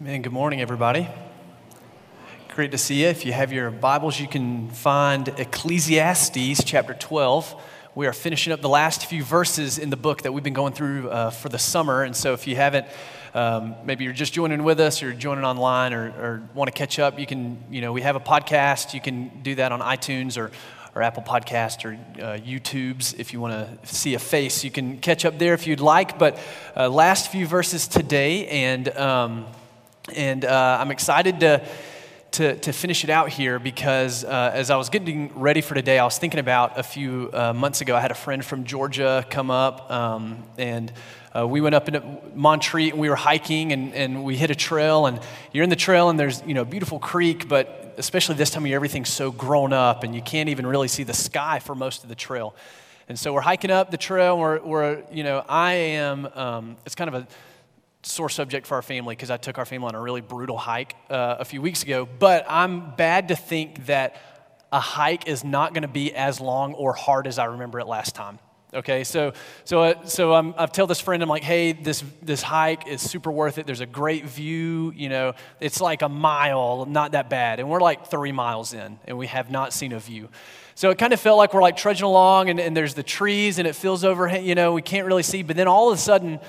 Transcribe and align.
Man, 0.00 0.22
good 0.22 0.32
morning, 0.32 0.60
everybody. 0.60 1.06
Great 2.48 2.72
to 2.72 2.78
see 2.78 3.02
you. 3.02 3.06
If 3.06 3.24
you 3.24 3.32
have 3.32 3.52
your 3.52 3.70
Bibles, 3.70 4.18
you 4.18 4.26
can 4.26 4.68
find 4.70 5.28
Ecclesiastes 5.28 6.64
chapter 6.64 6.94
12. 6.94 7.54
We 7.94 8.08
are 8.08 8.12
finishing 8.12 8.52
up 8.52 8.60
the 8.60 8.68
last 8.68 9.06
few 9.06 9.22
verses 9.22 9.78
in 9.78 9.90
the 9.90 9.96
book 9.96 10.22
that 10.22 10.32
we've 10.32 10.42
been 10.42 10.52
going 10.52 10.72
through 10.72 11.10
uh, 11.10 11.30
for 11.30 11.48
the 11.48 11.60
summer. 11.60 12.02
And 12.02 12.16
so 12.16 12.32
if 12.32 12.48
you 12.48 12.56
haven't, 12.56 12.88
um, 13.34 13.76
maybe 13.84 14.02
you're 14.02 14.12
just 14.12 14.32
joining 14.32 14.64
with 14.64 14.80
us 14.80 15.00
or 15.00 15.12
joining 15.12 15.44
online 15.44 15.94
or, 15.94 16.08
or 16.08 16.42
want 16.54 16.66
to 16.66 16.76
catch 16.76 16.98
up, 16.98 17.20
you 17.20 17.26
can, 17.26 17.62
you 17.70 17.80
know, 17.80 17.92
we 17.92 18.02
have 18.02 18.16
a 18.16 18.20
podcast. 18.20 18.94
You 18.94 19.00
can 19.00 19.42
do 19.42 19.54
that 19.54 19.70
on 19.70 19.78
iTunes 19.78 20.36
or, 20.36 20.50
or 20.96 21.02
Apple 21.02 21.22
Podcast 21.22 21.84
or 21.84 21.92
uh, 22.20 22.38
YouTube's. 22.38 23.12
If 23.12 23.32
you 23.32 23.40
want 23.40 23.84
to 23.84 23.94
see 23.94 24.14
a 24.14 24.18
face, 24.18 24.64
you 24.64 24.72
can 24.72 24.98
catch 24.98 25.24
up 25.24 25.38
there 25.38 25.54
if 25.54 25.68
you'd 25.68 25.78
like. 25.78 26.18
But 26.18 26.40
uh, 26.76 26.88
last 26.88 27.30
few 27.30 27.46
verses 27.46 27.86
today, 27.86 28.48
and 28.48 28.88
um, 28.96 29.46
and 30.12 30.44
uh, 30.44 30.78
I'm 30.80 30.90
excited 30.90 31.40
to, 31.40 31.66
to, 32.32 32.56
to, 32.56 32.72
finish 32.72 33.04
it 33.04 33.10
out 33.10 33.30
here 33.30 33.58
because 33.58 34.22
uh, 34.24 34.50
as 34.52 34.70
I 34.70 34.76
was 34.76 34.90
getting 34.90 35.32
ready 35.38 35.62
for 35.62 35.74
today, 35.74 35.98
I 35.98 36.04
was 36.04 36.18
thinking 36.18 36.40
about 36.40 36.78
a 36.78 36.82
few 36.82 37.30
uh, 37.32 37.54
months 37.54 37.80
ago. 37.80 37.96
I 37.96 38.00
had 38.00 38.10
a 38.10 38.16
friend 38.16 38.44
from 38.44 38.64
Georgia 38.64 39.24
come 39.30 39.50
up, 39.50 39.90
um, 39.90 40.44
and 40.58 40.92
uh, 41.34 41.46
we 41.46 41.60
went 41.60 41.74
up 41.74 41.88
into 41.88 42.02
Montreat 42.34 42.92
and 42.92 43.00
we 43.00 43.08
were 43.08 43.16
hiking 43.16 43.72
and, 43.72 43.94
and 43.94 44.24
we 44.24 44.36
hit 44.36 44.50
a 44.50 44.54
trail. 44.54 45.06
And 45.06 45.20
you're 45.52 45.64
in 45.64 45.70
the 45.70 45.76
trail, 45.76 46.10
and 46.10 46.20
there's 46.20 46.42
you 46.46 46.52
know 46.52 46.64
beautiful 46.66 46.98
creek, 46.98 47.48
but 47.48 47.94
especially 47.96 48.34
this 48.34 48.50
time 48.50 48.64
of 48.64 48.66
year, 48.66 48.76
everything's 48.76 49.10
so 49.10 49.30
grown 49.30 49.72
up, 49.72 50.02
and 50.04 50.14
you 50.14 50.20
can't 50.20 50.50
even 50.50 50.66
really 50.66 50.88
see 50.88 51.04
the 51.04 51.14
sky 51.14 51.60
for 51.60 51.74
most 51.74 52.02
of 52.02 52.10
the 52.10 52.14
trail. 52.14 52.54
And 53.08 53.18
so 53.18 53.32
we're 53.32 53.42
hiking 53.42 53.70
up 53.70 53.90
the 53.90 53.98
trail. 53.98 54.38
We're, 54.38 54.60
we're 54.60 55.02
you 55.12 55.24
know, 55.24 55.44
I 55.48 55.72
am, 55.72 56.26
um, 56.34 56.76
it's 56.86 56.94
kind 56.94 57.08
of 57.08 57.14
a 57.14 57.26
sore 58.04 58.28
subject 58.28 58.66
for 58.66 58.74
our 58.74 58.82
family 58.82 59.14
because 59.14 59.30
I 59.30 59.36
took 59.36 59.58
our 59.58 59.64
family 59.64 59.88
on 59.88 59.94
a 59.94 60.00
really 60.00 60.20
brutal 60.20 60.58
hike 60.58 60.94
uh, 61.10 61.36
a 61.38 61.44
few 61.44 61.62
weeks 61.62 61.82
ago. 61.82 62.06
But 62.06 62.44
I'm 62.48 62.94
bad 62.96 63.28
to 63.28 63.36
think 63.36 63.86
that 63.86 64.16
a 64.72 64.80
hike 64.80 65.28
is 65.28 65.44
not 65.44 65.72
going 65.72 65.82
to 65.82 65.88
be 65.88 66.14
as 66.14 66.40
long 66.40 66.74
or 66.74 66.92
hard 66.92 67.26
as 67.26 67.38
I 67.38 67.46
remember 67.46 67.80
it 67.80 67.86
last 67.86 68.14
time. 68.14 68.38
Okay, 68.74 69.04
so 69.04 69.34
so 69.62 69.82
uh, 69.82 70.04
so 70.04 70.34
I'm, 70.34 70.52
I've 70.58 70.72
told 70.72 70.90
this 70.90 71.00
friend 71.00 71.22
I'm 71.22 71.28
like, 71.28 71.44
hey, 71.44 71.72
this 71.72 72.02
this 72.22 72.42
hike 72.42 72.88
is 72.88 73.00
super 73.00 73.30
worth 73.30 73.58
it. 73.58 73.66
There's 73.66 73.80
a 73.80 73.86
great 73.86 74.24
view. 74.24 74.92
You 74.96 75.08
know, 75.08 75.34
it's 75.60 75.80
like 75.80 76.02
a 76.02 76.08
mile, 76.08 76.84
not 76.84 77.12
that 77.12 77.30
bad, 77.30 77.60
and 77.60 77.70
we're 77.70 77.80
like 77.80 78.08
three 78.08 78.32
miles 78.32 78.74
in, 78.74 78.98
and 79.04 79.16
we 79.16 79.28
have 79.28 79.48
not 79.48 79.72
seen 79.72 79.92
a 79.92 80.00
view. 80.00 80.28
So 80.74 80.90
it 80.90 80.98
kind 80.98 81.12
of 81.12 81.20
felt 81.20 81.38
like 81.38 81.54
we're 81.54 81.62
like 81.62 81.76
trudging 81.76 82.04
along, 82.04 82.50
and, 82.50 82.58
and 82.58 82.76
there's 82.76 82.94
the 82.94 83.04
trees, 83.04 83.60
and 83.60 83.68
it 83.68 83.76
feels 83.76 84.02
over. 84.02 84.36
You 84.36 84.56
know, 84.56 84.72
we 84.72 84.82
can't 84.82 85.06
really 85.06 85.22
see, 85.22 85.44
but 85.44 85.54
then 85.54 85.68
all 85.68 85.92
of 85.92 85.96
a 85.96 86.00
sudden 86.00 86.40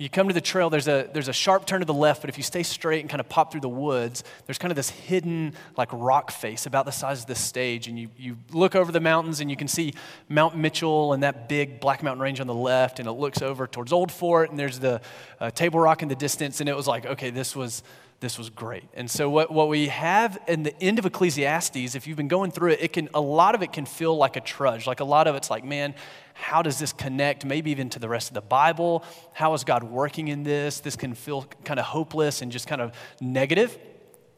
you 0.00 0.08
come 0.08 0.28
to 0.28 0.34
the 0.34 0.40
trail, 0.40 0.70
there's 0.70 0.88
a, 0.88 1.10
there's 1.12 1.28
a 1.28 1.32
sharp 1.32 1.66
turn 1.66 1.80
to 1.80 1.84
the 1.84 1.92
left, 1.92 2.22
but 2.22 2.30
if 2.30 2.38
you 2.38 2.42
stay 2.42 2.62
straight 2.62 3.00
and 3.00 3.10
kind 3.10 3.20
of 3.20 3.28
pop 3.28 3.52
through 3.52 3.60
the 3.60 3.68
woods, 3.68 4.24
there's 4.46 4.56
kind 4.56 4.72
of 4.72 4.76
this 4.76 4.88
hidden, 4.88 5.52
like, 5.76 5.90
rock 5.92 6.30
face 6.30 6.64
about 6.64 6.86
the 6.86 6.90
size 6.90 7.20
of 7.20 7.26
this 7.26 7.38
stage. 7.38 7.86
And 7.86 7.98
you, 7.98 8.08
you 8.16 8.38
look 8.50 8.74
over 8.74 8.92
the 8.92 9.00
mountains 9.00 9.40
and 9.40 9.50
you 9.50 9.58
can 9.58 9.68
see 9.68 9.92
Mount 10.30 10.56
Mitchell 10.56 11.12
and 11.12 11.22
that 11.22 11.50
big 11.50 11.80
Black 11.80 12.02
Mountain 12.02 12.22
Range 12.22 12.40
on 12.40 12.46
the 12.46 12.54
left, 12.54 12.98
and 12.98 13.06
it 13.06 13.12
looks 13.12 13.42
over 13.42 13.66
towards 13.66 13.92
Old 13.92 14.10
Fort, 14.10 14.48
and 14.48 14.58
there's 14.58 14.78
the 14.78 15.02
uh, 15.38 15.50
Table 15.50 15.80
Rock 15.80 16.02
in 16.02 16.08
the 16.08 16.16
distance. 16.16 16.60
And 16.60 16.68
it 16.68 16.74
was 16.74 16.88
like, 16.88 17.04
okay, 17.04 17.28
this 17.28 17.54
was, 17.54 17.82
this 18.20 18.38
was 18.38 18.48
great. 18.48 18.84
And 18.94 19.10
so 19.10 19.28
what, 19.28 19.50
what 19.50 19.68
we 19.68 19.88
have 19.88 20.38
in 20.48 20.62
the 20.62 20.74
end 20.82 20.98
of 20.98 21.04
Ecclesiastes, 21.04 21.94
if 21.94 22.06
you've 22.06 22.16
been 22.16 22.28
going 22.28 22.52
through 22.52 22.72
it, 22.72 22.80
it 22.80 22.92
can 22.94 23.10
a 23.12 23.20
lot 23.20 23.54
of 23.54 23.62
it 23.62 23.72
can 23.72 23.84
feel 23.84 24.16
like 24.16 24.36
a 24.36 24.40
trudge. 24.40 24.86
Like 24.86 25.00
a 25.00 25.04
lot 25.04 25.26
of 25.26 25.34
it's 25.36 25.50
like, 25.50 25.64
man, 25.64 25.94
how 26.40 26.62
does 26.62 26.78
this 26.78 26.92
connect 26.92 27.44
maybe 27.44 27.70
even 27.70 27.90
to 27.90 27.98
the 27.98 28.08
rest 28.08 28.28
of 28.28 28.34
the 28.34 28.40
Bible? 28.40 29.04
How 29.32 29.54
is 29.54 29.62
God 29.64 29.84
working 29.84 30.28
in 30.28 30.42
this? 30.42 30.80
This 30.80 30.96
can 30.96 31.14
feel 31.14 31.46
kind 31.64 31.78
of 31.78 31.86
hopeless 31.86 32.42
and 32.42 32.50
just 32.50 32.66
kind 32.66 32.80
of 32.80 32.92
negative. 33.20 33.78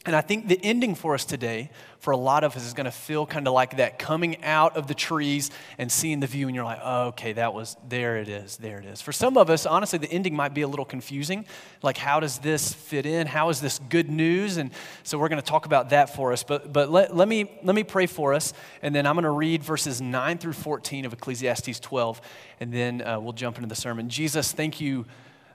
And 0.04 0.16
I 0.16 0.20
think 0.20 0.48
the 0.48 0.58
ending 0.64 0.96
for 0.96 1.14
us 1.14 1.24
today, 1.24 1.70
for 2.00 2.10
a 2.10 2.16
lot 2.16 2.42
of 2.42 2.56
us, 2.56 2.66
is 2.66 2.72
going 2.72 2.86
to 2.86 2.90
feel 2.90 3.24
kind 3.24 3.46
of 3.46 3.54
like 3.54 3.76
that 3.76 4.00
coming 4.00 4.42
out 4.42 4.76
of 4.76 4.88
the 4.88 4.94
trees 4.94 5.52
and 5.78 5.92
seeing 5.92 6.18
the 6.18 6.26
view, 6.26 6.48
and 6.48 6.56
you're 6.56 6.64
like, 6.64 6.80
oh, 6.82 7.08
okay, 7.08 7.34
that 7.34 7.54
was, 7.54 7.76
there 7.88 8.16
it 8.16 8.28
is, 8.28 8.56
there 8.56 8.78
it 8.80 8.84
is. 8.84 9.00
For 9.00 9.12
some 9.12 9.36
of 9.36 9.48
us, 9.48 9.64
honestly, 9.64 10.00
the 10.00 10.10
ending 10.10 10.34
might 10.34 10.54
be 10.54 10.62
a 10.62 10.68
little 10.68 10.84
confusing. 10.84 11.46
Like, 11.82 11.98
how 11.98 12.18
does 12.18 12.38
this 12.38 12.72
fit 12.72 13.06
in? 13.06 13.28
How 13.28 13.48
is 13.50 13.60
this 13.60 13.78
good 13.78 14.10
news? 14.10 14.56
And 14.56 14.72
so 15.04 15.18
we're 15.18 15.28
going 15.28 15.40
to 15.40 15.46
talk 15.46 15.66
about 15.66 15.90
that 15.90 16.16
for 16.16 16.32
us. 16.32 16.42
But, 16.42 16.72
but 16.72 16.90
let, 16.90 17.14
let, 17.14 17.28
me, 17.28 17.52
let 17.62 17.76
me 17.76 17.84
pray 17.84 18.06
for 18.06 18.34
us, 18.34 18.54
and 18.82 18.92
then 18.92 19.06
I'm 19.06 19.14
going 19.14 19.22
to 19.22 19.30
read 19.30 19.62
verses 19.62 20.00
9 20.00 20.38
through 20.38 20.54
14 20.54 21.04
of 21.04 21.12
Ecclesiastes 21.12 21.78
12, 21.78 22.20
and 22.58 22.72
then 22.72 23.02
uh, 23.02 23.20
we'll 23.20 23.34
jump 23.34 23.56
into 23.56 23.68
the 23.68 23.76
sermon. 23.76 24.08
Jesus, 24.08 24.50
thank 24.50 24.80
you 24.80 25.06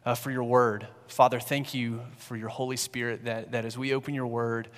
uh, 0.07 0.15
for 0.15 0.31
your 0.31 0.43
word. 0.43 0.87
Father, 1.07 1.37
thank 1.37 1.73
you 1.73 1.99
for 2.17 2.37
your 2.37 2.47
Holy 2.47 2.77
Spirit 2.77 3.25
that, 3.25 3.51
that 3.51 3.65
as 3.65 3.77
we 3.77 3.93
open 3.93 4.13
your 4.13 4.25
word, 4.25 4.69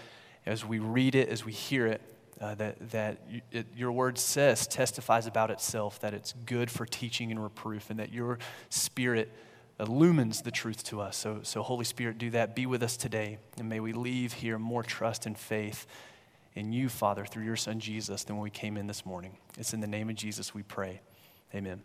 as 0.43 0.65
we 0.65 0.79
read 0.79 1.13
it, 1.13 1.29
as 1.29 1.45
we 1.45 1.51
hear 1.51 1.85
it, 1.85 2.01
uh, 2.41 2.55
that, 2.55 2.89
that 2.89 3.19
it, 3.51 3.67
your 3.75 3.91
word 3.91 4.17
says, 4.17 4.65
testifies 4.65 5.27
about 5.27 5.51
itself, 5.51 5.99
that 5.99 6.15
it's 6.15 6.33
good 6.47 6.71
for 6.71 6.83
teaching 6.83 7.29
and 7.29 7.43
reproof, 7.43 7.91
and 7.91 7.99
that 7.99 8.11
your 8.11 8.39
spirit 8.69 9.31
illumines 9.79 10.41
the 10.41 10.49
truth 10.49 10.83
to 10.85 10.99
us. 10.99 11.15
So, 11.15 11.41
so, 11.43 11.61
Holy 11.61 11.85
Spirit, 11.85 12.17
do 12.17 12.31
that. 12.31 12.55
Be 12.55 12.65
with 12.65 12.81
us 12.81 12.97
today, 12.97 13.37
and 13.59 13.69
may 13.69 13.79
we 13.79 13.93
leave 13.93 14.33
here 14.33 14.57
more 14.57 14.81
trust 14.81 15.27
and 15.27 15.37
faith 15.37 15.85
in 16.55 16.73
you, 16.73 16.89
Father, 16.89 17.23
through 17.23 17.43
your 17.43 17.55
Son 17.55 17.79
Jesus, 17.79 18.23
than 18.23 18.35
when 18.35 18.43
we 18.43 18.49
came 18.49 18.77
in 18.77 18.87
this 18.87 19.05
morning. 19.05 19.37
It's 19.59 19.75
in 19.75 19.79
the 19.79 19.85
name 19.85 20.09
of 20.09 20.15
Jesus 20.15 20.55
we 20.55 20.63
pray. 20.63 21.01
Amen. 21.53 21.83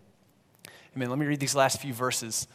Amen. 0.96 1.10
Let 1.10 1.18
me 1.18 1.26
read 1.26 1.40
these 1.40 1.54
last 1.54 1.82
few 1.82 1.92
verses. 1.92 2.48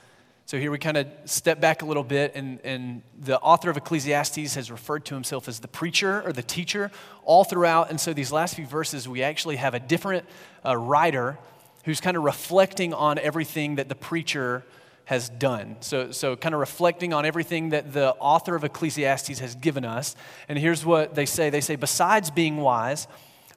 So 0.50 0.58
here 0.58 0.72
we 0.72 0.80
kind 0.80 0.98
of 0.98 1.06
step 1.26 1.62
back 1.62 1.84
a 1.84 1.86
little 1.86 2.04
bit, 2.04 2.32
and, 2.34 2.60
and 2.64 3.04
the 3.20 3.40
author 3.40 3.70
of 3.70 3.78
Ecclesiastes 3.78 4.56
has 4.56 4.72
referred 4.72 5.06
to 5.06 5.14
himself 5.14 5.48
as 5.48 5.60
the 5.60 5.68
preacher 5.68 6.24
or 6.26 6.34
the 6.34 6.42
teacher 6.42 6.90
all 7.24 7.44
throughout. 7.44 7.92
And 7.92 8.02
so 8.02 8.14
these 8.14 8.32
last 8.32 8.56
few 8.56 8.66
verses, 8.66 9.08
we 9.08 9.22
actually 9.22 9.58
have 9.58 9.76
a 9.76 9.80
different 9.80 10.26
uh, 10.66 10.76
writer 10.76 11.38
who's 11.86 12.02
kind 12.02 12.18
of 12.18 12.24
reflecting 12.24 12.96
on 12.96 13.20
everything 13.20 13.76
that 13.76 13.90
the 13.90 13.94
preacher 13.94 14.66
has 15.06 15.30
done. 15.30 15.76
So, 15.82 16.12
so 16.12 16.36
kind 16.36 16.56
of 16.56 16.60
reflecting 16.62 17.14
on 17.14 17.28
everything 17.28 17.70
that 17.70 17.94
the 17.94 18.16
author 18.16 18.56
of 18.56 18.64
Ecclesiastes 18.64 19.38
has 19.38 19.54
given 19.54 19.86
us. 19.86 20.16
And 20.48 20.58
here's 20.58 20.84
what 20.84 21.14
they 21.14 21.28
say 21.28 21.52
they 21.52 21.62
say, 21.62 21.76
besides 21.76 22.32
being 22.32 22.58
wise, 22.58 23.08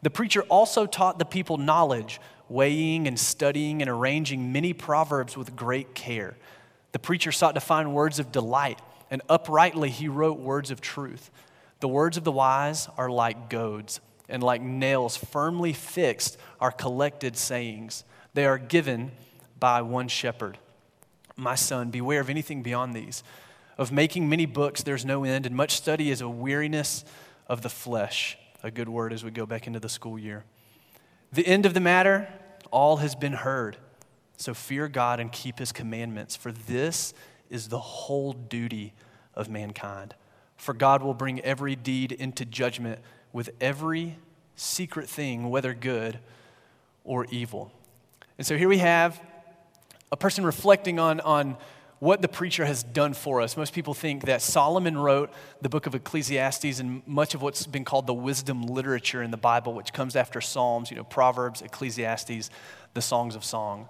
the 0.03 0.11
preacher 0.11 0.43
also 0.43 0.85
taught 0.85 1.19
the 1.19 1.25
people 1.25 1.57
knowledge, 1.57 2.21
weighing 2.51 3.09
and 3.09 3.19
studying 3.19 3.81
and 3.81 3.89
arranging 3.89 4.53
many 4.53 4.75
proverbs 4.75 5.39
with 5.39 5.57
great 5.57 5.95
care. 5.95 6.37
The 6.93 6.99
preacher 6.99 7.33
sought 7.33 7.55
to 7.55 7.61
find 7.61 7.95
words 7.95 8.19
of 8.19 8.31
delight, 8.31 8.81
and 9.11 9.23
uprightly 9.29 9.91
he 9.91 10.09
wrote 10.09 10.39
words 10.39 10.71
of 10.71 10.81
truth. 10.81 11.31
The 11.81 11.89
words 11.89 12.17
of 12.17 12.25
the 12.25 12.33
wise 12.33 12.89
are 12.97 13.11
like 13.11 13.51
goads, 13.51 14.01
and 14.29 14.43
like 14.43 14.63
nails 14.63 15.17
firmly 15.17 15.73
fixed 15.73 16.37
are 16.61 16.71
collected 16.71 17.37
sayings. 17.37 18.05
They 18.35 18.47
are 18.47 18.59
given 18.59 19.13
by 19.59 19.83
one 19.83 20.09
shepherd. 20.09 20.59
My 21.37 21.55
son, 21.55 21.91
beware 21.91 22.21
of 22.21 22.31
anything 22.31 22.63
beyond 22.63 22.95
these. 22.95 23.23
Of 23.79 23.91
making 23.91 24.29
many 24.29 24.47
books, 24.47 24.83
there's 24.83 25.05
no 25.05 25.25
end, 25.25 25.47
and 25.47 25.57
much 25.57 25.73
study 25.73 26.11
is 26.11 26.21
a 26.21 26.29
weariness 26.29 27.05
of 27.47 27.63
the 27.63 27.71
flesh. 27.71 28.37
A 28.63 28.71
good 28.71 28.89
word 28.89 29.13
as 29.13 29.25
we 29.25 29.31
go 29.31 29.47
back 29.47 29.67
into 29.67 29.81
the 29.81 29.89
school 29.89 30.19
year. 30.19 30.45
The 31.33 31.47
end 31.47 31.65
of 31.65 31.75
the 31.75 31.81
matter, 31.81 32.29
all 32.71 32.99
has 32.99 33.15
been 33.15 33.33
heard. 33.33 33.77
So 34.43 34.55
fear 34.55 34.89
God 34.89 35.21
and 35.21 35.31
keep 35.31 35.61
his 35.61 35.71
commandments, 35.71 36.35
for 36.35 36.51
this 36.51 37.15
is 37.49 37.69
the 37.69 37.79
whole 37.79 38.33
duty 38.33 38.93
of 39.35 39.49
mankind. 39.49 40.17
For 40.57 40.75
God 40.75 41.01
will 41.01 41.15
bring 41.15 41.41
every 41.43 41.77
deed 41.77 42.11
into 42.11 42.45
judgment 42.45 42.99
with 43.33 43.51
every 43.61 44.19
secret 44.57 45.09
thing, 45.09 45.49
whether 45.49 45.75
good 45.75 46.19
or 47.05 47.27
evil. 47.27 47.73
And 48.37 48.45
so 48.45 48.59
here 48.59 48.69
we 48.69 48.79
have 48.79 49.23
a 50.11 50.17
person 50.17 50.45
reflecting 50.45 50.99
on, 50.99 51.21
on 51.21 51.57
what 52.01 52.21
the 52.21 52.27
preacher 52.27 52.65
has 52.65 52.83
done 52.83 53.15
for 53.15 53.41
us. 53.41 53.57
Most 53.57 53.73
people 53.73 53.95
think 53.95 54.25
that 54.25 54.43
Solomon 54.43 54.99
wrote 54.99 55.31
the 55.61 55.69
book 55.69 55.87
of 55.87 55.95
Ecclesiastes 55.95 56.81
and 56.81 57.07
much 57.07 57.37
of 57.37 57.43
what's 57.43 57.65
been 57.69 57.85
called 57.85 58.09
the 58.09 58.15
wisdom 58.15 58.63
literature 58.67 59.23
in 59.23 59.31
the 59.31 59.37
Bible, 59.37 59.73
which 59.73 59.93
comes 59.93 60.17
after 60.17 60.41
Psalms, 60.41 60.91
you 60.91 60.97
know, 60.97 61.05
Proverbs, 61.05 61.63
Ecclesiastes, 61.63 62.51
the 62.95 63.03
Songs 63.03 63.37
of 63.37 63.45
Song. 63.45 63.89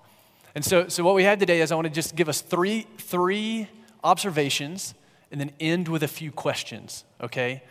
And 0.54 0.64
so, 0.64 0.88
so 0.88 1.02
what 1.02 1.14
we 1.14 1.24
have 1.24 1.38
today 1.38 1.60
is 1.60 1.72
I 1.72 1.74
want 1.74 1.86
to 1.86 1.92
just 1.92 2.14
give 2.14 2.28
us 2.28 2.40
three, 2.40 2.86
three 2.98 3.68
observations 4.04 4.94
and 5.30 5.40
then 5.40 5.50
end 5.60 5.88
with 5.88 6.02
a 6.02 6.08
few 6.08 6.30
questions, 6.30 7.04
okay? 7.20 7.62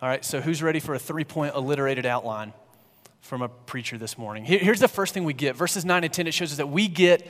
All 0.00 0.08
right, 0.08 0.24
so 0.24 0.40
who's 0.40 0.62
ready 0.62 0.78
for 0.80 0.94
a 0.94 0.98
three 0.98 1.24
point 1.24 1.54
alliterated 1.54 2.06
outline 2.06 2.52
from 3.20 3.42
a 3.42 3.48
preacher 3.48 3.98
this 3.98 4.16
morning? 4.16 4.44
Here, 4.44 4.60
here's 4.60 4.80
the 4.80 4.88
first 4.88 5.14
thing 5.14 5.24
we 5.24 5.32
get. 5.32 5.56
Verses 5.56 5.84
9 5.84 6.04
and 6.04 6.12
10, 6.12 6.26
it 6.28 6.34
shows 6.34 6.52
us 6.52 6.58
that 6.58 6.68
we 6.68 6.86
get 6.86 7.26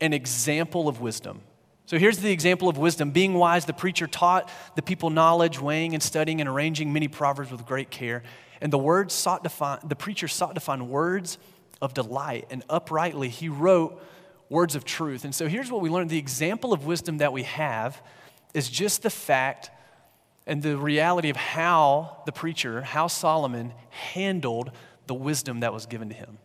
an 0.00 0.12
example 0.12 0.88
of 0.88 1.00
wisdom. 1.00 1.42
So 1.86 1.98
here's 1.98 2.18
the 2.18 2.30
example 2.30 2.68
of 2.68 2.78
wisdom. 2.78 3.10
Being 3.10 3.34
wise, 3.34 3.64
the 3.64 3.72
preacher 3.72 4.06
taught 4.06 4.48
the 4.76 4.82
people 4.82 5.10
knowledge, 5.10 5.60
weighing 5.60 5.94
and 5.94 6.02
studying 6.02 6.40
and 6.40 6.48
arranging 6.48 6.92
many 6.92 7.08
proverbs 7.08 7.50
with 7.50 7.66
great 7.66 7.90
care. 7.90 8.22
And 8.60 8.72
the 8.72 8.78
words 8.78 9.14
sought 9.14 9.42
to 9.44 9.50
find, 9.50 9.80
the 9.88 9.96
preacher 9.96 10.28
sought 10.28 10.54
to 10.54 10.60
find 10.60 10.88
words 10.88 11.38
of 11.80 11.94
delight, 11.94 12.46
and 12.50 12.62
uprightly 12.68 13.28
he 13.28 13.48
wrote 13.48 14.00
words 14.48 14.74
of 14.74 14.84
truth. 14.84 15.24
And 15.24 15.34
so 15.34 15.46
here's 15.46 15.70
what 15.70 15.80
we 15.80 15.88
learned 15.88 16.10
the 16.10 16.18
example 16.18 16.72
of 16.72 16.84
wisdom 16.84 17.18
that 17.18 17.32
we 17.32 17.44
have 17.44 18.02
is 18.52 18.68
just 18.68 19.02
the 19.02 19.10
fact 19.10 19.70
and 20.46 20.62
the 20.62 20.76
reality 20.76 21.30
of 21.30 21.36
how 21.36 22.22
the 22.26 22.32
preacher, 22.32 22.82
how 22.82 23.06
Solomon 23.06 23.72
handled 23.90 24.72
the 25.06 25.14
wisdom 25.14 25.60
that 25.60 25.72
was 25.72 25.86
given 25.86 26.08
to 26.08 26.14
him. 26.14 26.38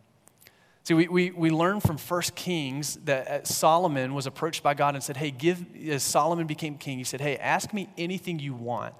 See, 0.84 0.94
we, 0.94 1.08
we, 1.08 1.30
we 1.32 1.50
learn 1.50 1.80
from 1.80 1.98
1 1.98 2.22
Kings 2.36 2.96
that 3.06 3.26
uh, 3.26 3.44
Solomon 3.44 4.14
was 4.14 4.26
approached 4.26 4.62
by 4.62 4.74
God 4.74 4.94
and 4.94 5.02
said, 5.02 5.16
Hey, 5.16 5.32
give, 5.32 5.64
as 5.88 6.04
Solomon 6.04 6.46
became 6.46 6.78
king, 6.78 6.98
he 6.98 7.04
said, 7.04 7.20
Hey, 7.20 7.36
ask 7.38 7.72
me 7.72 7.88
anything 7.98 8.38
you 8.38 8.54
want, 8.54 8.94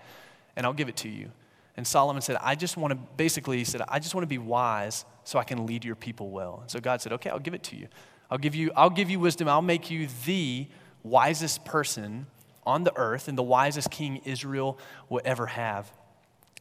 and 0.57 0.67
I'll 0.67 0.73
give 0.73 0.89
it 0.89 0.97
to 0.97 1.09
you. 1.09 1.31
And 1.77 1.87
Solomon 1.87 2.23
said, 2.23 2.39
I 2.41 2.57
just 2.57 2.77
want 2.77 2.93
to, 2.93 2.99
basically, 3.17 3.59
he 3.59 3.65
said, 3.65 3.83
I 3.87 4.01
just 4.01 4.17
want 4.17 4.25
to 4.25 4.29
be 4.29 4.39
wise 4.39 5.05
so 5.27 5.41
I 5.41 5.45
can 5.45 5.67
lead 5.67 5.85
your 5.85 5.97
people 5.97 6.31
well. 6.31 6.61
And 6.63 6.71
so 6.71 6.79
God 6.79 7.03
said, 7.03 7.13
Okay, 7.13 7.29
I'll 7.29 7.41
give 7.41 7.53
it 7.53 7.65
to 7.65 7.77
you. 7.77 7.89
I'll 8.31 8.39
give 8.39 8.55
you, 8.55 8.71
I'll 8.77 8.91
give 8.91 9.11
you 9.11 9.19
wisdom. 9.21 9.49
I'll 9.49 9.61
make 9.61 9.91
you 9.91 10.09
the 10.25 10.69
wisest 11.03 11.65
person 11.65 12.27
on 12.65 12.85
the 12.85 12.97
earth 12.97 13.29
and 13.29 13.37
the 13.37 13.43
wisest 13.43 13.91
king 13.91 14.21
Israel 14.25 14.79
will 15.09 15.21
ever 15.25 15.47
have. 15.47 15.91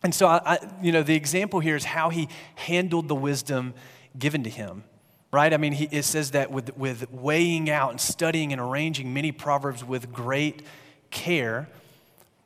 And 0.03 0.13
so, 0.13 0.27
I, 0.27 0.41
I, 0.45 0.59
you 0.81 0.91
know, 0.91 1.03
the 1.03 1.15
example 1.15 1.59
here 1.59 1.75
is 1.75 1.85
how 1.85 2.09
he 2.09 2.27
handled 2.56 3.07
the 3.07 3.15
wisdom 3.15 3.73
given 4.17 4.44
to 4.44 4.50
him, 4.50 4.83
right? 5.31 5.51
I 5.51 5.57
mean, 5.57 5.73
he, 5.73 5.85
it 5.91 6.03
says 6.03 6.31
that 6.31 6.51
with, 6.51 6.75
with 6.77 7.12
weighing 7.12 7.69
out 7.69 7.91
and 7.91 8.01
studying 8.01 8.51
and 8.51 8.62
arranging 8.62 9.13
many 9.13 9.31
proverbs 9.31 9.83
with 9.83 10.12
great 10.12 10.63
care, 11.12 11.69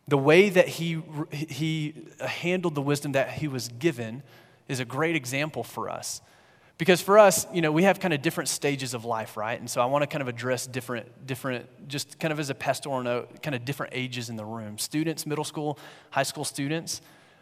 the 0.07 0.17
way 0.17 0.49
that 0.49 0.67
he, 0.67 1.01
he 1.31 1.95
handled 2.19 2.75
the 2.75 2.81
wisdom 2.81 3.11
that 3.13 3.31
he 3.31 3.47
was 3.47 3.67
given 3.67 4.23
is 4.69 4.79
a 4.79 4.85
great 4.85 5.17
example 5.17 5.63
for 5.63 5.89
us. 5.89 6.21
Because 6.77 7.01
for 7.01 7.19
us, 7.19 7.45
you 7.53 7.61
know, 7.61 7.73
we 7.73 7.83
have 7.83 7.99
kind 7.99 8.13
of 8.13 8.21
different 8.21 8.47
stages 8.47 8.93
of 8.93 9.03
life, 9.03 9.35
right? 9.35 9.59
And 9.59 9.69
so 9.69 9.81
I 9.81 9.85
want 9.85 10.03
to 10.03 10.07
kind 10.07 10.21
of 10.21 10.29
address 10.29 10.65
different, 10.65 11.27
different, 11.27 11.89
just 11.89 12.17
kind 12.19 12.31
of 12.31 12.39
as 12.39 12.49
a 12.49 12.55
pastoral 12.55 13.03
note, 13.03 13.43
kind 13.43 13.53
of 13.53 13.65
different 13.65 13.91
ages 13.93 14.29
in 14.29 14.37
the 14.37 14.45
room. 14.45 14.77
Students, 14.77 15.25
middle 15.25 15.43
school, 15.43 15.77
high 16.11 16.23
school 16.23 16.45
students, 16.45 17.01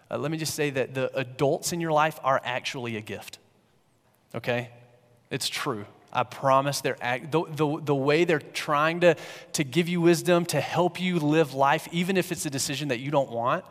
uh, 0.10 0.18
let 0.18 0.32
me 0.32 0.40
just 0.40 0.56
say 0.56 0.72
that 0.72 0.96
the 0.96 1.16
adults 1.16 1.72
in 1.72 1.80
your 1.80 1.92
life 1.92 2.20
are 2.24 2.42
actually 2.44 2.98
a 2.98 3.02
gift. 3.02 3.38
Okay? 4.34 4.72
It's 5.30 5.48
true. 5.48 5.86
I 6.12 6.24
promise 6.24 6.82
they're 6.82 6.98
act, 7.00 7.32
the, 7.32 7.44
the, 7.44 7.80
the 7.84 7.96
way 7.96 8.24
they're 8.24 8.40
trying 8.40 9.02
to, 9.02 9.16
to 9.54 9.64
give 9.64 9.88
you 9.88 10.02
wisdom, 10.02 10.46
to 10.48 10.60
help 10.60 11.00
you 11.00 11.20
live 11.20 11.54
life, 11.54 11.88
even 11.92 12.18
if 12.18 12.32
it's 12.32 12.48
a 12.48 12.50
decision 12.50 12.88
that 12.88 13.00
you 13.00 13.12
don't 13.12 13.30
want 13.30 13.66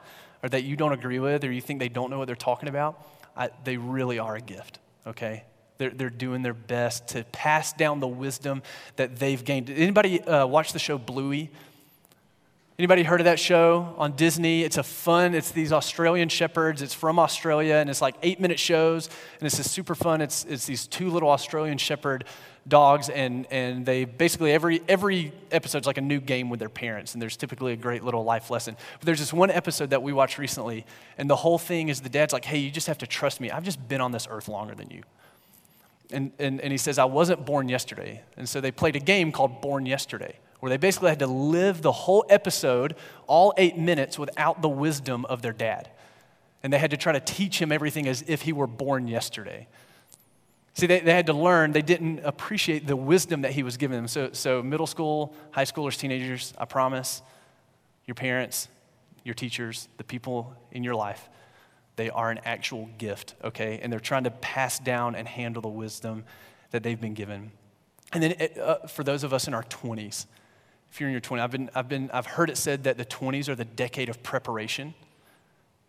or 0.45 0.49
that 0.51 0.63
you 0.63 0.77
don't 0.77 0.93
agree 0.93 1.19
with 1.19 1.43
or 1.43 1.51
you 1.51 1.61
think 1.61 1.81
they 1.81 1.89
don't 1.89 2.09
know 2.11 2.19
what 2.19 2.27
they're 2.27 2.37
talking 2.37 2.69
about, 2.69 3.05
I, 3.37 3.51
they 3.65 3.77
really 3.77 4.19
are 4.19 4.37
a 4.37 4.41
gift, 4.41 4.79
okay? 5.07 5.45
They're, 5.79 5.91
they're 5.91 6.11
doing 6.11 6.43
their 6.43 6.55
best 6.55 7.09
to 7.09 7.25
pass 7.25 7.73
down 7.73 8.01
the 8.01 8.09
wisdom 8.09 8.63
that 8.97 9.17
they've 9.17 9.45
gained. 9.45 9.69
Anybody 9.69 10.23
uh, 10.23 10.47
watch 10.47 10.73
the 10.73 10.79
show 10.79 10.97
Bluey? 10.97 11.51
Anybody 12.79 13.05
heard 13.05 13.23
of 13.23 13.25
that 13.25 13.41
show 13.41 13.95
on 13.97 14.13
Disney? 14.17 14.63
It's 14.63 14.77
a 14.77 14.83
fun, 14.83 15.35
it's 15.35 15.51
these 15.51 15.73
Australian 15.73 16.29
shepherds. 16.29 16.83
It's 16.83 16.93
from 16.93 17.19
Australia, 17.19 17.77
and 17.77 17.89
it's 17.89 18.03
like 18.03 18.17
eight 18.23 18.39
minute 18.39 18.59
shows, 18.59 19.09
and 19.41 19.47
it's 19.47 19.57
just 19.57 19.71
super 19.71 19.95
fun. 19.95 20.21
It's, 20.21 20.45
it's 20.45 20.67
these 20.67 20.87
two 20.87 21.09
little 21.09 21.31
Australian 21.31 21.79
shepherd 21.79 22.25
dogs, 22.69 23.09
and, 23.09 23.47
and 23.51 23.87
they 23.87 24.05
basically, 24.05 24.53
every, 24.53 24.83
every 24.89 25.33
episode's 25.51 25.87
like 25.87 25.97
a 25.97 26.03
new 26.03 26.21
game 26.21 26.51
with 26.51 26.61
their 26.61 26.69
parents, 26.69 27.15
and 27.15 27.23
there's 27.23 27.37
typically 27.37 27.73
a 27.73 27.77
great 27.77 28.05
little 28.05 28.25
life 28.25 28.51
lesson. 28.51 28.77
But 28.99 29.07
there's 29.07 29.21
this 29.21 29.33
one 29.33 29.51
episode 29.51 29.89
that 29.91 30.03
we 30.03 30.13
watched 30.13 30.37
recently, 30.37 30.85
and 31.17 31.31
the 31.31 31.37
whole 31.37 31.59
thing 31.59 31.89
is 31.89 32.03
the 32.03 32.11
dad's 32.11 32.35
like, 32.35 32.45
hey, 32.45 32.59
you 32.59 32.71
just 32.71 32.89
have 32.89 32.99
to 32.99 33.07
trust 33.07 33.41
me. 33.41 33.51
I've 33.51 33.65
just 33.65 33.89
been 33.89 34.03
on 34.03 34.13
this 34.13 34.29
earth 34.31 34.49
longer 34.49 34.75
than 34.75 34.91
you. 34.91 35.03
And, 36.11 36.31
and, 36.39 36.61
and 36.61 36.73
he 36.73 36.79
says, 36.79 36.99
I 36.99 37.07
wasn't 37.07 37.47
born 37.47 37.71
yesterday. 37.71 38.21
And 38.37 38.47
so 38.47 38.61
they 38.61 38.71
played 38.71 38.97
a 38.97 39.01
game 39.01 39.33
called 39.33 39.63
Born 39.63 39.87
Yesterday, 39.87 40.37
where 40.61 40.71
they 40.71 40.77
basically 40.77 41.11
had 41.11 41.19
to 41.19 41.27
live 41.27 41.83
the 41.83 41.93
whole 41.93 42.25
episode, 42.29 42.95
all 43.27 43.53
eight 43.57 43.77
minutes, 43.77 44.19
without 44.19 44.63
the 44.63 44.69
wisdom 44.69 45.25
of 45.27 45.43
their 45.43 45.53
dad. 45.53 45.91
And 46.63 46.73
they 46.73 46.79
had 46.79 46.91
to 46.91 46.97
try 46.97 47.13
to 47.13 47.21
teach 47.21 47.61
him 47.61 47.71
everything 47.71 48.09
as 48.09 48.25
if 48.27 48.43
he 48.43 48.53
were 48.53 48.67
born 48.67 49.09
yesterday. 49.09 49.69
See, 50.75 50.87
they, 50.87 51.01
they 51.01 51.15
had 51.15 51.27
to 51.27 51.33
learn, 51.33 51.73
they 51.73 51.83
didn't 51.83 52.21
appreciate 52.21 52.87
the 52.87 52.97
wisdom 52.97 53.43
that 53.43 53.53
he 53.53 53.63
was 53.63 53.77
giving 53.77 53.97
them. 53.97 54.09
So, 54.09 54.31
so, 54.33 54.63
middle 54.63 54.87
school, 54.87 55.35
high 55.51 55.65
schoolers, 55.65 55.99
teenagers, 55.99 56.53
I 56.59 56.67
promise, 56.67 57.23
your 58.07 58.15
parents, 58.15 58.69
your 59.25 59.35
teachers, 59.35 59.89
the 59.97 60.05
people 60.05 60.55
in 60.73 60.85
your 60.85 60.95
life, 60.95 61.29
they 61.97 62.11
are 62.11 62.31
an 62.31 62.41
actual 62.45 62.91
gift, 62.99 63.35
okay? 63.43 63.81
And 63.83 63.91
they're 63.91 64.01
trying 64.01 64.25
to 64.25 64.31
pass 64.31 64.79
down 64.79 65.15
and 65.15 65.27
handle 65.27 65.63
the 65.63 65.69
wisdom 65.69 66.25
that 66.73 66.83
they've 66.83 67.01
been 67.01 67.15
given. 67.15 67.53
And 68.13 68.23
then 68.23 68.49
uh, 68.61 68.87
for 68.87 69.03
those 69.03 69.25
of 69.25 69.33
us 69.33 69.49
in 69.49 69.55
our 69.55 69.65
20s, 69.65 70.27
if 70.97 71.01
you're 71.01 71.11
in 71.11 71.13
your 71.13 71.21
20s, 71.21 71.41
I've, 71.41 71.51
been, 71.51 71.71
I've, 71.75 71.89
been, 71.91 72.11
I've 72.11 72.25
heard 72.25 72.49
it 72.49 72.57
said 72.57 72.85
that 72.85 72.97
the 72.97 73.05
20s 73.05 73.51
are 73.51 73.55
the 73.55 73.67
decade 73.67 74.09
of 74.09 74.23
preparation. 74.23 74.95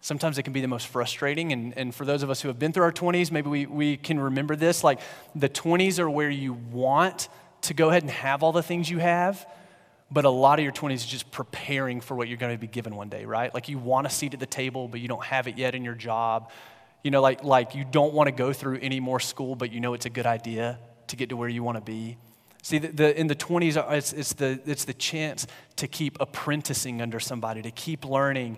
Sometimes 0.02 0.38
it 0.38 0.44
can 0.44 0.52
be 0.52 0.60
the 0.60 0.68
most 0.68 0.88
frustrating. 0.88 1.54
And, 1.54 1.74
and 1.78 1.96
for 1.96 2.04
those 2.04 2.24
of 2.24 2.30
us 2.30 2.42
who 2.42 2.50
have 2.50 2.60
been 2.60 2.74
through 2.74 2.84
our 2.84 2.92
20s, 2.92 3.32
maybe 3.32 3.50
we, 3.50 3.66
we 3.68 3.96
can 3.96 4.20
remember 4.20 4.58
this. 4.58 4.84
Like 4.84 5.00
the 5.34 5.48
20s 5.48 6.00
are 6.00 6.10
where 6.10 6.30
you 6.30 6.52
want 6.52 7.30
to 7.62 7.74
go 7.74 7.88
ahead 7.88 8.04
and 8.04 8.12
have 8.12 8.44
all 8.44 8.52
the 8.52 8.62
things 8.62 8.90
you 8.90 8.98
have, 8.98 9.48
but 10.12 10.26
a 10.26 10.30
lot 10.30 10.60
of 10.60 10.64
your 10.64 10.74
20s 10.74 10.96
is 10.96 11.06
just 11.06 11.32
preparing 11.32 12.02
for 12.02 12.14
what 12.14 12.28
you're 12.28 12.36
going 12.36 12.54
to 12.54 12.60
be 12.60 12.68
given 12.68 12.94
one 12.94 13.08
day, 13.08 13.24
right? 13.24 13.54
Like 13.54 13.70
you 13.70 13.78
want 13.78 14.08
a 14.08 14.10
seat 14.10 14.34
at 14.34 14.42
the 14.42 14.46
table, 14.46 14.90
but 14.90 15.00
you 15.00 15.08
don't 15.08 15.24
have 15.24 15.48
it 15.48 15.58
yet 15.58 15.74
in 15.74 15.86
your 15.86 15.96
job. 15.96 16.52
You 17.02 17.12
know, 17.12 17.22
like, 17.22 17.46
like 17.46 17.76
you 17.76 17.86
don't 17.90 18.14
want 18.14 18.28
to 18.28 18.34
go 18.34 18.52
through 18.52 18.80
any 18.82 19.00
more 19.00 19.22
school, 19.22 19.56
but 19.56 19.72
you 19.72 19.80
know 19.80 19.94
it's 19.94 20.06
a 20.06 20.10
good 20.10 20.26
idea 20.26 20.80
to 21.08 21.16
get 21.16 21.30
to 21.30 21.38
where 21.38 21.48
you 21.48 21.64
want 21.64 21.78
to 21.78 21.82
be. 21.82 22.18
See, 22.62 22.80
the, 22.80 22.88
the, 22.90 23.20
in 23.20 23.28
the 23.28 23.36
20s, 23.36 23.78
uh, 23.78 23.94
it's, 23.94 24.14
it's, 24.14 24.34
the, 24.34 24.60
it's 24.66 24.86
the 24.86 24.94
chance 24.94 25.48
to 25.78 25.88
keep 25.88 26.18
apprenticing 26.20 27.02
under 27.02 27.20
somebody, 27.20 27.62
to 27.62 27.72
keep 27.72 28.04
learning. 28.04 28.58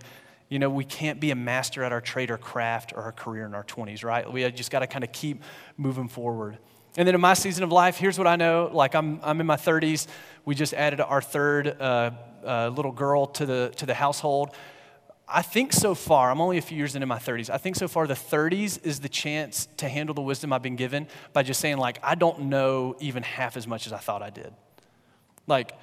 You 0.50 0.60
know, 0.60 0.70
we 0.70 0.86
can't 0.86 1.20
be 1.20 1.32
a 1.32 1.36
master 1.36 1.84
at 1.84 1.92
our 1.92 2.02
trade 2.02 2.32
or 2.32 2.38
craft 2.38 2.94
or 2.96 3.04
our 3.04 3.12
career 3.12 3.46
in 3.46 3.54
our 3.54 3.64
20s, 3.64 4.04
right? 4.04 4.32
We 4.32 4.50
just 4.52 4.72
got 4.72 4.80
to 4.80 4.88
kind 4.88 5.04
of 5.04 5.12
keep 5.12 5.44
moving 5.78 6.08
forward. 6.08 6.58
And 6.98 7.08
then 7.08 7.14
in 7.14 7.22
my 7.22 7.34
season 7.36 7.64
of 7.64 7.72
life, 7.72 7.98
here's 7.98 8.18
what 8.18 8.28
I 8.28 8.36
know. 8.36 8.70
Like 8.74 8.96
I'm, 8.96 9.20
I'm 9.22 9.40
in 9.40 9.46
my 9.46 9.58
30s. 9.58 10.08
We 10.46 10.56
just 10.56 10.74
added 10.74 11.00
our 11.02 11.22
third 11.22 11.68
uh, 11.80 12.12
uh, 12.44 12.70
little 12.70 12.92
girl 12.92 13.28
to 13.28 13.46
the, 13.46 13.74
to 13.78 13.86
the 13.86 13.94
household. 13.94 14.56
I 15.32 15.44
think 15.44 15.74
so 15.74 15.94
far, 15.94 16.32
I'm 16.32 16.42
only 16.42 16.58
a 16.58 16.62
few 16.62 16.78
years 16.78 16.96
into 16.96 17.06
my 17.06 17.20
30s. 17.20 17.50
I 17.50 17.58
think 17.58 17.76
so 17.76 17.88
far 17.88 18.08
the 18.08 18.16
30s 18.16 18.84
is 18.84 19.00
the 19.00 19.10
chance 19.10 19.68
to 19.78 19.88
handle 19.88 20.16
the 20.16 20.22
wisdom 20.22 20.52
I've 20.52 20.64
been 20.64 20.76
given 20.76 21.08
by 21.34 21.44
just 21.44 21.60
saying, 21.60 21.78
like, 21.78 22.00
I 22.02 22.16
don't 22.16 22.44
know 22.44 22.96
even 23.00 23.22
half 23.22 23.56
as 23.56 23.68
much 23.68 23.86
as 23.86 23.94
I 23.94 24.00
thought 24.00 24.24
I 24.24 24.32
did. 24.32 24.52
Like, 25.46 25.74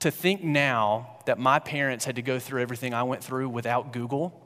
to 0.00 0.10
think 0.10 0.44
now 0.44 1.18
that 1.26 1.38
my 1.38 1.58
parents 1.58 2.04
had 2.04 2.16
to 2.16 2.22
go 2.22 2.38
through 2.38 2.62
everything 2.62 2.94
I 2.94 3.02
went 3.02 3.24
through 3.24 3.48
without 3.48 3.92
Google, 3.92 4.40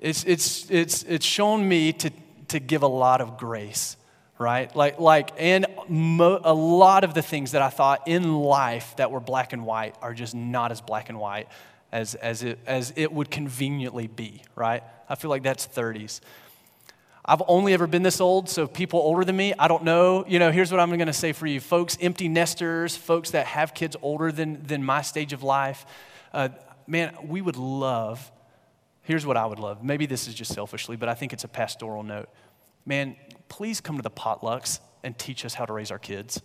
it's, 0.00 0.24
it's, 0.24 0.70
it's, 0.70 1.02
it's 1.02 1.26
shown 1.26 1.68
me 1.68 1.92
to, 1.92 2.10
to 2.48 2.58
give 2.58 2.82
a 2.82 2.88
lot 2.88 3.20
of 3.20 3.36
grace, 3.36 3.96
right? 4.38 4.74
Like, 4.74 4.98
like 4.98 5.32
and 5.38 5.66
mo- 5.88 6.40
a 6.42 6.54
lot 6.54 7.04
of 7.04 7.12
the 7.14 7.22
things 7.22 7.52
that 7.52 7.62
I 7.62 7.68
thought 7.68 8.08
in 8.08 8.34
life 8.34 8.96
that 8.96 9.10
were 9.10 9.20
black 9.20 9.52
and 9.52 9.66
white 9.66 9.94
are 10.00 10.14
just 10.14 10.34
not 10.34 10.72
as 10.72 10.80
black 10.80 11.08
and 11.10 11.18
white 11.18 11.48
as, 11.92 12.14
as, 12.16 12.42
it, 12.42 12.58
as 12.66 12.92
it 12.96 13.12
would 13.12 13.30
conveniently 13.30 14.06
be, 14.06 14.42
right? 14.54 14.82
I 15.08 15.14
feel 15.14 15.30
like 15.30 15.42
that's 15.42 15.66
30s. 15.66 16.20
I've 17.24 17.42
only 17.46 17.74
ever 17.74 17.86
been 17.86 18.02
this 18.02 18.20
old, 18.20 18.48
so 18.48 18.66
people 18.66 19.00
older 19.00 19.24
than 19.24 19.36
me, 19.36 19.52
I 19.58 19.68
don't 19.68 19.84
know. 19.84 20.24
You 20.26 20.38
know, 20.38 20.50
here's 20.50 20.70
what 20.70 20.80
I'm 20.80 20.96
gonna 20.96 21.12
say 21.12 21.32
for 21.32 21.46
you 21.46 21.60
folks, 21.60 21.98
empty 22.00 22.28
nesters, 22.28 22.96
folks 22.96 23.32
that 23.32 23.46
have 23.46 23.74
kids 23.74 23.96
older 24.00 24.32
than, 24.32 24.62
than 24.62 24.82
my 24.82 25.02
stage 25.02 25.32
of 25.32 25.42
life. 25.42 25.84
Uh, 26.32 26.48
man, 26.86 27.14
we 27.26 27.42
would 27.42 27.56
love 27.56 28.30
Here's 29.08 29.24
what 29.24 29.38
I 29.38 29.46
would 29.46 29.58
love. 29.58 29.82
Maybe 29.82 30.04
this 30.04 30.28
is 30.28 30.34
just 30.34 30.52
selfishly, 30.52 30.94
but 30.94 31.08
I 31.08 31.14
think 31.14 31.32
it's 31.32 31.42
a 31.42 31.48
pastoral 31.48 32.02
note. 32.02 32.28
Man, 32.84 33.16
please 33.48 33.80
come 33.80 33.96
to 33.96 34.02
the 34.02 34.10
potlucks 34.10 34.80
and 35.02 35.16
teach 35.16 35.46
us 35.46 35.54
how 35.54 35.64
to 35.64 35.72
raise 35.72 35.90
our 35.90 35.98
kids. 35.98 36.42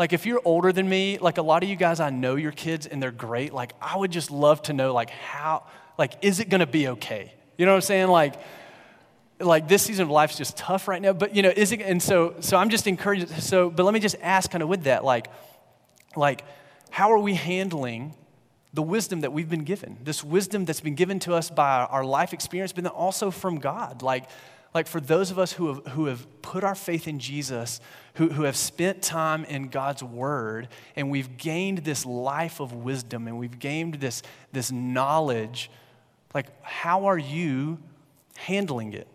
Like 0.00 0.14
if 0.14 0.24
you're 0.24 0.40
older 0.46 0.72
than 0.72 0.88
me, 0.88 1.18
like 1.18 1.36
a 1.36 1.42
lot 1.42 1.62
of 1.62 1.68
you 1.68 1.76
guys 1.76 2.00
I 2.00 2.08
know 2.08 2.36
your 2.36 2.52
kids 2.52 2.86
and 2.86 3.02
they're 3.02 3.10
great, 3.10 3.52
like 3.52 3.74
I 3.82 3.98
would 3.98 4.10
just 4.10 4.30
love 4.30 4.62
to 4.62 4.72
know 4.72 4.94
like 4.94 5.10
how 5.10 5.64
like 5.98 6.14
is 6.22 6.40
it 6.40 6.48
to 6.48 6.66
be 6.66 6.88
okay? 6.88 7.34
You 7.58 7.66
know 7.66 7.72
what 7.72 7.76
I'm 7.76 7.82
saying? 7.82 8.08
Like 8.08 8.36
like 9.40 9.68
this 9.68 9.82
season 9.82 10.04
of 10.04 10.10
life 10.10 10.30
is 10.30 10.38
just 10.38 10.56
tough 10.56 10.88
right 10.88 11.02
now, 11.02 11.12
but 11.12 11.36
you 11.36 11.42
know, 11.42 11.52
is 11.54 11.70
it 11.72 11.82
and 11.82 12.02
so 12.02 12.36
so 12.40 12.56
I'm 12.56 12.70
just 12.70 12.86
encouraged 12.86 13.28
so 13.42 13.68
but 13.68 13.82
let 13.82 13.92
me 13.92 14.00
just 14.00 14.16
ask 14.22 14.50
kind 14.50 14.62
of 14.62 14.70
with 14.70 14.84
that 14.84 15.04
like 15.04 15.26
like 16.16 16.44
how 16.88 17.12
are 17.12 17.18
we 17.18 17.34
handling 17.34 18.14
the 18.72 18.82
wisdom 18.82 19.20
that 19.20 19.34
we've 19.34 19.50
been 19.50 19.64
given, 19.64 19.98
this 20.02 20.24
wisdom 20.24 20.64
that's 20.64 20.80
been 20.80 20.94
given 20.94 21.18
to 21.18 21.34
us 21.34 21.50
by 21.50 21.84
our 21.84 22.06
life 22.06 22.32
experience, 22.32 22.72
but 22.72 22.84
then 22.84 22.92
also 22.92 23.30
from 23.30 23.58
God. 23.58 24.00
Like, 24.00 24.30
like 24.74 24.86
for 24.86 25.00
those 25.00 25.30
of 25.30 25.38
us 25.38 25.52
who 25.52 25.68
have, 25.68 25.86
who 25.88 26.06
have 26.06 26.26
put 26.42 26.62
our 26.62 26.74
faith 26.74 27.08
in 27.08 27.18
Jesus, 27.18 27.80
who, 28.14 28.28
who 28.28 28.44
have 28.44 28.56
spent 28.56 29.02
time 29.02 29.44
in 29.44 29.68
God's 29.68 30.02
word, 30.02 30.68
and 30.94 31.10
we've 31.10 31.36
gained 31.36 31.78
this 31.78 32.06
life 32.06 32.60
of 32.60 32.72
wisdom 32.72 33.26
and 33.26 33.38
we've 33.38 33.58
gained 33.58 33.94
this, 33.94 34.22
this 34.52 34.70
knowledge, 34.70 35.70
like, 36.34 36.46
how 36.62 37.06
are 37.06 37.18
you 37.18 37.78
handling 38.36 38.92
it? 38.92 39.08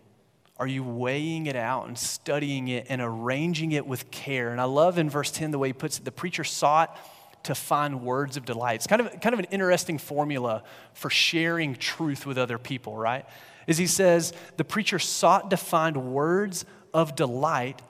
Are 0.58 0.68
you 0.68 0.84
weighing 0.84 1.48
it 1.48 1.56
out 1.56 1.88
and 1.88 1.98
studying 1.98 2.68
it 2.70 2.88
and 2.90 3.02
arranging 3.02 3.74
it 3.74 3.86
with 3.86 4.10
care? 4.12 4.52
And 4.52 4.62
I 4.62 4.66
love 4.66 4.98
in 4.98 5.10
verse 5.10 5.32
10 5.32 5.52
the 5.52 5.60
way 5.60 5.70
he 5.70 5.74
puts 5.74 6.00
it 6.00 6.06
the 6.06 6.12
preacher 6.12 6.44
sought 6.44 6.98
to 7.44 7.56
find 7.56 8.02
words 8.02 8.38
of 8.38 8.46
delight. 8.46 8.76
It's 8.76 8.88
kind 8.88 9.02
of, 9.02 9.20
kind 9.22 9.34
of 9.34 9.40
an 9.40 9.48
interesting 9.52 9.98
formula 9.98 10.64
for 10.94 11.10
sharing 11.10 11.76
truth 11.76 12.26
with 12.26 12.38
other 12.38 12.58
people, 12.58 12.98
right? 12.98 13.26
Is 13.68 13.78
he 13.78 13.88
says, 13.88 14.34
the 14.58 14.64
preacher 14.64 15.00
sought 15.00 15.50
to 15.50 15.58
find 15.58 16.14
words 16.14 16.66
of 16.94 17.16
delight, 17.16 17.82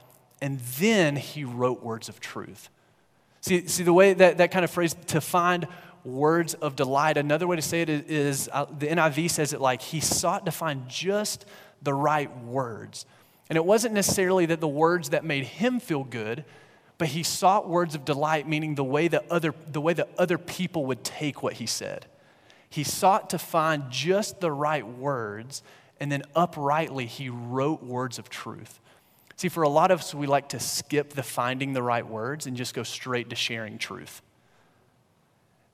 and 0.42 0.60
then 0.60 1.16
he 1.16 1.44
wrote 1.44 1.84
words 1.84 2.10
of 2.10 2.20
truth. 2.20 2.70
See, 3.42 3.68
see 3.68 3.84
the 3.84 3.94
way 3.94 4.14
that, 4.14 4.38
that 4.38 4.52
kind 4.52 4.66
of 4.66 4.72
phrase, 4.72 4.96
to 5.08 5.22
find 5.22 5.68
words 6.04 6.54
of 6.56 6.76
delight, 6.76 7.18
another 7.18 7.48
way 7.48 7.56
to 7.56 7.62
say 7.62 7.82
it 7.82 7.90
is, 7.90 8.02
is 8.08 8.50
uh, 8.54 8.66
the 8.66 8.88
NIV 8.88 9.30
says 9.30 9.54
it 9.54 9.62
like, 9.62 9.82
he 9.82 10.00
sought 10.00 10.46
to 10.46 10.52
find 10.52 10.88
just 10.88 11.46
the 11.82 11.94
right 11.94 12.36
words. 12.44 13.06
And 13.50 13.58
it 13.58 13.66
wasn't 13.66 13.94
necessarily 13.94 14.46
that 14.48 14.62
the 14.62 14.68
words 14.68 15.10
that 15.10 15.24
made 15.24 15.44
him 15.44 15.80
feel 15.80 16.04
good, 16.04 16.46
but 16.98 17.10
he 17.10 17.24
sought 17.24 17.68
words 17.68 17.94
of 17.94 18.06
delight, 18.06 18.48
meaning 18.48 18.76
the 18.76 18.84
way 18.84 19.08
that 19.08 19.26
other, 19.30 19.54
the 19.72 19.82
way 19.82 19.94
that 19.94 20.10
other 20.18 20.38
people 20.38 20.86
would 20.86 21.04
take 21.04 21.44
what 21.44 21.54
he 21.54 21.66
said. 21.66 22.06
He 22.76 22.84
sought 22.84 23.30
to 23.30 23.40
find 23.40 23.90
just 23.90 24.42
the 24.42 24.52
right 24.52 24.86
words, 24.86 25.64
and 25.98 26.12
then 26.12 26.24
uprightly 26.36 27.06
he 27.06 27.30
wrote 27.30 27.82
words 27.82 28.20
of 28.20 28.28
truth. 28.28 28.82
See, 29.38 29.48
for 29.48 29.64
a 29.64 29.70
lot 29.70 29.92
of 29.92 30.00
us, 30.00 30.14
we 30.14 30.28
like 30.28 30.50
to 30.50 30.60
skip 30.60 31.12
the 31.12 31.24
finding 31.24 31.72
the 31.72 31.82
right 31.82 32.06
words 32.06 32.48
and 32.48 32.58
just 32.58 32.74
go 32.74 32.84
straight 32.84 33.30
to 33.30 33.36
sharing 33.38 33.78
truth. 33.78 34.22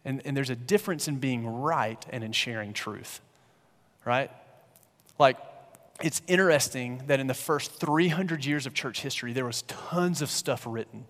And, 0.05 0.21
and 0.25 0.37
there's 0.37 0.51
a 0.51 0.55
difference 0.55 1.07
in 1.07 1.15
being 1.15 1.47
right 1.47 2.05
and 2.11 2.23
in 2.23 2.33
sharing 2.33 2.71
truth, 2.71 3.19
right? 4.05 4.29
Like, 5.17 5.37
it's 6.03 6.21
interesting 6.27 7.01
that 7.07 7.19
in 7.19 7.25
the 7.25 7.33
first 7.33 7.79
300 7.79 8.45
years 8.45 8.67
of 8.67 8.75
church 8.75 9.01
history, 9.01 9.33
there 9.33 9.45
was 9.45 9.63
tons 9.63 10.21
of 10.21 10.29
stuff 10.29 10.67
written. 10.67 11.05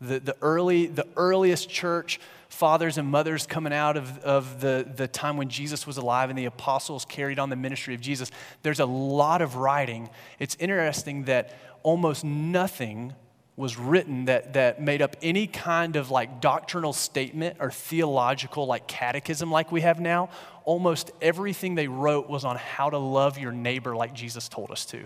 The, 0.00 0.18
the, 0.20 0.36
early, 0.40 0.86
the 0.86 1.06
earliest 1.16 1.68
church 1.68 2.20
fathers 2.48 2.98
and 2.98 3.08
mothers 3.08 3.46
coming 3.46 3.72
out 3.72 3.96
of, 3.96 4.18
of 4.18 4.60
the, 4.60 4.86
the 4.96 5.06
time 5.06 5.36
when 5.36 5.48
Jesus 5.48 5.86
was 5.86 5.96
alive 5.96 6.30
and 6.30 6.38
the 6.38 6.46
apostles 6.46 7.04
carried 7.04 7.38
on 7.38 7.48
the 7.48 7.56
ministry 7.56 7.94
of 7.94 8.00
Jesus, 8.00 8.30
there's 8.62 8.80
a 8.80 8.86
lot 8.86 9.40
of 9.40 9.56
writing. 9.56 10.10
It's 10.38 10.56
interesting 10.58 11.24
that 11.24 11.54
almost 11.82 12.24
nothing 12.24 13.14
was 13.56 13.76
written 13.76 14.24
that, 14.24 14.54
that 14.54 14.80
made 14.80 15.02
up 15.02 15.16
any 15.22 15.46
kind 15.46 15.96
of 15.96 16.10
like 16.10 16.40
doctrinal 16.40 16.94
statement 16.94 17.58
or 17.60 17.70
theological 17.70 18.66
like 18.66 18.86
catechism 18.86 19.50
like 19.50 19.70
we 19.70 19.82
have 19.82 20.00
now 20.00 20.30
almost 20.64 21.10
everything 21.20 21.74
they 21.74 21.86
wrote 21.86 22.28
was 22.28 22.44
on 22.44 22.56
how 22.56 22.88
to 22.88 22.96
love 22.96 23.38
your 23.38 23.52
neighbor 23.52 23.94
like 23.94 24.14
jesus 24.14 24.48
told 24.48 24.70
us 24.70 24.86
to 24.86 25.04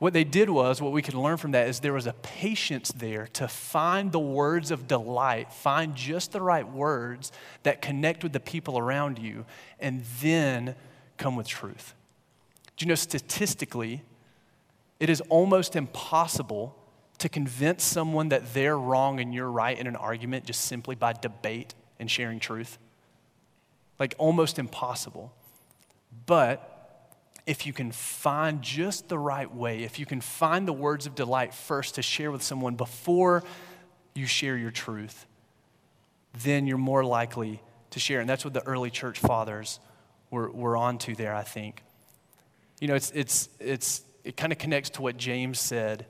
what 0.00 0.12
they 0.12 0.24
did 0.24 0.50
was 0.50 0.82
what 0.82 0.90
we 0.90 1.02
can 1.02 1.22
learn 1.22 1.36
from 1.36 1.52
that 1.52 1.68
is 1.68 1.78
there 1.78 1.92
was 1.92 2.08
a 2.08 2.12
patience 2.12 2.90
there 2.90 3.28
to 3.28 3.46
find 3.46 4.10
the 4.10 4.18
words 4.18 4.72
of 4.72 4.88
delight 4.88 5.52
find 5.52 5.94
just 5.94 6.32
the 6.32 6.42
right 6.42 6.68
words 6.68 7.30
that 7.62 7.80
connect 7.80 8.24
with 8.24 8.32
the 8.32 8.40
people 8.40 8.76
around 8.76 9.18
you 9.18 9.46
and 9.78 10.02
then 10.20 10.74
come 11.16 11.36
with 11.36 11.46
truth 11.46 11.94
do 12.76 12.84
you 12.84 12.88
know 12.88 12.96
statistically 12.96 14.02
it 14.98 15.08
is 15.08 15.20
almost 15.28 15.76
impossible 15.76 16.76
to 17.20 17.28
convince 17.28 17.84
someone 17.84 18.30
that 18.30 18.54
they're 18.54 18.78
wrong 18.78 19.20
and 19.20 19.34
you're 19.34 19.50
right 19.50 19.78
in 19.78 19.86
an 19.86 19.96
argument 19.96 20.44
just 20.44 20.62
simply 20.62 20.94
by 20.94 21.12
debate 21.12 21.74
and 21.98 22.10
sharing 22.10 22.40
truth. 22.40 22.78
Like 23.98 24.14
almost 24.16 24.58
impossible. 24.58 25.32
But 26.24 26.69
if 27.46 27.66
you 27.66 27.72
can 27.72 27.92
find 27.92 28.62
just 28.62 29.08
the 29.08 29.18
right 29.18 29.52
way, 29.52 29.82
if 29.82 29.98
you 29.98 30.06
can 30.06 30.20
find 30.20 30.66
the 30.66 30.72
words 30.72 31.06
of 31.06 31.14
delight 31.14 31.54
first 31.54 31.96
to 31.96 32.02
share 32.02 32.30
with 32.30 32.42
someone 32.42 32.74
before 32.74 33.42
you 34.14 34.26
share 34.26 34.56
your 34.56 34.70
truth, 34.70 35.26
then 36.42 36.66
you're 36.66 36.78
more 36.78 37.04
likely 37.04 37.62
to 37.90 38.00
share. 38.00 38.20
And 38.20 38.28
that's 38.28 38.44
what 38.44 38.54
the 38.54 38.64
early 38.66 38.90
church 38.90 39.18
fathers 39.18 39.80
were, 40.30 40.50
were 40.50 40.76
onto 40.76 41.14
there, 41.14 41.34
I 41.34 41.42
think. 41.42 41.82
You 42.80 42.88
know, 42.88 42.94
it's, 42.94 43.10
it's, 43.10 43.48
it's, 43.58 44.02
it 44.24 44.36
kind 44.36 44.52
of 44.52 44.58
connects 44.58 44.90
to 44.90 45.02
what 45.02 45.16
James 45.16 45.58
said 45.58 46.06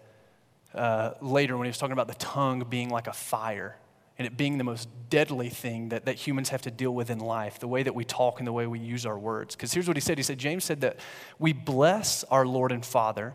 uh, 0.74 1.12
later 1.20 1.56
when 1.56 1.66
he 1.66 1.68
was 1.68 1.78
talking 1.78 1.92
about 1.92 2.08
the 2.08 2.14
tongue 2.14 2.64
being 2.68 2.90
like 2.90 3.06
a 3.06 3.12
fire 3.12 3.76
and 4.20 4.26
it 4.26 4.36
being 4.36 4.58
the 4.58 4.64
most 4.64 4.86
deadly 5.08 5.48
thing 5.48 5.88
that, 5.88 6.04
that 6.04 6.14
humans 6.14 6.50
have 6.50 6.60
to 6.60 6.70
deal 6.70 6.94
with 6.94 7.08
in 7.08 7.20
life, 7.20 7.58
the 7.58 7.66
way 7.66 7.82
that 7.82 7.94
we 7.94 8.04
talk 8.04 8.38
and 8.38 8.46
the 8.46 8.52
way 8.52 8.66
we 8.66 8.78
use 8.78 9.06
our 9.06 9.18
words. 9.18 9.56
Because 9.56 9.72
here's 9.72 9.88
what 9.88 9.96
he 9.96 10.00
said 10.02 10.18
He 10.18 10.22
said, 10.22 10.36
James 10.36 10.62
said 10.62 10.82
that 10.82 10.98
we 11.38 11.54
bless 11.54 12.22
our 12.24 12.44
Lord 12.44 12.70
and 12.70 12.84
Father, 12.84 13.32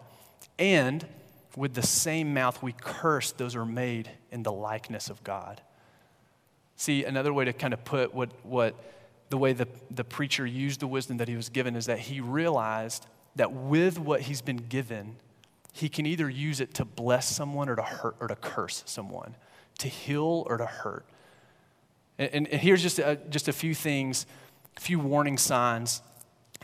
and 0.60 1.04
with 1.56 1.74
the 1.74 1.82
same 1.82 2.36
mouth 2.36 2.62
we 2.62 2.72
curse 2.72 3.32
those 3.32 3.56
who 3.56 3.62
are 3.62 3.66
made 3.66 4.12
in 4.32 4.44
the 4.44 4.52
likeness 4.52 5.10
of 5.10 5.24
God. 5.24 5.60
See, 6.76 7.04
another 7.04 7.34
way 7.34 7.46
to 7.46 7.54
kind 7.54 7.74
of 7.74 7.84
put 7.84 8.14
what, 8.14 8.30
what 8.46 8.76
the 9.32 9.40
way 9.40 9.54
the, 9.54 9.68
the 9.90 10.04
preacher 10.04 10.46
used 10.46 10.82
the 10.82 10.88
wisdom 10.88 11.18
that 11.18 11.28
he 11.28 11.36
was 11.36 11.50
given 11.50 11.76
is 11.76 11.88
that 11.88 11.98
he 11.98 12.22
realized 12.22 13.08
that 13.38 13.52
with 13.52 13.98
what 13.98 14.22
he's 14.22 14.44
been 14.44 14.58
given, 14.58 15.16
he 15.74 15.90
can 15.90 16.06
either 16.06 16.30
use 16.30 16.60
it 16.60 16.76
to 16.76 16.86
bless 16.86 17.28
someone 17.28 17.70
or 17.70 17.76
to 17.76 17.82
hurt 17.82 18.18
or 18.20 18.28
to 18.28 18.36
curse 18.36 18.84
someone, 18.86 19.36
to 19.80 19.88
heal 19.88 20.46
or 20.48 20.58
to 20.58 20.66
hurt. 20.66 21.06
And, 22.18 22.48
and, 22.48 22.62
here's 22.62 22.82
just 22.82 23.00
a, 23.00 23.18
just 23.30 23.48
a 23.48 23.54
few 23.54 23.74
things, 23.74 24.26
a 24.78 24.80
few 24.80 25.00
warning 25.00 25.38
signs 25.38 26.02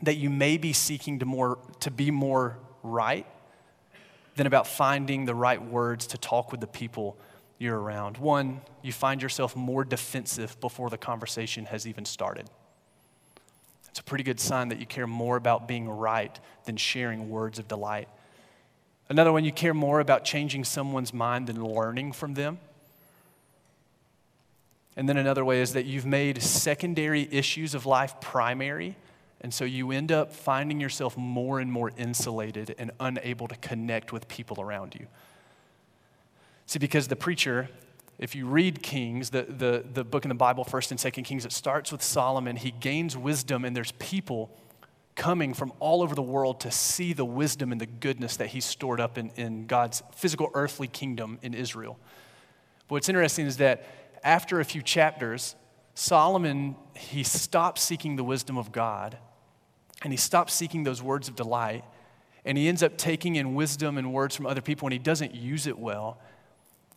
that 0.03 0.15
you 0.15 0.30
may 0.30 0.58
be 0.58 0.74
seeking 0.74 1.20
to, 1.20 1.25
more, 1.25 1.60
to 1.82 1.91
be 1.91 2.10
more 2.10 2.58
right 2.84 3.25
than 4.36 4.48
about 4.48 4.65
finding 4.65 5.25
the 5.25 5.36
right 5.36 5.62
words 5.62 6.08
to 6.08 6.18
talk 6.18 6.51
with 6.51 6.62
the 6.62 6.68
people 6.68 7.18
you're 7.60 7.80
around. 7.80 8.18
One, 8.18 8.62
you 8.82 8.91
find 8.91 9.22
yourself 9.22 9.56
more 9.56 9.84
defensive 9.84 10.60
before 10.62 10.89
the 10.89 10.98
conversation 10.98 11.65
has 11.65 11.86
even 11.86 12.06
started. 12.06 12.50
It's 13.89 14.00
a 14.00 14.03
pretty 14.03 14.24
good 14.24 14.39
sign 14.39 14.70
that 14.70 14.80
you 14.80 14.86
care 14.86 15.06
more 15.06 15.36
about 15.36 15.68
being 15.68 15.88
right 15.89 16.39
than 16.63 16.77
sharing 16.77 17.30
words 17.30 17.60
of 17.60 17.68
delight. 17.68 18.08
Another 19.10 19.34
one, 19.34 19.44
you 19.44 19.51
care 19.51 19.74
more 19.74 20.00
about 20.00 20.24
changing 20.24 20.63
someone's 20.63 21.13
mind 21.13 21.48
than 21.48 21.62
learning 21.62 22.13
from 22.13 22.34
them. 22.34 22.60
And 24.98 25.07
then 25.07 25.17
another 25.17 25.45
way 25.45 25.62
is 25.62 25.74
that 25.74 25.86
you've 25.86 26.05
made 26.05 26.41
secondary 26.41 27.27
issues 27.31 27.74
of 27.74 27.86
life 27.86 28.19
primary, 28.19 28.98
and 29.39 29.53
so 29.53 29.63
you 29.65 29.91
end 29.91 30.12
up 30.12 30.33
finding 30.33 30.79
yourself 30.79 31.17
more 31.17 31.60
and 31.60 31.71
more 31.71 31.91
insulated 31.98 32.75
and 32.77 32.91
unable 33.00 33.48
to 33.48 33.55
connect 33.55 34.12
with 34.12 34.27
people 34.27 34.62
around 34.62 34.95
you. 35.00 35.07
See, 36.67 36.79
because 36.79 37.07
the 37.07 37.15
preacher, 37.15 37.69
if 38.19 38.36
you 38.36 38.45
read 38.45 38.83
Kings, 38.83 39.29
the, 39.31 39.43
the, 39.43 39.83
the 39.93 40.03
book 40.03 40.25
in 40.25 40.29
the 40.29 40.36
Bible, 40.36 40.63
1st 40.63 40.91
and 40.91 41.00
2nd 41.00 41.25
Kings, 41.25 41.45
it 41.45 41.51
starts 41.51 41.91
with 41.91 42.03
Solomon. 42.03 42.55
He 42.55 42.71
gains 42.71 43.17
wisdom, 43.17 43.65
and 43.65 43.75
there's 43.75 43.93
people 43.93 44.51
coming 45.15 45.53
from 45.53 45.74
all 45.79 46.01
over 46.01 46.15
the 46.15 46.21
world 46.21 46.60
to 46.62 46.71
see 46.71 47.13
the 47.13 47.25
wisdom 47.25 47.71
and 47.71 47.81
the 47.81 47.86
goodness 47.86 48.38
that 48.38 48.48
he's 48.48 48.65
stored 48.65 49.00
up 49.00 49.17
in, 49.17 49.31
in 49.36 49.65
God's 49.65 50.03
physical 50.15 50.50
earthly 50.53 50.88
kingdom 50.88 51.39
in 51.41 51.53
Israel. 51.53 51.98
But 52.88 52.95
what's 52.95 53.10
interesting 53.10 53.45
is 53.45 53.57
that 53.57 53.86
after 54.24 54.60
a 54.60 54.66
few 54.66 54.82
chapters, 54.82 55.56
Solomon, 55.94 56.75
he 56.96 57.24
stops 57.24 57.82
seeking 57.82 58.16
the 58.16 58.24
wisdom 58.24 58.58
of 58.58 58.72
God 58.72 59.18
and 60.04 60.12
he 60.12 60.18
stops 60.18 60.54
seeking 60.54 60.84
those 60.84 61.01
words 61.01 61.28
of 61.28 61.36
delight 61.36 61.84
and 62.46 62.58
he 62.58 62.68
ends 62.68 62.82
up 62.82 62.98
taking 62.98 63.36
in 63.36 63.54
wisdom 63.56 63.98
and 63.98 64.13
words 64.13 64.36
from 64.36 64.46
other 64.46 64.62
people 64.62 64.88
and 64.88 64.94
he 64.94 65.00
doesn't 65.00 65.36
use 65.36 65.68
it 65.68 65.78
well. 65.78 66.20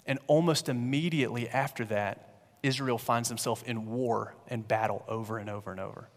And 0.06 0.18
almost 0.26 0.68
immediately 0.68 1.48
after 1.48 1.84
that, 1.86 2.28
Israel 2.62 2.98
finds 2.98 3.28
himself 3.28 3.62
in 3.64 3.86
war 3.86 4.34
and 4.48 4.66
battle 4.66 5.04
over 5.06 5.38
and 5.38 5.50
over 5.50 5.70
and 5.70 5.80
over. 5.80 6.08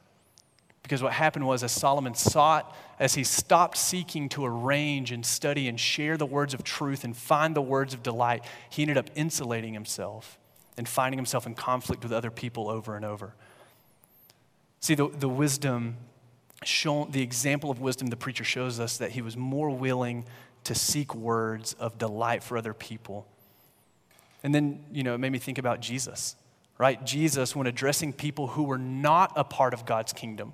Because 0.81 1.03
what 1.03 1.11
happened 1.11 1.45
was, 1.45 1.63
as 1.63 1.73
Solomon 1.73 2.15
sought, 2.15 2.73
as 2.97 3.13
he 3.15 3.25
stopped 3.25 3.75
seeking 3.77 4.29
to 4.29 4.45
arrange 4.45 5.11
and 5.11 5.25
study 5.25 5.67
and 5.67 5.77
share 5.77 6.15
the 6.15 6.25
words 6.25 6.53
of 6.53 6.63
truth 6.63 7.03
and 7.03 7.15
find 7.15 7.53
the 7.53 7.61
words 7.61 7.93
of 7.93 8.01
delight, 8.01 8.45
he 8.69 8.83
ended 8.83 8.97
up 8.97 9.09
insulating 9.13 9.73
himself 9.73 10.39
and 10.77 10.87
finding 10.87 11.17
himself 11.17 11.45
in 11.47 11.55
conflict 11.55 12.03
with 12.03 12.13
other 12.13 12.31
people 12.31 12.69
over 12.69 12.95
and 12.95 13.03
over. 13.03 13.33
See, 14.79 14.95
the, 14.95 15.07
the 15.07 15.29
wisdom, 15.29 15.97
shown, 16.63 17.11
the 17.11 17.21
example 17.21 17.71
of 17.71 17.81
wisdom 17.81 18.07
the 18.07 18.17
preacher 18.17 18.43
shows 18.43 18.79
us 18.79 18.97
that 18.97 19.11
he 19.11 19.21
was 19.21 19.35
more 19.35 19.69
willing 19.69 20.25
to 20.63 20.75
seek 20.75 21.15
words 21.15 21.73
of 21.79 21.97
delight 21.97 22.43
for 22.43 22.57
other 22.57 22.73
people. 22.73 23.27
And 24.43 24.53
then, 24.53 24.85
you 24.91 25.03
know, 25.03 25.15
it 25.15 25.17
made 25.17 25.31
me 25.31 25.39
think 25.39 25.57
about 25.57 25.79
Jesus, 25.79 26.35
right? 26.77 27.03
Jesus, 27.05 27.55
when 27.55 27.67
addressing 27.67 28.13
people 28.13 28.47
who 28.47 28.63
were 28.63 28.77
not 28.77 29.33
a 29.35 29.43
part 29.43 29.73
of 29.73 29.85
God's 29.85 30.13
kingdom, 30.13 30.53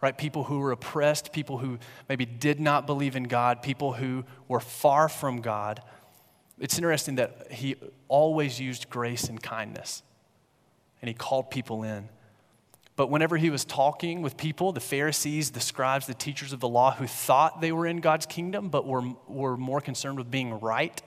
right? 0.00 0.16
People 0.16 0.44
who 0.44 0.60
were 0.60 0.70
oppressed, 0.70 1.32
people 1.32 1.58
who 1.58 1.78
maybe 2.08 2.24
did 2.24 2.60
not 2.60 2.86
believe 2.86 3.16
in 3.16 3.24
God, 3.24 3.62
people 3.62 3.94
who 3.94 4.24
were 4.46 4.60
far 4.60 5.08
from 5.08 5.40
God. 5.40 5.82
It's 6.60 6.76
interesting 6.76 7.16
that 7.16 7.52
he 7.52 7.76
always 8.08 8.60
used 8.60 8.90
grace 8.90 9.24
and 9.24 9.42
kindness, 9.42 10.02
and 11.00 11.08
he 11.08 11.14
called 11.14 11.50
people 11.50 11.82
in. 11.82 12.08
But 12.96 13.10
whenever 13.10 13.36
he 13.36 13.48
was 13.48 13.64
talking 13.64 14.22
with 14.22 14.36
people, 14.36 14.72
the 14.72 14.80
Pharisees, 14.80 15.52
the 15.52 15.60
scribes, 15.60 16.08
the 16.08 16.14
teachers 16.14 16.52
of 16.52 16.58
the 16.58 16.68
law 16.68 16.92
who 16.92 17.06
thought 17.06 17.60
they 17.60 17.70
were 17.70 17.86
in 17.86 18.00
God's 18.00 18.26
kingdom 18.26 18.70
but 18.70 18.86
were, 18.86 19.04
were 19.28 19.56
more 19.56 19.80
concerned 19.80 20.18
with 20.18 20.32
being 20.32 20.58
right, 20.58 21.00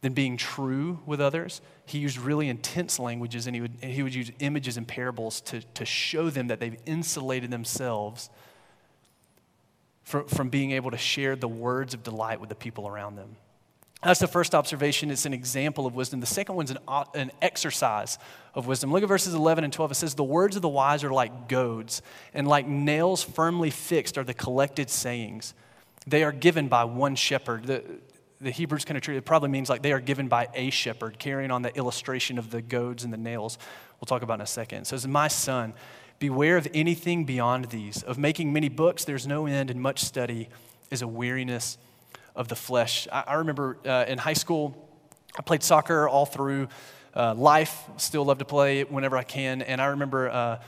than 0.00 0.14
being 0.14 0.36
true 0.36 0.98
with 1.06 1.20
others. 1.20 1.60
He 1.84 1.98
used 1.98 2.18
really 2.18 2.48
intense 2.48 2.98
languages 2.98 3.46
and 3.46 3.54
he 3.54 3.62
would, 3.62 3.76
he 3.80 4.02
would 4.02 4.14
use 4.14 4.30
images 4.38 4.76
and 4.76 4.88
parables 4.88 5.40
to, 5.42 5.60
to 5.74 5.84
show 5.84 6.30
them 6.30 6.48
that 6.48 6.58
they've 6.58 6.78
insulated 6.86 7.50
themselves 7.50 8.30
from, 10.02 10.26
from 10.26 10.48
being 10.48 10.72
able 10.72 10.90
to 10.90 10.98
share 10.98 11.36
the 11.36 11.48
words 11.48 11.94
of 11.94 12.02
delight 12.02 12.40
with 12.40 12.48
the 12.48 12.54
people 12.54 12.88
around 12.88 13.16
them. 13.16 13.36
That's 14.02 14.20
the 14.20 14.26
first 14.26 14.54
observation. 14.54 15.10
It's 15.10 15.26
an 15.26 15.34
example 15.34 15.86
of 15.86 15.94
wisdom. 15.94 16.20
The 16.20 16.26
second 16.26 16.54
one's 16.54 16.70
an, 16.70 16.78
an 17.14 17.30
exercise 17.42 18.18
of 18.54 18.66
wisdom. 18.66 18.92
Look 18.92 19.02
at 19.02 19.08
verses 19.08 19.34
11 19.34 19.62
and 19.62 19.72
12. 19.72 19.90
It 19.90 19.94
says, 19.96 20.14
The 20.14 20.24
words 20.24 20.56
of 20.56 20.62
the 20.62 20.68
wise 20.68 21.04
are 21.04 21.12
like 21.12 21.48
goads, 21.48 22.00
and 22.32 22.48
like 22.48 22.66
nails 22.66 23.22
firmly 23.22 23.68
fixed 23.70 24.16
are 24.16 24.24
the 24.24 24.32
collected 24.32 24.88
sayings. 24.88 25.52
They 26.06 26.24
are 26.24 26.32
given 26.32 26.68
by 26.68 26.84
one 26.84 27.14
shepherd. 27.14 27.64
The, 27.64 27.84
the 28.40 28.50
Hebrews 28.50 28.86
kind 28.86 28.96
of 28.96 29.02
treat 29.02 29.18
it 29.18 29.26
probably 29.26 29.50
means 29.50 29.68
like 29.68 29.82
they 29.82 29.92
are 29.92 30.00
given 30.00 30.28
by 30.28 30.48
a 30.54 30.70
shepherd, 30.70 31.18
carrying 31.18 31.50
on 31.50 31.60
the 31.60 31.76
illustration 31.76 32.38
of 32.38 32.50
the 32.50 32.62
goads 32.62 33.04
and 33.04 33.12
the 33.12 33.18
nails. 33.18 33.58
We'll 34.00 34.06
talk 34.06 34.22
about 34.22 34.34
in 34.34 34.40
a 34.40 34.46
second. 34.46 34.82
It 34.82 34.86
says, 34.86 35.06
My 35.06 35.28
son, 35.28 35.74
beware 36.18 36.56
of 36.56 36.66
anything 36.72 37.26
beyond 37.26 37.66
these. 37.66 38.02
Of 38.02 38.16
making 38.16 38.50
many 38.50 38.70
books, 38.70 39.04
there's 39.04 39.26
no 39.26 39.44
end, 39.44 39.70
and 39.70 39.78
much 39.78 40.00
study 40.00 40.48
is 40.90 41.02
a 41.02 41.06
weariness 41.06 41.76
of 42.34 42.48
the 42.48 42.56
flesh. 42.56 43.08
I, 43.12 43.24
I 43.26 43.34
remember 43.34 43.78
uh, 43.84 44.04
in 44.08 44.18
high 44.18 44.34
school, 44.34 44.88
I 45.38 45.42
played 45.42 45.62
soccer 45.62 46.08
all 46.08 46.26
through 46.26 46.68
uh, 47.14 47.34
life, 47.34 47.84
still 47.96 48.24
love 48.24 48.38
to 48.38 48.44
play 48.44 48.84
whenever 48.84 49.16
I 49.16 49.22
can. 49.22 49.62
And 49.62 49.80
I 49.80 49.86
remember 49.86 50.30
uh, 50.30 50.58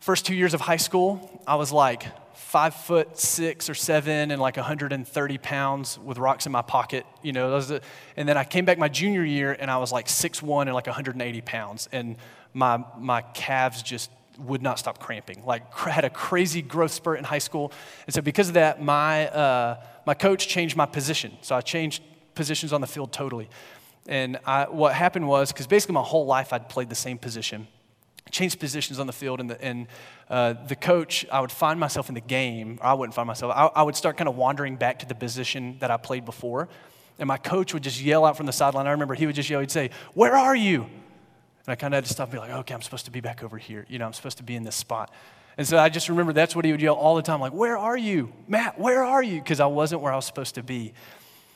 first 0.00 0.26
two 0.26 0.34
years 0.34 0.54
of 0.54 0.60
high 0.60 0.76
school, 0.76 1.42
I 1.46 1.56
was 1.56 1.72
like 1.72 2.06
five 2.36 2.74
foot 2.74 3.18
six 3.18 3.68
or 3.68 3.74
seven 3.74 4.30
and 4.30 4.40
like 4.40 4.56
130 4.56 5.38
pounds 5.38 5.98
with 5.98 6.18
rocks 6.18 6.46
in 6.46 6.52
my 6.52 6.62
pocket, 6.62 7.04
you 7.22 7.32
know. 7.32 7.56
and 8.16 8.28
then 8.28 8.36
I 8.36 8.44
came 8.44 8.64
back 8.64 8.78
my 8.78 8.88
junior 8.88 9.24
year 9.24 9.56
and 9.58 9.70
I 9.70 9.78
was 9.78 9.92
like 9.92 10.08
six 10.08 10.42
one 10.42 10.68
and 10.68 10.74
like 10.74 10.86
180 10.86 11.40
pounds. 11.40 11.88
And 11.92 12.16
my, 12.54 12.84
my 12.98 13.22
calves 13.22 13.82
just 13.82 14.10
would 14.38 14.62
not 14.62 14.78
stop 14.78 14.98
cramping. 14.98 15.42
Like 15.44 15.72
had 15.74 16.04
a 16.04 16.10
crazy 16.10 16.62
growth 16.62 16.92
spurt 16.92 17.18
in 17.18 17.24
high 17.24 17.38
school. 17.38 17.72
And 18.06 18.14
so 18.14 18.20
because 18.20 18.48
of 18.48 18.54
that, 18.54 18.82
my, 18.82 19.28
uh, 19.28 19.82
my 20.06 20.14
coach 20.14 20.48
changed 20.48 20.76
my 20.76 20.86
position. 20.86 21.36
So 21.42 21.54
I 21.54 21.60
changed 21.60 22.02
positions 22.34 22.72
on 22.72 22.80
the 22.80 22.86
field 22.86 23.12
totally. 23.12 23.48
And 24.08 24.38
I, 24.44 24.64
what 24.64 24.94
happened 24.94 25.26
was, 25.26 25.52
because 25.52 25.66
basically 25.66 25.94
my 25.94 26.02
whole 26.02 26.26
life 26.26 26.52
I'd 26.52 26.68
played 26.68 26.88
the 26.88 26.94
same 26.94 27.18
position, 27.18 27.66
changed 28.30 28.60
positions 28.60 29.00
on 29.00 29.06
the 29.06 29.12
field, 29.12 29.40
and 29.40 29.50
the, 29.50 29.60
and, 29.62 29.86
uh, 30.30 30.54
the 30.66 30.76
coach, 30.76 31.26
I 31.32 31.40
would 31.40 31.50
find 31.50 31.80
myself 31.80 32.08
in 32.08 32.14
the 32.14 32.20
game, 32.20 32.78
I 32.82 32.94
wouldn't 32.94 33.14
find 33.14 33.26
myself, 33.26 33.52
I, 33.54 33.66
I 33.80 33.82
would 33.82 33.96
start 33.96 34.16
kind 34.16 34.28
of 34.28 34.36
wandering 34.36 34.76
back 34.76 35.00
to 35.00 35.06
the 35.06 35.14
position 35.14 35.76
that 35.80 35.90
I 35.90 35.96
played 35.96 36.24
before. 36.24 36.68
And 37.18 37.26
my 37.26 37.38
coach 37.38 37.72
would 37.72 37.82
just 37.82 38.00
yell 38.00 38.24
out 38.24 38.36
from 38.36 38.46
the 38.46 38.52
sideline. 38.52 38.86
I 38.86 38.90
remember 38.90 39.14
he 39.14 39.26
would 39.26 39.34
just 39.34 39.48
yell, 39.48 39.60
he'd 39.60 39.70
say, 39.70 39.90
Where 40.14 40.36
are 40.36 40.54
you? 40.54 40.86
And 41.66 41.72
I 41.72 41.76
kind 41.76 41.92
of 41.94 41.96
had 41.96 42.04
to 42.04 42.12
stop 42.12 42.28
and 42.28 42.32
be 42.32 42.38
like, 42.38 42.50
Okay, 42.50 42.74
I'm 42.74 42.82
supposed 42.82 43.06
to 43.06 43.10
be 43.10 43.20
back 43.20 43.42
over 43.42 43.58
here. 43.58 43.86
You 43.88 43.98
know, 43.98 44.06
I'm 44.06 44.12
supposed 44.12 44.38
to 44.38 44.44
be 44.44 44.56
in 44.56 44.62
this 44.62 44.76
spot. 44.76 45.12
And 45.58 45.66
so 45.66 45.78
I 45.78 45.88
just 45.88 46.08
remember 46.08 46.32
that's 46.32 46.54
what 46.54 46.64
he 46.64 46.72
would 46.72 46.82
yell 46.82 46.94
all 46.94 47.16
the 47.16 47.22
time, 47.22 47.40
like, 47.40 47.52
Where 47.52 47.76
are 47.76 47.96
you? 47.96 48.32
Matt, 48.48 48.78
where 48.78 49.04
are 49.04 49.22
you? 49.22 49.40
Because 49.40 49.60
I 49.60 49.66
wasn't 49.66 50.02
where 50.02 50.12
I 50.12 50.16
was 50.16 50.26
supposed 50.26 50.54
to 50.56 50.62
be. 50.62 50.92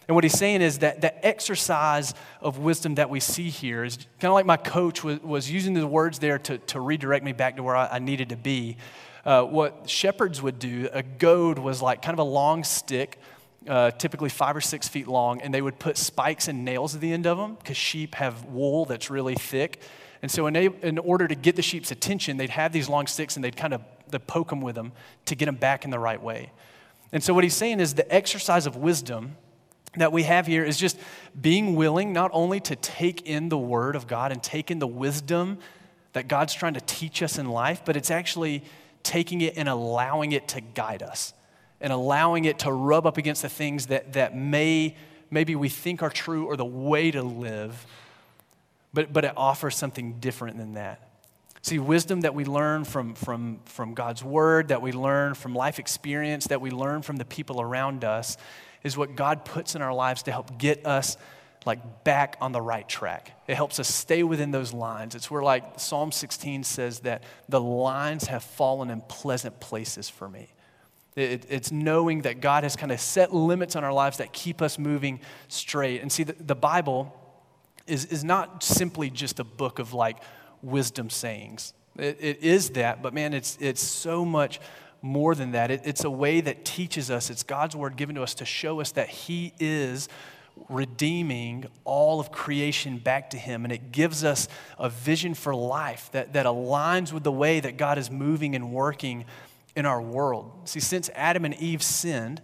And 0.08 0.16
what 0.16 0.24
he's 0.24 0.36
saying 0.36 0.60
is 0.60 0.78
that 0.78 1.00
the 1.00 1.24
exercise 1.24 2.14
of 2.40 2.58
wisdom 2.58 2.96
that 2.96 3.10
we 3.10 3.20
see 3.20 3.48
here 3.48 3.84
is 3.84 3.96
kind 4.18 4.30
of 4.30 4.32
like 4.32 4.44
my 4.44 4.56
coach 4.56 5.04
was, 5.04 5.20
was 5.20 5.48
using 5.48 5.72
the 5.72 5.86
words 5.86 6.18
there 6.18 6.36
to, 6.36 6.58
to 6.58 6.80
redirect 6.80 7.24
me 7.24 7.32
back 7.32 7.56
to 7.58 7.62
where 7.62 7.76
I, 7.76 7.86
I 7.86 7.98
needed 8.00 8.30
to 8.30 8.36
be. 8.36 8.76
Uh, 9.24 9.44
what 9.44 9.88
shepherds 9.88 10.42
would 10.42 10.58
do, 10.58 10.88
a 10.92 11.04
goad 11.04 11.60
was 11.60 11.80
like 11.80 12.02
kind 12.02 12.14
of 12.14 12.18
a 12.18 12.28
long 12.28 12.64
stick, 12.64 13.20
uh, 13.68 13.90
typically 13.92 14.30
five 14.30 14.56
or 14.56 14.60
six 14.60 14.88
feet 14.88 15.06
long, 15.06 15.40
and 15.42 15.52
they 15.52 15.62
would 15.62 15.78
put 15.78 15.96
spikes 15.96 16.48
and 16.48 16.64
nails 16.64 16.94
at 16.94 17.00
the 17.00 17.12
end 17.12 17.26
of 17.26 17.38
them 17.38 17.54
because 17.56 17.76
sheep 17.76 18.14
have 18.14 18.44
wool 18.46 18.84
that's 18.84 19.10
really 19.10 19.34
thick. 19.34 19.80
And 20.22 20.30
so, 20.30 20.46
in, 20.46 20.56
a, 20.56 20.66
in 20.82 20.98
order 20.98 21.26
to 21.28 21.34
get 21.34 21.56
the 21.56 21.62
sheep's 21.62 21.90
attention, 21.90 22.36
they'd 22.36 22.50
have 22.50 22.72
these 22.72 22.88
long 22.88 23.06
sticks 23.06 23.36
and 23.36 23.44
they'd 23.44 23.56
kind 23.56 23.74
of 23.74 23.82
they'd 24.08 24.26
poke 24.26 24.50
them 24.50 24.60
with 24.60 24.74
them 24.74 24.92
to 25.26 25.34
get 25.34 25.46
them 25.46 25.56
back 25.56 25.84
in 25.84 25.90
the 25.90 25.98
right 25.98 26.22
way. 26.22 26.52
And 27.12 27.22
so, 27.22 27.34
what 27.34 27.44
he's 27.44 27.54
saying 27.54 27.80
is 27.80 27.94
the 27.94 28.12
exercise 28.12 28.66
of 28.66 28.76
wisdom 28.76 29.36
that 29.96 30.12
we 30.12 30.22
have 30.22 30.46
here 30.46 30.64
is 30.64 30.76
just 30.76 30.96
being 31.38 31.74
willing 31.74 32.12
not 32.12 32.30
only 32.32 32.60
to 32.60 32.76
take 32.76 33.22
in 33.22 33.48
the 33.48 33.58
Word 33.58 33.96
of 33.96 34.06
God 34.06 34.30
and 34.30 34.42
take 34.42 34.70
in 34.70 34.78
the 34.78 34.86
wisdom 34.86 35.58
that 36.12 36.28
God's 36.28 36.54
trying 36.54 36.74
to 36.74 36.80
teach 36.80 37.22
us 37.22 37.38
in 37.38 37.48
life, 37.48 37.82
but 37.84 37.96
it's 37.96 38.10
actually 38.10 38.62
taking 39.02 39.40
it 39.40 39.54
and 39.56 39.68
allowing 39.68 40.32
it 40.32 40.48
to 40.48 40.60
guide 40.60 41.02
us 41.02 41.32
and 41.80 41.92
allowing 41.92 42.44
it 42.44 42.60
to 42.60 42.72
rub 42.72 43.06
up 43.06 43.16
against 43.16 43.42
the 43.42 43.48
things 43.48 43.86
that, 43.86 44.12
that 44.14 44.36
may 44.36 44.96
maybe 45.30 45.54
we 45.54 45.68
think 45.68 46.02
are 46.02 46.10
true 46.10 46.46
or 46.46 46.56
the 46.56 46.64
way 46.64 47.10
to 47.10 47.22
live 47.22 47.86
but, 48.92 49.12
but 49.12 49.24
it 49.24 49.32
offers 49.36 49.76
something 49.76 50.18
different 50.20 50.56
than 50.58 50.74
that. 50.74 51.06
See, 51.62 51.78
wisdom 51.78 52.22
that 52.22 52.34
we 52.34 52.44
learn 52.44 52.84
from, 52.84 53.14
from, 53.14 53.60
from 53.66 53.94
God's 53.94 54.24
word, 54.24 54.68
that 54.68 54.80
we 54.80 54.92
learn 54.92 55.34
from 55.34 55.54
life 55.54 55.78
experience, 55.78 56.46
that 56.46 56.60
we 56.60 56.70
learn 56.70 57.02
from 57.02 57.16
the 57.16 57.24
people 57.24 57.60
around 57.60 58.02
us, 58.02 58.36
is 58.82 58.96
what 58.96 59.14
God 59.14 59.44
puts 59.44 59.74
in 59.74 59.82
our 59.82 59.92
lives 59.92 60.22
to 60.24 60.32
help 60.32 60.58
get 60.58 60.86
us 60.86 61.18
like 61.66 62.02
back 62.02 62.38
on 62.40 62.52
the 62.52 62.62
right 62.62 62.88
track. 62.88 63.32
It 63.46 63.54
helps 63.54 63.78
us 63.78 63.94
stay 63.94 64.22
within 64.22 64.50
those 64.50 64.72
lines. 64.72 65.14
It's 65.14 65.30
where 65.30 65.42
like 65.42 65.78
Psalm 65.78 66.10
16 66.10 66.64
says 66.64 67.00
that 67.00 67.22
the 67.50 67.60
lines 67.60 68.26
have 68.28 68.42
fallen 68.42 68.88
in 68.88 69.02
pleasant 69.02 69.60
places 69.60 70.08
for 70.08 70.30
me. 70.30 70.48
It, 71.20 71.46
it's 71.48 71.70
knowing 71.70 72.22
that 72.22 72.40
God 72.40 72.64
has 72.64 72.76
kind 72.76 72.92
of 72.92 73.00
set 73.00 73.32
limits 73.32 73.76
on 73.76 73.84
our 73.84 73.92
lives 73.92 74.18
that 74.18 74.32
keep 74.32 74.62
us 74.62 74.78
moving 74.78 75.20
straight. 75.48 76.02
And 76.02 76.10
see, 76.10 76.24
the, 76.24 76.34
the 76.34 76.54
Bible 76.54 77.14
is, 77.86 78.06
is 78.06 78.24
not 78.24 78.62
simply 78.62 79.10
just 79.10 79.40
a 79.40 79.44
book 79.44 79.78
of 79.78 79.92
like 79.92 80.18
wisdom 80.62 81.10
sayings. 81.10 81.74
It, 81.96 82.18
it 82.20 82.42
is 82.42 82.70
that, 82.70 83.02
but 83.02 83.12
man, 83.12 83.34
it's, 83.34 83.58
it's 83.60 83.82
so 83.82 84.24
much 84.24 84.60
more 85.02 85.34
than 85.34 85.52
that. 85.52 85.70
It, 85.70 85.82
it's 85.84 86.04
a 86.04 86.10
way 86.10 86.40
that 86.40 86.64
teaches 86.64 87.10
us, 87.10 87.30
it's 87.30 87.42
God's 87.42 87.74
word 87.74 87.96
given 87.96 88.14
to 88.16 88.22
us 88.22 88.34
to 88.34 88.44
show 88.44 88.80
us 88.80 88.92
that 88.92 89.08
He 89.08 89.52
is 89.58 90.08
redeeming 90.68 91.66
all 91.84 92.20
of 92.20 92.30
creation 92.30 92.98
back 92.98 93.30
to 93.30 93.38
Him. 93.38 93.64
And 93.64 93.72
it 93.72 93.92
gives 93.92 94.24
us 94.24 94.48
a 94.78 94.88
vision 94.88 95.34
for 95.34 95.54
life 95.54 96.10
that, 96.12 96.34
that 96.34 96.46
aligns 96.46 97.12
with 97.12 97.24
the 97.24 97.32
way 97.32 97.60
that 97.60 97.76
God 97.76 97.98
is 97.98 98.10
moving 98.10 98.54
and 98.54 98.72
working 98.72 99.24
in 99.76 99.86
our 99.86 100.00
world. 100.00 100.50
See, 100.64 100.80
since 100.80 101.10
Adam 101.14 101.44
and 101.44 101.54
Eve 101.54 101.82
sinned, 101.82 102.42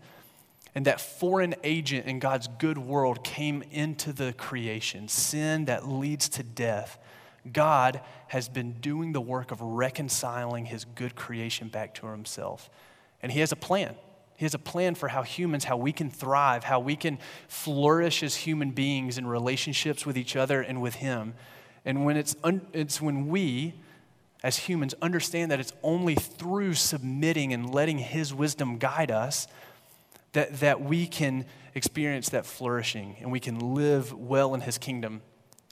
and 0.76 0.84
that 0.84 1.00
foreign 1.00 1.54
agent 1.64 2.06
in 2.06 2.18
God's 2.18 2.48
good 2.58 2.76
world 2.76 3.24
came 3.24 3.62
into 3.70 4.12
the 4.12 4.34
creation, 4.34 5.08
sin 5.08 5.64
that 5.64 5.88
leads 5.88 6.28
to 6.28 6.42
death. 6.42 6.98
God 7.50 8.02
has 8.28 8.50
been 8.50 8.72
doing 8.72 9.12
the 9.12 9.20
work 9.20 9.50
of 9.50 9.62
reconciling 9.62 10.66
his 10.66 10.84
good 10.84 11.16
creation 11.16 11.68
back 11.68 11.94
to 11.94 12.08
himself. 12.08 12.68
And 13.22 13.32
he 13.32 13.40
has 13.40 13.52
a 13.52 13.56
plan. 13.56 13.94
He 14.36 14.44
has 14.44 14.52
a 14.52 14.58
plan 14.58 14.94
for 14.94 15.08
how 15.08 15.22
humans, 15.22 15.64
how 15.64 15.78
we 15.78 15.92
can 15.92 16.10
thrive, 16.10 16.64
how 16.64 16.78
we 16.78 16.94
can 16.94 17.18
flourish 17.48 18.22
as 18.22 18.36
human 18.36 18.72
beings 18.72 19.16
in 19.16 19.26
relationships 19.26 20.04
with 20.04 20.18
each 20.18 20.36
other 20.36 20.60
and 20.60 20.82
with 20.82 20.96
him. 20.96 21.32
And 21.86 22.04
when 22.04 22.18
it's, 22.18 22.36
un- 22.44 22.66
it's 22.74 23.00
when 23.00 23.28
we, 23.28 23.74
as 24.46 24.56
humans, 24.56 24.94
understand 25.02 25.50
that 25.50 25.58
it's 25.58 25.72
only 25.82 26.14
through 26.14 26.72
submitting 26.72 27.52
and 27.52 27.74
letting 27.74 27.98
his 27.98 28.32
wisdom 28.32 28.78
guide 28.78 29.10
us 29.10 29.48
that, 30.34 30.60
that 30.60 30.80
we 30.80 31.08
can 31.08 31.44
experience 31.74 32.28
that 32.28 32.46
flourishing 32.46 33.16
and 33.20 33.32
we 33.32 33.40
can 33.40 33.74
live 33.74 34.12
well 34.12 34.54
in 34.54 34.60
his 34.60 34.78
kingdom. 34.78 35.20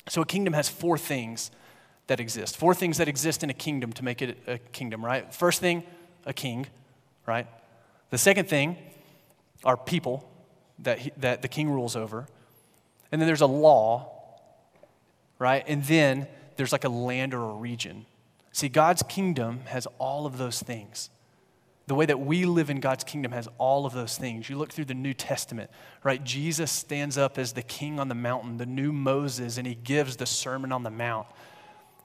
So, 0.08 0.22
a 0.22 0.26
kingdom 0.26 0.54
has 0.54 0.68
four 0.68 0.98
things 0.98 1.52
that 2.08 2.18
exist. 2.18 2.56
Four 2.56 2.74
things 2.74 2.98
that 2.98 3.06
exist 3.06 3.44
in 3.44 3.48
a 3.48 3.54
kingdom 3.54 3.92
to 3.92 4.02
make 4.02 4.20
it 4.20 4.38
a 4.48 4.58
kingdom, 4.58 5.04
right? 5.04 5.32
First 5.32 5.60
thing, 5.60 5.84
a 6.26 6.32
king, 6.32 6.66
right? 7.26 7.46
The 8.10 8.18
second 8.18 8.48
thing 8.48 8.76
are 9.62 9.76
people 9.76 10.28
that, 10.80 10.98
he, 10.98 11.12
that 11.18 11.42
the 11.42 11.48
king 11.48 11.70
rules 11.70 11.94
over. 11.94 12.26
And 13.12 13.20
then 13.20 13.28
there's 13.28 13.40
a 13.40 13.46
law, 13.46 14.10
right? 15.38 15.62
And 15.68 15.84
then 15.84 16.26
there's 16.56 16.72
like 16.72 16.82
a 16.82 16.88
land 16.88 17.34
or 17.34 17.50
a 17.50 17.54
region. 17.54 18.06
See, 18.54 18.68
God's 18.68 19.02
kingdom 19.02 19.62
has 19.66 19.88
all 19.98 20.26
of 20.26 20.38
those 20.38 20.62
things. 20.62 21.10
The 21.88 21.96
way 21.96 22.06
that 22.06 22.20
we 22.20 22.44
live 22.44 22.70
in 22.70 22.78
God's 22.78 23.02
kingdom 23.02 23.32
has 23.32 23.48
all 23.58 23.84
of 23.84 23.94
those 23.94 24.16
things. 24.16 24.48
You 24.48 24.56
look 24.56 24.72
through 24.72 24.84
the 24.84 24.94
New 24.94 25.12
Testament, 25.12 25.72
right? 26.04 26.22
Jesus 26.22 26.70
stands 26.70 27.18
up 27.18 27.36
as 27.36 27.54
the 27.54 27.64
king 27.64 27.98
on 27.98 28.06
the 28.06 28.14
mountain, 28.14 28.58
the 28.58 28.64
new 28.64 28.92
Moses, 28.92 29.58
and 29.58 29.66
he 29.66 29.74
gives 29.74 30.18
the 30.18 30.24
Sermon 30.24 30.70
on 30.70 30.84
the 30.84 30.90
Mount 30.90 31.26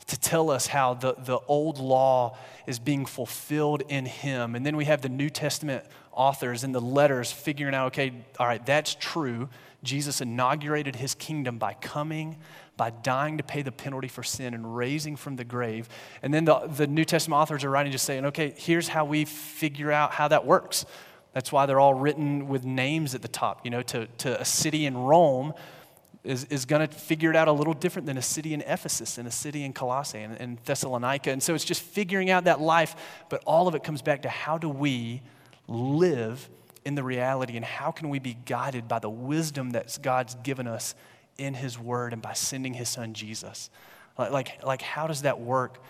to 0.08 0.20
tell 0.20 0.50
us 0.50 0.66
how 0.66 0.96
the, 0.96 1.14
the 1.20 1.38
old 1.48 1.78
law 1.78 2.36
is 2.66 2.80
being 2.80 3.06
fulfilled 3.06 3.84
in 3.88 4.08
him. 4.08 4.56
And 4.56 4.66
then 4.66 4.76
we 4.76 4.86
have 4.86 5.02
the 5.02 5.10
New 5.10 5.30
Testament 5.30 5.86
authors 6.12 6.64
in 6.64 6.72
the 6.72 6.82
letters 6.82 7.32
figuring 7.32 7.76
out 7.76 7.88
okay, 7.88 8.12
all 8.40 8.48
right, 8.48 8.66
that's 8.66 8.96
true. 8.96 9.50
Jesus 9.84 10.22
inaugurated 10.22 10.98
his 10.98 11.16
kingdom 11.16 11.58
by 11.58 11.74
coming, 11.74 12.38
by 12.76 12.90
dying 12.90 13.38
to 13.38 13.44
pay 13.44 13.62
the 13.62 13.72
penalty 13.72 14.08
for 14.08 14.24
sin 14.24 14.54
and 14.54 14.76
raising 14.76 15.16
from 15.16 15.36
the 15.36 15.44
grave. 15.44 15.88
And 16.22 16.34
then 16.34 16.46
the, 16.46 16.60
the 16.68 16.88
New 16.88 17.06
Testament 17.06 17.42
authors 17.42 17.64
are 17.64 17.70
writing 17.70 17.92
just 17.92 18.06
saying, 18.06 18.26
okay, 18.26 18.54
here's 18.58 18.90
how 18.90 19.06
we 19.06 19.26
figure 19.26 19.92
out 19.92 20.12
how 20.12 20.28
that 20.28 20.46
works. 20.46 20.86
That's 21.34 21.52
why 21.52 21.66
they're 21.66 21.80
all 21.80 21.94
written 21.94 22.48
with 22.48 22.66
names 22.66 23.16
at 23.16 23.22
the 23.22 23.28
top. 23.28 23.64
You 23.64 23.72
know, 23.72 23.82
to, 23.84 24.08
to 24.20 24.42
a 24.42 24.46
city 24.46 24.86
in 24.86 24.98
Rome, 24.98 25.54
is, 26.24 26.46
is 26.46 26.66
going 26.66 26.86
to 26.86 26.94
figure 26.94 27.30
it 27.30 27.36
out 27.36 27.48
a 27.48 27.52
little 27.52 27.74
different 27.74 28.06
than 28.06 28.18
a 28.18 28.22
city 28.22 28.54
in 28.54 28.62
Ephesus 28.62 29.18
and 29.18 29.28
a 29.28 29.32
city 29.32 29.64
in 29.64 29.74
Colossae 29.74 30.20
and, 30.20 30.36
and 30.40 30.58
Thessalonica. 30.66 31.32
And 31.32 31.42
so 31.42 31.56
it's 31.56 31.64
just 31.64 31.82
figuring 31.82 32.30
out 32.30 32.44
that 32.44 32.60
life, 32.60 32.96
but 33.30 33.42
all 33.46 33.68
of 33.68 33.76
it 33.76 33.84
comes 33.84 34.02
back 34.02 34.24
to 34.24 34.30
how 34.30 34.58
do 34.58 34.68
we 34.68 35.22
live 35.68 36.50
in 36.90 36.96
the 36.96 37.04
reality 37.04 37.56
and 37.56 37.64
how 37.64 37.92
can 37.92 38.10
we 38.10 38.20
be 38.20 38.36
guided 38.46 38.88
by 38.88 39.00
the 39.00 39.10
wisdom 39.10 39.72
that 39.72 39.98
God's 40.02 40.36
given 40.36 40.68
us 40.68 40.94
in 41.38 41.54
His 41.54 41.80
Word 41.80 42.12
and 42.12 42.22
by 42.22 42.34
sending 42.34 42.74
His 42.74 42.90
Son 42.90 43.14
Jesus? 43.14 43.70
Like, 44.18 44.32
like, 44.32 44.64
like 44.66 44.82
how 44.82 45.08
does 45.08 45.22
that 45.22 45.40
work 45.40 45.82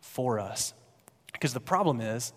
for 0.00 0.40
us? 0.40 0.72
Because 1.32 1.52
the 1.52 1.60
problem 1.60 2.00
is, 2.00 2.32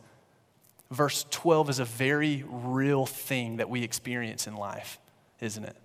verse 0.92 1.26
12 1.32 1.70
is 1.70 1.80
a 1.80 1.86
very 1.86 2.44
real 2.48 3.06
thing 3.06 3.58
that 3.58 3.70
we 3.70 3.84
experience 3.84 4.48
in 4.48 4.56
life, 4.56 5.00
isn't 5.40 5.64
it? 5.64 5.78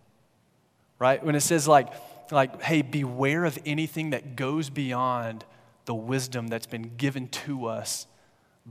right? 1.02 1.24
When 1.24 1.34
it 1.34 1.40
says, 1.40 1.66
like, 1.66 1.88
like, 2.30 2.62
hey, 2.62 2.80
beware 2.82 3.44
of 3.44 3.58
anything 3.66 4.10
that 4.10 4.36
goes 4.36 4.70
beyond 4.70 5.44
the 5.84 5.94
wisdom 5.96 6.46
that's 6.46 6.68
been 6.68 6.92
given 6.96 7.26
to 7.26 7.66
us 7.66 8.06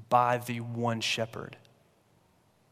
by 0.08 0.38
the 0.38 0.62
one 0.62 1.02
shepherd, 1.02 1.58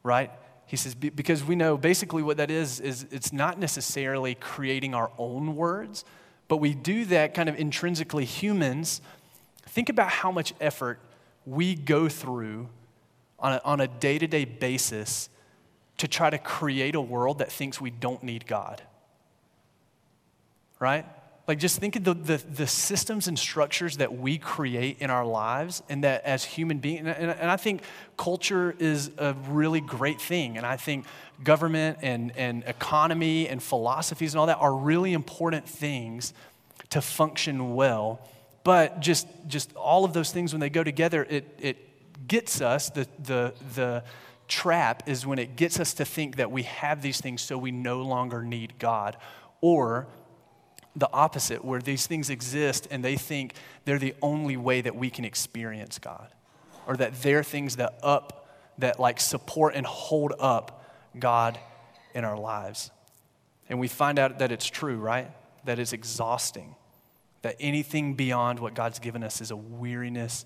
right? 0.02 0.32
He 0.70 0.78
says, 0.78 0.96
because 0.96 1.44
we 1.44 1.56
know 1.56 1.78
basically 1.78 2.24
what 2.24 2.38
that 2.38 2.50
is, 2.50 2.80
is 2.80 3.06
it's 3.12 3.34
not 3.34 3.60
necessarily 3.60 4.36
creating 4.36 4.94
our 4.94 5.12
own 5.18 5.56
words, 5.56 6.06
but 6.48 6.58
we 6.58 6.74
do 6.74 7.06
that 7.06 7.34
kind 7.34 7.50
of 7.50 7.60
intrinsically 7.60 8.26
humans. 8.26 9.02
Think 9.64 9.90
about 9.90 10.10
how 10.10 10.32
much 10.32 10.54
effort 10.62 11.00
we 11.46 11.76
go 11.76 12.08
through 12.08 12.70
on 13.40 13.82
a 13.82 13.88
day 13.88 14.20
to 14.20 14.28
day 14.28 14.46
basis 14.46 15.30
to 15.98 16.08
try 16.08 16.30
to 16.30 16.38
create 16.38 16.94
a 16.94 17.02
world 17.02 17.40
that 17.40 17.52
thinks 17.52 17.82
we 17.82 17.90
don't 17.90 18.22
need 18.22 18.46
God 18.46 18.82
right? 20.80 21.06
Like, 21.50 21.58
just 21.58 21.80
think 21.80 21.96
of 21.96 22.04
the, 22.04 22.14
the, 22.14 22.38
the, 22.38 22.68
systems 22.68 23.28
and 23.28 23.38
structures 23.38 23.98
that 23.98 24.16
we 24.16 24.38
create 24.38 24.98
in 25.00 25.10
our 25.10 25.26
lives, 25.26 25.82
and 25.90 26.04
that 26.04 26.24
as 26.24 26.44
human 26.44 26.78
beings, 26.78 27.00
and, 27.00 27.10
and, 27.10 27.32
and, 27.32 27.50
I 27.50 27.58
think 27.58 27.82
culture 28.18 28.76
is 28.78 29.10
a 29.18 29.34
really 29.48 29.82
great 29.82 30.22
thing. 30.22 30.58
And 30.58 30.64
I 30.64 30.78
think 30.78 31.08
government 31.44 31.98
and, 32.04 32.38
and 32.38 32.64
economy 32.68 33.50
and 33.50 33.64
philosophies 33.64 34.36
and 34.36 34.40
all 34.40 34.46
that 34.46 34.60
are 34.60 34.76
really 34.76 35.14
important 35.14 35.68
things 35.68 36.36
to 36.92 37.02
function 37.02 37.74
well. 37.74 38.22
But 38.64 39.00
just, 39.00 39.26
just 39.48 39.76
all 39.76 40.06
of 40.06 40.14
those 40.14 40.32
things, 40.32 40.54
when 40.54 40.60
they 40.60 40.70
go 40.70 40.84
together, 40.84 41.26
it, 41.28 41.46
it 41.60 42.28
gets 42.28 42.62
us, 42.62 42.92
the, 42.92 43.08
the, 43.18 43.56
the 43.74 44.04
trap 44.48 45.10
is 45.10 45.26
when 45.26 45.40
it 45.40 45.56
gets 45.56 45.80
us 45.80 45.96
to 45.96 46.06
think 46.06 46.36
that 46.36 46.52
we 46.52 46.62
have 46.62 47.02
these 47.02 47.20
things 47.20 47.42
so 47.42 47.58
we 47.58 47.72
no 47.72 48.04
longer 48.04 48.44
need 48.44 48.78
God. 48.78 49.18
Or 49.62 50.08
the 51.00 51.10
opposite, 51.12 51.64
where 51.64 51.82
these 51.82 52.08
things 52.08 52.30
exist 52.30 52.88
and 52.92 53.04
they 53.04 53.16
think 53.16 53.54
they're 53.86 54.00
the 54.00 54.16
only 54.22 54.58
way 54.58 54.82
that 54.82 54.96
we 54.96 55.10
can 55.10 55.26
experience 55.26 56.00
God, 56.00 56.28
or 56.88 56.98
that 56.98 57.22
they're 57.22 57.44
things 57.44 57.78
that 57.78 57.98
up, 58.04 58.48
that 58.78 59.00
like 59.00 59.20
support 59.20 59.76
and 59.76 59.86
hold 59.86 60.34
up 60.40 60.86
God 61.18 61.60
in 62.14 62.24
our 62.24 62.38
lives. 62.38 62.92
And 63.70 63.80
we 63.80 63.88
find 63.88 64.20
out 64.20 64.40
that 64.40 64.52
it's 64.52 64.66
true, 64.66 64.98
right? 64.98 65.30
That 65.66 65.80
it's 65.80 65.94
exhausting. 65.94 66.76
That 67.42 67.56
anything 67.60 68.16
beyond 68.16 68.60
what 68.60 68.74
God's 68.74 69.00
given 69.00 69.24
us 69.24 69.42
is 69.42 69.52
a 69.52 69.56
weariness 69.56 70.46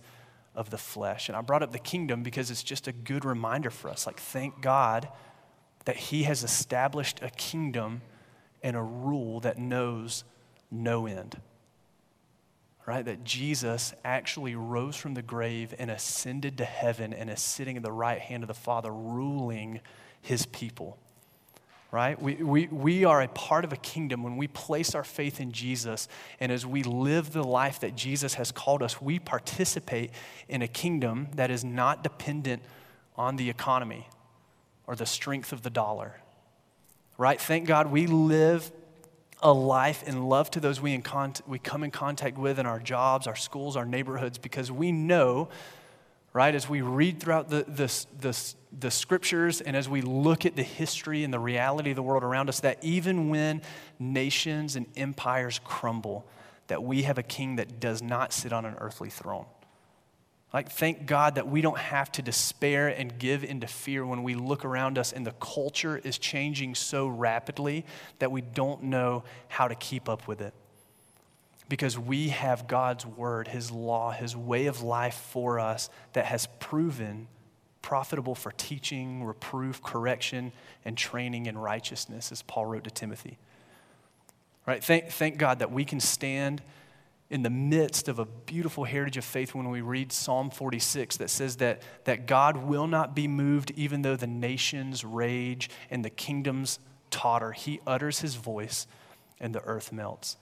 of 0.55 0.69
the 0.69 0.77
flesh. 0.77 1.29
And 1.29 1.35
I 1.35 1.41
brought 1.41 1.63
up 1.63 1.71
the 1.71 1.79
kingdom 1.79 2.21
because 2.21 2.51
it's 2.51 2.63
just 2.63 2.87
a 2.87 2.91
good 2.91 3.25
reminder 3.25 3.69
for 3.69 3.89
us. 3.89 4.05
Like, 4.05 4.19
thank 4.19 4.61
God 4.61 5.07
that 5.85 5.95
He 5.95 6.23
has 6.23 6.43
established 6.43 7.19
a 7.21 7.29
kingdom 7.29 8.01
and 8.61 8.75
a 8.75 8.81
rule 8.81 9.39
that 9.41 9.57
knows 9.57 10.23
no 10.73 11.05
end. 11.05 11.39
Right? 12.85 13.05
That 13.05 13.23
Jesus 13.23 13.93
actually 14.03 14.55
rose 14.55 14.97
from 14.97 15.13
the 15.13 15.21
grave 15.21 15.73
and 15.79 15.89
ascended 15.89 16.57
to 16.57 16.65
heaven 16.65 17.13
and 17.13 17.29
is 17.29 17.39
sitting 17.39 17.77
at 17.77 17.83
the 17.83 17.91
right 17.91 18.19
hand 18.19 18.43
of 18.43 18.47
the 18.47 18.53
Father, 18.53 18.91
ruling 18.91 19.79
his 20.21 20.45
people. 20.47 20.97
Right? 21.91 22.21
We, 22.21 22.35
we, 22.35 22.67
we 22.67 23.05
are 23.05 23.21
a 23.21 23.27
part 23.27 23.63
of 23.63 23.71
a 23.71 23.77
kingdom 23.77 24.23
when 24.23 24.35
we 24.35 24.47
place 24.47 24.95
our 24.95 25.03
faith 25.03 25.39
in 25.39 25.51
Jesus, 25.51 26.07
and 26.39 26.51
as 26.51 26.65
we 26.65 26.81
live 26.81 27.31
the 27.31 27.43
life 27.43 27.79
that 27.81 27.95
Jesus 27.95 28.33
has 28.33 28.51
called 28.51 28.81
us, 28.81 28.99
we 28.99 29.19
participate 29.19 30.09
in 30.49 30.63
a 30.63 30.67
kingdom 30.67 31.27
that 31.35 31.51
is 31.51 31.63
not 31.63 32.01
dependent 32.01 32.63
on 33.15 33.35
the 33.35 33.49
economy 33.49 34.07
or 34.87 34.95
the 34.95 35.05
strength 35.05 35.53
of 35.53 35.61
the 35.61 35.69
dollar. 35.69 36.19
Right? 37.17 37.39
Thank 37.39 37.67
God 37.67 37.91
we 37.91 38.07
live 38.07 38.71
a 39.43 39.53
life 39.53 40.03
and 40.07 40.27
love 40.29 40.49
to 40.51 40.59
those 40.59 40.81
we, 40.81 40.93
in 40.93 41.01
con- 41.01 41.33
we 41.45 41.59
come 41.59 41.83
in 41.83 41.91
contact 41.91 42.37
with 42.37 42.57
in 42.57 42.65
our 42.65 42.79
jobs, 42.79 43.27
our 43.27 43.35
schools, 43.35 43.75
our 43.75 43.85
neighborhoods, 43.85 44.37
because 44.37 44.71
we 44.71 44.91
know, 44.91 45.49
right, 46.31 46.55
as 46.55 46.67
we 46.67 46.81
read 46.81 47.19
throughout 47.19 47.49
the, 47.49 47.63
the, 47.67 48.05
the, 48.21 48.53
the 48.79 48.89
scriptures 48.89 49.59
and 49.59 49.75
as 49.75 49.89
we 49.89 50.01
look 50.01 50.45
at 50.45 50.55
the 50.55 50.63
history 50.63 51.23
and 51.23 51.33
the 51.33 51.39
reality 51.39 51.89
of 51.89 51.97
the 51.97 52.03
world 52.03 52.23
around 52.23 52.47
us, 52.47 52.61
that 52.61 52.79
even 52.81 53.29
when 53.29 53.61
nations 53.99 54.77
and 54.77 54.85
empires 54.95 55.59
crumble, 55.63 56.25
that 56.67 56.81
we 56.81 57.03
have 57.03 57.17
a 57.17 57.23
king 57.23 57.57
that 57.57 57.81
does 57.81 58.01
not 58.01 58.31
sit 58.31 58.53
on 58.53 58.65
an 58.65 58.75
earthly 58.79 59.09
throne. 59.09 59.45
Like, 60.53 60.69
thank 60.69 61.07
God 61.07 61.35
that 61.35 61.47
we 61.47 61.61
don't 61.61 61.79
have 61.79 62.11
to 62.13 62.21
despair 62.21 62.87
and 62.87 63.17
give 63.17 63.43
into 63.43 63.65
fear 63.65 64.05
when 64.05 64.21
we 64.21 64.35
look 64.35 64.63
around 64.63 64.99
us 64.99 65.11
and 65.11 65.25
the 65.25 65.31
culture 65.31 65.97
is 65.97 66.19
changing 66.19 66.75
so 66.75 67.07
rapidly 67.07 67.85
that 68.19 68.31
we 68.31 68.41
don't 68.41 68.83
know 68.83 69.23
how 69.47 69.67
to 69.67 69.73
keep 69.73 70.07
up 70.07 70.27
with 70.27 70.41
it. 70.41 70.53
Because 71.69 71.97
we 71.97 72.29
have 72.29 72.67
God's 72.67 73.03
word, 73.03 73.47
His 73.47 73.71
law, 73.71 74.11
His 74.11 74.35
way 74.35 74.67
of 74.67 74.83
life 74.83 75.15
for 75.15 75.59
us 75.59 75.89
that 76.13 76.25
has 76.25 76.47
proven 76.59 77.27
profitable 77.81 78.35
for 78.35 78.51
teaching, 78.51 79.23
reproof, 79.23 79.81
correction, 79.81 80.51
and 80.85 80.97
training 80.97 81.47
in 81.47 81.57
righteousness, 81.57 82.31
as 82.31 82.41
Paul 82.43 82.67
wrote 82.67 82.83
to 82.83 82.91
Timothy. 82.91 83.37
Right? 84.67 84.83
Thank, 84.83 85.09
thank 85.09 85.37
God 85.37 85.59
that 85.59 85.71
we 85.71 85.83
can 85.83 85.99
stand 85.99 86.61
in 87.33 87.41
the 87.41 87.49
midst 87.49 88.07
of 88.07 88.19
a 88.19 88.25
beautiful 88.25 88.83
heritage 88.83 89.17
of 89.17 89.25
faith 89.25 89.55
when 89.55 89.67
we 89.71 89.81
read 89.81 90.11
Psalm 90.11 90.51
46 90.51 91.17
that 91.17 91.31
says 91.31 91.55
that, 91.55 91.81
that 92.03 92.27
God 92.27 92.57
will 92.57 92.85
not 92.85 93.15
be 93.15 93.27
moved 93.27 93.71
even 93.75 94.03
though 94.03 94.15
the 94.15 94.27
nations 94.27 95.03
rage 95.03 95.67
and 95.89 96.05
the 96.05 96.11
kingdoms 96.11 96.77
totter. 97.09 97.51
He 97.51 97.81
utters 97.87 98.19
his 98.19 98.35
voice 98.35 98.85
and 99.39 99.53
the 99.55 99.63
earth 99.63 99.91
melts. 99.91 100.37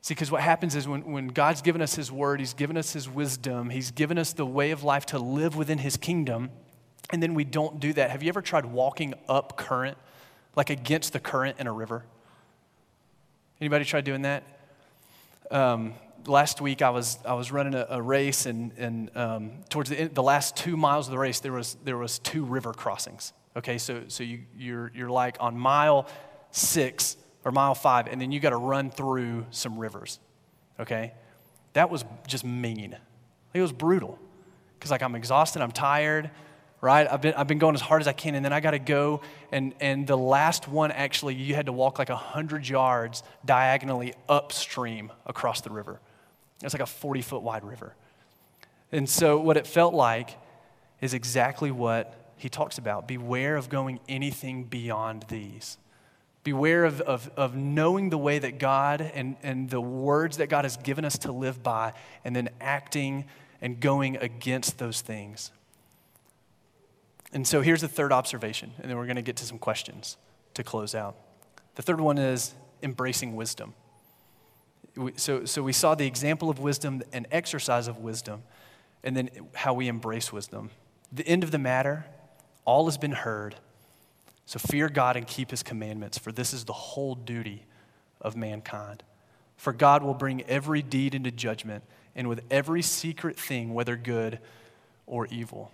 See, 0.00 0.14
because 0.14 0.30
what 0.30 0.40
happens 0.40 0.74
is 0.74 0.88
when, 0.88 1.02
when 1.04 1.28
God's 1.28 1.60
given 1.60 1.82
us 1.82 1.96
his 1.96 2.10
word, 2.10 2.40
he's 2.40 2.54
given 2.54 2.78
us 2.78 2.94
his 2.94 3.06
wisdom, 3.06 3.68
he's 3.68 3.90
given 3.90 4.16
us 4.16 4.32
the 4.32 4.46
way 4.46 4.70
of 4.70 4.82
life 4.82 5.04
to 5.06 5.18
live 5.18 5.54
within 5.54 5.76
his 5.76 5.98
kingdom, 5.98 6.48
and 7.10 7.22
then 7.22 7.34
we 7.34 7.44
don't 7.44 7.78
do 7.78 7.92
that. 7.92 8.10
Have 8.10 8.22
you 8.22 8.30
ever 8.30 8.40
tried 8.40 8.64
walking 8.64 9.12
up 9.28 9.58
current, 9.58 9.98
like 10.56 10.70
against 10.70 11.12
the 11.12 11.20
current 11.20 11.60
in 11.60 11.66
a 11.66 11.72
river? 11.72 12.06
Anybody 13.60 13.84
tried 13.84 14.04
doing 14.04 14.22
that? 14.22 14.59
Um, 15.50 15.94
last 16.26 16.60
week 16.60 16.82
I 16.82 16.90
was, 16.90 17.18
I 17.24 17.34
was 17.34 17.50
running 17.50 17.74
a, 17.74 17.86
a 17.90 18.02
race, 18.02 18.46
and, 18.46 18.72
and 18.78 19.16
um, 19.16 19.52
towards 19.68 19.90
the, 19.90 20.00
end, 20.00 20.14
the 20.14 20.22
last 20.22 20.56
two 20.56 20.76
miles 20.76 21.08
of 21.08 21.12
the 21.12 21.18
race, 21.18 21.40
there 21.40 21.52
was, 21.52 21.76
there 21.84 21.96
was 21.96 22.18
two 22.18 22.44
river 22.44 22.72
crossings. 22.72 23.32
Okay, 23.56 23.78
so, 23.78 24.02
so 24.08 24.22
you, 24.22 24.40
you're, 24.56 24.92
you're 24.94 25.10
like 25.10 25.36
on 25.40 25.58
mile 25.58 26.06
six 26.50 27.16
or 27.44 27.50
mile 27.50 27.74
five, 27.74 28.06
and 28.06 28.20
then 28.20 28.30
you 28.30 28.38
got 28.40 28.50
to 28.50 28.56
run 28.56 28.90
through 28.90 29.46
some 29.50 29.78
rivers. 29.78 30.20
Okay, 30.78 31.12
that 31.72 31.90
was 31.90 32.04
just 32.26 32.44
mean. 32.44 32.96
It 33.52 33.60
was 33.60 33.72
brutal 33.72 34.18
because 34.78 34.90
like 34.90 35.02
I'm 35.02 35.14
exhausted, 35.14 35.62
I'm 35.62 35.72
tired 35.72 36.30
right? 36.80 37.06
I've 37.10 37.20
been, 37.20 37.34
I've 37.34 37.46
been 37.46 37.58
going 37.58 37.74
as 37.74 37.80
hard 37.80 38.00
as 38.00 38.08
I 38.08 38.12
can, 38.12 38.34
and 38.34 38.44
then 38.44 38.52
I 38.52 38.60
got 38.60 38.70
to 38.70 38.78
go. 38.78 39.20
And, 39.52 39.74
and 39.80 40.06
the 40.06 40.16
last 40.16 40.68
one, 40.68 40.90
actually, 40.90 41.34
you 41.34 41.54
had 41.54 41.66
to 41.66 41.72
walk 41.72 41.98
like 41.98 42.08
100 42.08 42.68
yards 42.68 43.22
diagonally 43.44 44.14
upstream 44.28 45.12
across 45.26 45.60
the 45.60 45.70
river. 45.70 46.00
It's 46.62 46.74
like 46.74 46.82
a 46.82 46.86
40 46.86 47.22
foot 47.22 47.42
wide 47.42 47.64
river. 47.64 47.94
And 48.92 49.08
so, 49.08 49.38
what 49.38 49.56
it 49.56 49.66
felt 49.66 49.94
like 49.94 50.36
is 51.00 51.14
exactly 51.14 51.70
what 51.70 52.32
he 52.36 52.48
talks 52.48 52.78
about 52.78 53.06
beware 53.06 53.56
of 53.56 53.68
going 53.68 54.00
anything 54.08 54.64
beyond 54.64 55.24
these. 55.28 55.78
Beware 56.42 56.86
of, 56.86 57.02
of, 57.02 57.30
of 57.36 57.54
knowing 57.54 58.08
the 58.08 58.16
way 58.16 58.38
that 58.38 58.58
God 58.58 59.02
and, 59.02 59.36
and 59.42 59.68
the 59.68 59.80
words 59.80 60.38
that 60.38 60.48
God 60.48 60.64
has 60.64 60.78
given 60.78 61.04
us 61.04 61.18
to 61.18 61.32
live 61.32 61.62
by, 61.62 61.92
and 62.24 62.34
then 62.34 62.48
acting 62.60 63.26
and 63.60 63.78
going 63.78 64.16
against 64.16 64.78
those 64.78 65.02
things. 65.02 65.50
And 67.32 67.46
so 67.46 67.60
here's 67.60 67.80
the 67.80 67.88
third 67.88 68.12
observation, 68.12 68.72
and 68.80 68.90
then 68.90 68.96
we're 68.96 69.06
going 69.06 69.16
to 69.16 69.22
get 69.22 69.36
to 69.36 69.44
some 69.44 69.58
questions 69.58 70.16
to 70.54 70.64
close 70.64 70.94
out. 70.94 71.16
The 71.76 71.82
third 71.82 72.00
one 72.00 72.18
is 72.18 72.54
embracing 72.82 73.36
wisdom. 73.36 73.74
So, 75.16 75.44
so 75.44 75.62
we 75.62 75.72
saw 75.72 75.94
the 75.94 76.06
example 76.06 76.50
of 76.50 76.58
wisdom 76.58 77.02
and 77.12 77.26
exercise 77.30 77.86
of 77.86 77.98
wisdom, 77.98 78.42
and 79.04 79.16
then 79.16 79.30
how 79.54 79.72
we 79.72 79.86
embrace 79.86 80.32
wisdom. 80.32 80.70
The 81.12 81.26
end 81.26 81.44
of 81.44 81.52
the 81.52 81.58
matter, 81.58 82.04
all 82.64 82.86
has 82.86 82.98
been 82.98 83.12
heard. 83.12 83.54
So 84.46 84.58
fear 84.58 84.88
God 84.88 85.16
and 85.16 85.26
keep 85.26 85.52
his 85.52 85.62
commandments, 85.62 86.18
for 86.18 86.32
this 86.32 86.52
is 86.52 86.64
the 86.64 86.72
whole 86.72 87.14
duty 87.14 87.64
of 88.20 88.36
mankind. 88.36 89.04
For 89.56 89.72
God 89.72 90.02
will 90.02 90.14
bring 90.14 90.42
every 90.42 90.82
deed 90.82 91.14
into 91.14 91.30
judgment, 91.30 91.84
and 92.16 92.28
with 92.28 92.42
every 92.50 92.82
secret 92.82 93.38
thing, 93.38 93.72
whether 93.72 93.94
good 93.94 94.40
or 95.06 95.26
evil. 95.26 95.70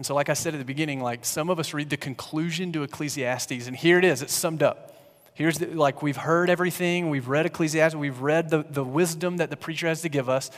And 0.00 0.06
so, 0.06 0.14
like 0.14 0.30
I 0.30 0.32
said 0.32 0.54
at 0.54 0.56
the 0.56 0.64
beginning, 0.64 1.02
like 1.02 1.26
some 1.26 1.50
of 1.50 1.58
us 1.58 1.74
read 1.74 1.90
the 1.90 1.96
conclusion 1.98 2.72
to 2.72 2.84
Ecclesiastes, 2.84 3.66
and 3.66 3.76
here 3.76 3.98
it 3.98 4.04
is, 4.06 4.22
it's 4.22 4.32
summed 4.32 4.62
up. 4.62 4.96
Here's 5.34 5.58
the, 5.58 5.66
like 5.66 6.00
we've 6.00 6.16
heard 6.16 6.48
everything, 6.48 7.10
we've 7.10 7.28
read 7.28 7.44
Ecclesiastes, 7.44 7.94
we've 7.94 8.22
read 8.22 8.48
the, 8.48 8.62
the 8.62 8.82
wisdom 8.82 9.36
that 9.36 9.50
the 9.50 9.58
preacher 9.58 9.88
has 9.88 10.00
to 10.00 10.08
give 10.08 10.30
us. 10.30 10.50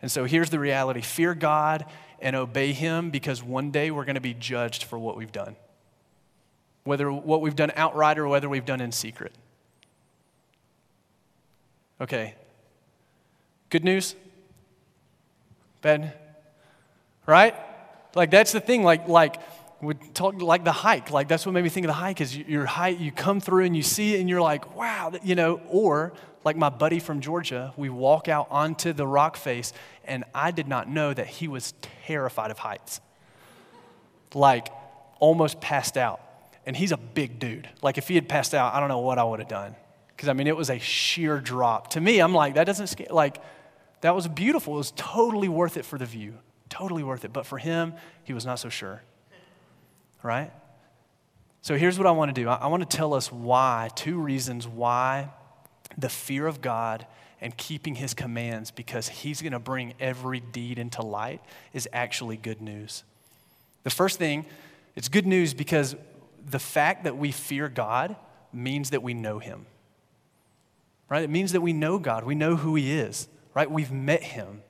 And 0.00 0.10
so 0.10 0.24
here's 0.24 0.48
the 0.48 0.58
reality 0.58 1.02
fear 1.02 1.34
God 1.34 1.84
and 2.20 2.34
obey 2.34 2.72
Him 2.72 3.10
because 3.10 3.42
one 3.42 3.70
day 3.70 3.90
we're 3.90 4.06
going 4.06 4.14
to 4.14 4.20
be 4.22 4.32
judged 4.32 4.84
for 4.84 4.98
what 4.98 5.14
we've 5.14 5.30
done. 5.30 5.56
Whether 6.84 7.12
what 7.12 7.42
we've 7.42 7.54
done 7.54 7.72
outright 7.76 8.18
or 8.18 8.26
whether 8.26 8.48
we've 8.48 8.64
done 8.64 8.80
in 8.80 8.92
secret. 8.92 9.34
Okay. 12.00 12.34
Good 13.68 13.84
news? 13.84 14.16
Bad? 15.82 16.14
Right? 17.26 17.54
Like 18.16 18.30
that's 18.30 18.52
the 18.52 18.60
thing. 18.60 18.82
Like, 18.82 19.08
like, 19.08 19.40
we 19.82 19.92
talk 20.14 20.40
like 20.40 20.64
the 20.64 20.72
hike. 20.72 21.10
Like 21.10 21.28
that's 21.28 21.44
what 21.44 21.52
made 21.52 21.62
me 21.62 21.68
think 21.68 21.84
of 21.84 21.88
the 21.88 21.94
hike 21.94 22.22
is 22.22 22.36
your 22.36 22.64
hike. 22.64 22.98
You 22.98 23.12
come 23.12 23.40
through 23.40 23.64
and 23.64 23.76
you 23.76 23.82
see 23.82 24.14
it 24.14 24.20
and 24.20 24.28
you're 24.28 24.40
like, 24.40 24.74
wow, 24.74 25.12
you 25.22 25.34
know. 25.34 25.60
Or 25.68 26.14
like 26.42 26.56
my 26.56 26.70
buddy 26.70 26.98
from 26.98 27.20
Georgia, 27.20 27.74
we 27.76 27.90
walk 27.90 28.26
out 28.26 28.48
onto 28.50 28.94
the 28.94 29.06
rock 29.06 29.36
face, 29.36 29.74
and 30.04 30.24
I 30.34 30.50
did 30.50 30.66
not 30.66 30.88
know 30.88 31.12
that 31.12 31.26
he 31.26 31.46
was 31.46 31.74
terrified 32.06 32.50
of 32.50 32.58
heights. 32.58 33.00
Like 34.34 34.68
almost 35.20 35.60
passed 35.60 35.96
out. 35.98 36.20
And 36.64 36.76
he's 36.76 36.90
a 36.90 36.96
big 36.96 37.38
dude. 37.38 37.68
Like 37.82 37.98
if 37.98 38.08
he 38.08 38.14
had 38.14 38.28
passed 38.28 38.54
out, 38.54 38.74
I 38.74 38.80
don't 38.80 38.88
know 38.88 39.00
what 39.00 39.18
I 39.18 39.24
would 39.24 39.40
have 39.40 39.48
done. 39.48 39.76
Because 40.08 40.30
I 40.30 40.32
mean, 40.32 40.46
it 40.46 40.56
was 40.56 40.70
a 40.70 40.78
sheer 40.78 41.38
drop. 41.38 41.90
To 41.90 42.00
me, 42.00 42.20
I'm 42.20 42.32
like, 42.32 42.54
that 42.54 42.64
doesn't 42.64 42.86
scare. 42.86 43.08
Like, 43.10 43.36
that 44.00 44.14
was 44.14 44.26
beautiful. 44.26 44.74
It 44.74 44.78
was 44.78 44.92
totally 44.96 45.48
worth 45.48 45.76
it 45.76 45.84
for 45.84 45.98
the 45.98 46.06
view. 46.06 46.38
Totally 46.76 47.02
worth 47.02 47.24
it. 47.24 47.32
But 47.32 47.46
for 47.46 47.58
him, 47.58 47.94
he 48.24 48.32
was 48.32 48.44
not 48.44 48.58
so 48.58 48.68
sure. 48.68 49.02
Right? 50.22 50.50
So 51.62 51.76
here's 51.76 51.98
what 51.98 52.06
I 52.06 52.10
want 52.10 52.34
to 52.34 52.40
do 52.40 52.48
I, 52.48 52.56
I 52.56 52.66
want 52.66 52.88
to 52.88 52.96
tell 52.96 53.14
us 53.14 53.30
why, 53.30 53.90
two 53.94 54.18
reasons 54.18 54.66
why 54.66 55.30
the 55.96 56.08
fear 56.08 56.46
of 56.46 56.60
God 56.60 57.06
and 57.40 57.56
keeping 57.56 57.94
his 57.94 58.14
commands, 58.14 58.70
because 58.70 59.08
he's 59.08 59.40
going 59.40 59.52
to 59.52 59.58
bring 59.58 59.94
every 60.00 60.40
deed 60.40 60.78
into 60.78 61.02
light, 61.02 61.40
is 61.72 61.88
actually 61.92 62.36
good 62.36 62.60
news. 62.60 63.04
The 63.84 63.90
first 63.90 64.18
thing, 64.18 64.46
it's 64.96 65.08
good 65.08 65.26
news 65.26 65.54
because 65.54 65.94
the 66.44 66.58
fact 66.58 67.04
that 67.04 67.16
we 67.16 67.30
fear 67.30 67.68
God 67.68 68.16
means 68.52 68.90
that 68.90 69.02
we 69.02 69.14
know 69.14 69.38
him 69.38 69.66
right? 71.08 71.22
It 71.22 71.30
means 71.30 71.52
that 71.52 71.60
we 71.60 71.72
know 71.72 71.98
God, 71.98 72.24
we 72.24 72.34
know 72.34 72.56
who 72.56 72.74
He 72.74 72.92
is, 72.92 73.28
right? 73.54 73.70
We've 73.70 73.92
met 73.92 74.22
Him. 74.22 74.62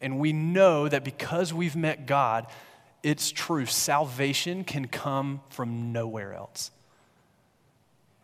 And 0.00 0.18
we 0.18 0.32
know 0.32 0.88
that 0.88 1.04
because 1.04 1.52
we've 1.52 1.76
met 1.76 2.06
God, 2.06 2.46
it's 3.02 3.30
true. 3.30 3.66
Salvation 3.66 4.64
can 4.64 4.86
come 4.86 5.40
from 5.50 5.92
nowhere 5.92 6.34
else. 6.34 6.70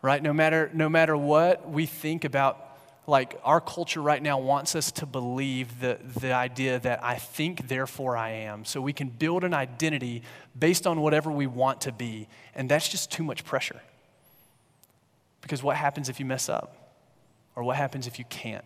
Right? 0.01 0.21
No 0.21 0.33
matter, 0.33 0.69
no 0.73 0.89
matter 0.89 1.17
what 1.17 1.69
we 1.69 1.85
think 1.85 2.25
about, 2.25 2.61
like 3.07 3.39
our 3.43 3.61
culture 3.61 4.01
right 4.01 4.21
now 4.21 4.39
wants 4.39 4.75
us 4.75 4.91
to 4.93 5.05
believe 5.05 5.79
the, 5.79 5.99
the 6.19 6.33
idea 6.33 6.79
that 6.79 7.03
I 7.03 7.15
think, 7.15 7.67
therefore 7.67 8.17
I 8.17 8.31
am. 8.31 8.65
So 8.65 8.81
we 8.81 8.93
can 8.93 9.09
build 9.09 9.43
an 9.43 9.53
identity 9.53 10.23
based 10.57 10.87
on 10.87 11.01
whatever 11.01 11.31
we 11.31 11.47
want 11.47 11.81
to 11.81 11.91
be. 11.91 12.27
And 12.53 12.69
that's 12.69 12.89
just 12.89 13.11
too 13.11 13.23
much 13.23 13.43
pressure. 13.43 13.81
Because 15.41 15.61
what 15.61 15.75
happens 15.75 16.09
if 16.09 16.19
you 16.19 16.25
mess 16.25 16.49
up? 16.49 16.75
Or 17.55 17.63
what 17.63 17.75
happens 17.75 18.07
if 18.07 18.19
you 18.19 18.25
can't? 18.25 18.65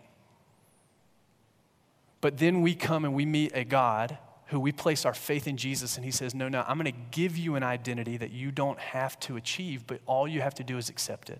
But 2.22 2.38
then 2.38 2.62
we 2.62 2.76
come 2.76 3.06
and 3.06 3.14
we 3.14 3.26
meet 3.26 3.56
a 3.56 3.64
God 3.64 4.18
who 4.48 4.60
we 4.60 4.72
place 4.72 5.06
our 5.06 5.14
faith 5.14 5.48
in 5.48 5.58
Jesus, 5.58 5.96
and 5.96 6.04
He 6.04 6.12
says, 6.12 6.34
No, 6.34 6.50
no, 6.50 6.64
I'm 6.68 6.78
going 6.78 6.92
to 6.92 7.00
give 7.12 7.38
you 7.38 7.56
an 7.56 7.64
identity 7.64 8.18
that 8.18 8.32
you 8.32 8.52
don't 8.52 8.80
have 8.80 9.20
to 9.22 9.38
achieve, 9.38 9.86
but 9.86 10.02
all 10.06 10.28
you 10.28 10.42
have 10.42 10.56
to 10.56 10.64
do 10.64 10.78
is 10.78 10.90
accept 10.90 11.30
it. 11.30 11.40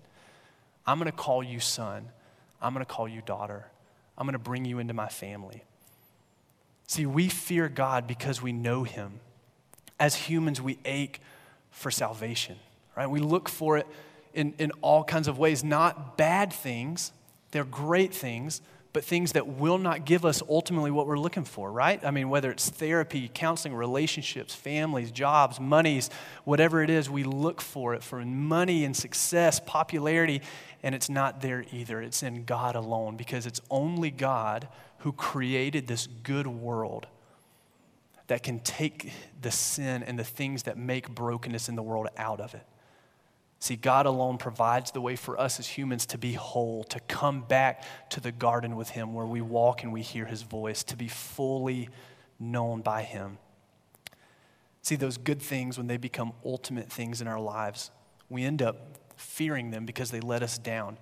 I'm 0.86 0.98
going 0.98 1.10
to 1.10 1.16
call 1.16 1.42
you 1.42 1.60
son. 1.60 2.08
I'm 2.62 2.72
going 2.72 2.84
to 2.84 2.90
call 2.90 3.08
you 3.08 3.20
daughter. 3.20 3.66
I'm 4.16 4.26
going 4.26 4.34
to 4.34 4.38
bring 4.38 4.64
you 4.64 4.78
into 4.78 4.94
my 4.94 5.08
family. 5.08 5.64
See, 6.86 7.06
we 7.06 7.28
fear 7.28 7.68
God 7.68 8.06
because 8.06 8.40
we 8.40 8.52
know 8.52 8.84
Him. 8.84 9.20
As 9.98 10.14
humans, 10.14 10.60
we 10.60 10.78
ache 10.84 11.20
for 11.70 11.90
salvation, 11.90 12.56
right? 12.96 13.08
We 13.08 13.20
look 13.20 13.48
for 13.48 13.76
it 13.76 13.86
in, 14.34 14.54
in 14.58 14.70
all 14.82 15.04
kinds 15.04 15.28
of 15.28 15.38
ways, 15.38 15.64
not 15.64 16.16
bad 16.16 16.52
things, 16.52 17.12
they're 17.50 17.64
great 17.64 18.14
things, 18.14 18.60
but 18.92 19.04
things 19.04 19.32
that 19.32 19.46
will 19.46 19.78
not 19.78 20.04
give 20.04 20.24
us 20.24 20.42
ultimately 20.48 20.90
what 20.90 21.06
we're 21.06 21.18
looking 21.18 21.44
for, 21.44 21.70
right? 21.70 22.04
I 22.04 22.10
mean, 22.10 22.28
whether 22.28 22.50
it's 22.50 22.68
therapy, 22.68 23.30
counseling, 23.32 23.74
relationships, 23.74 24.54
families, 24.54 25.12
jobs, 25.12 25.60
monies, 25.60 26.10
whatever 26.44 26.82
it 26.82 26.90
is, 26.90 27.08
we 27.08 27.22
look 27.22 27.60
for 27.60 27.94
it 27.94 28.02
for 28.02 28.24
money 28.24 28.84
and 28.84 28.96
success, 28.96 29.60
popularity, 29.60 30.42
and 30.82 30.94
it's 30.94 31.08
not 31.08 31.40
there 31.40 31.64
either. 31.72 32.02
It's 32.02 32.22
in 32.22 32.44
God 32.44 32.74
alone 32.74 33.16
because 33.16 33.46
it's 33.46 33.60
only 33.70 34.10
God 34.10 34.66
who 34.98 35.12
created 35.12 35.86
this 35.86 36.08
good 36.24 36.46
world 36.46 37.06
that 38.26 38.42
can 38.42 38.60
take 38.60 39.12
the 39.40 39.50
sin 39.50 40.02
and 40.02 40.18
the 40.18 40.24
things 40.24 40.64
that 40.64 40.78
make 40.78 41.08
brokenness 41.08 41.68
in 41.68 41.76
the 41.76 41.82
world 41.82 42.08
out 42.16 42.40
of 42.40 42.54
it. 42.54 42.64
See, 43.60 43.76
God 43.76 44.06
alone 44.06 44.38
provides 44.38 44.90
the 44.90 45.02
way 45.02 45.16
for 45.16 45.38
us 45.38 45.60
as 45.60 45.66
humans 45.66 46.06
to 46.06 46.18
be 46.18 46.32
whole, 46.32 46.82
to 46.84 46.98
come 47.00 47.42
back 47.42 47.84
to 48.08 48.18
the 48.18 48.32
garden 48.32 48.74
with 48.74 48.90
Him 48.90 49.12
where 49.12 49.26
we 49.26 49.42
walk 49.42 49.82
and 49.82 49.92
we 49.92 50.00
hear 50.00 50.24
His 50.24 50.42
voice, 50.42 50.82
to 50.84 50.96
be 50.96 51.08
fully 51.08 51.90
known 52.38 52.80
by 52.80 53.02
Him. 53.02 53.36
See, 54.80 54.96
those 54.96 55.18
good 55.18 55.42
things, 55.42 55.76
when 55.76 55.88
they 55.88 55.98
become 55.98 56.32
ultimate 56.42 56.90
things 56.90 57.20
in 57.20 57.28
our 57.28 57.38
lives, 57.38 57.90
we 58.30 58.44
end 58.44 58.62
up 58.62 58.96
fearing 59.16 59.70
them 59.70 59.84
because 59.84 60.10
they 60.10 60.20
let 60.20 60.42
us 60.42 60.56
down. 60.56 60.96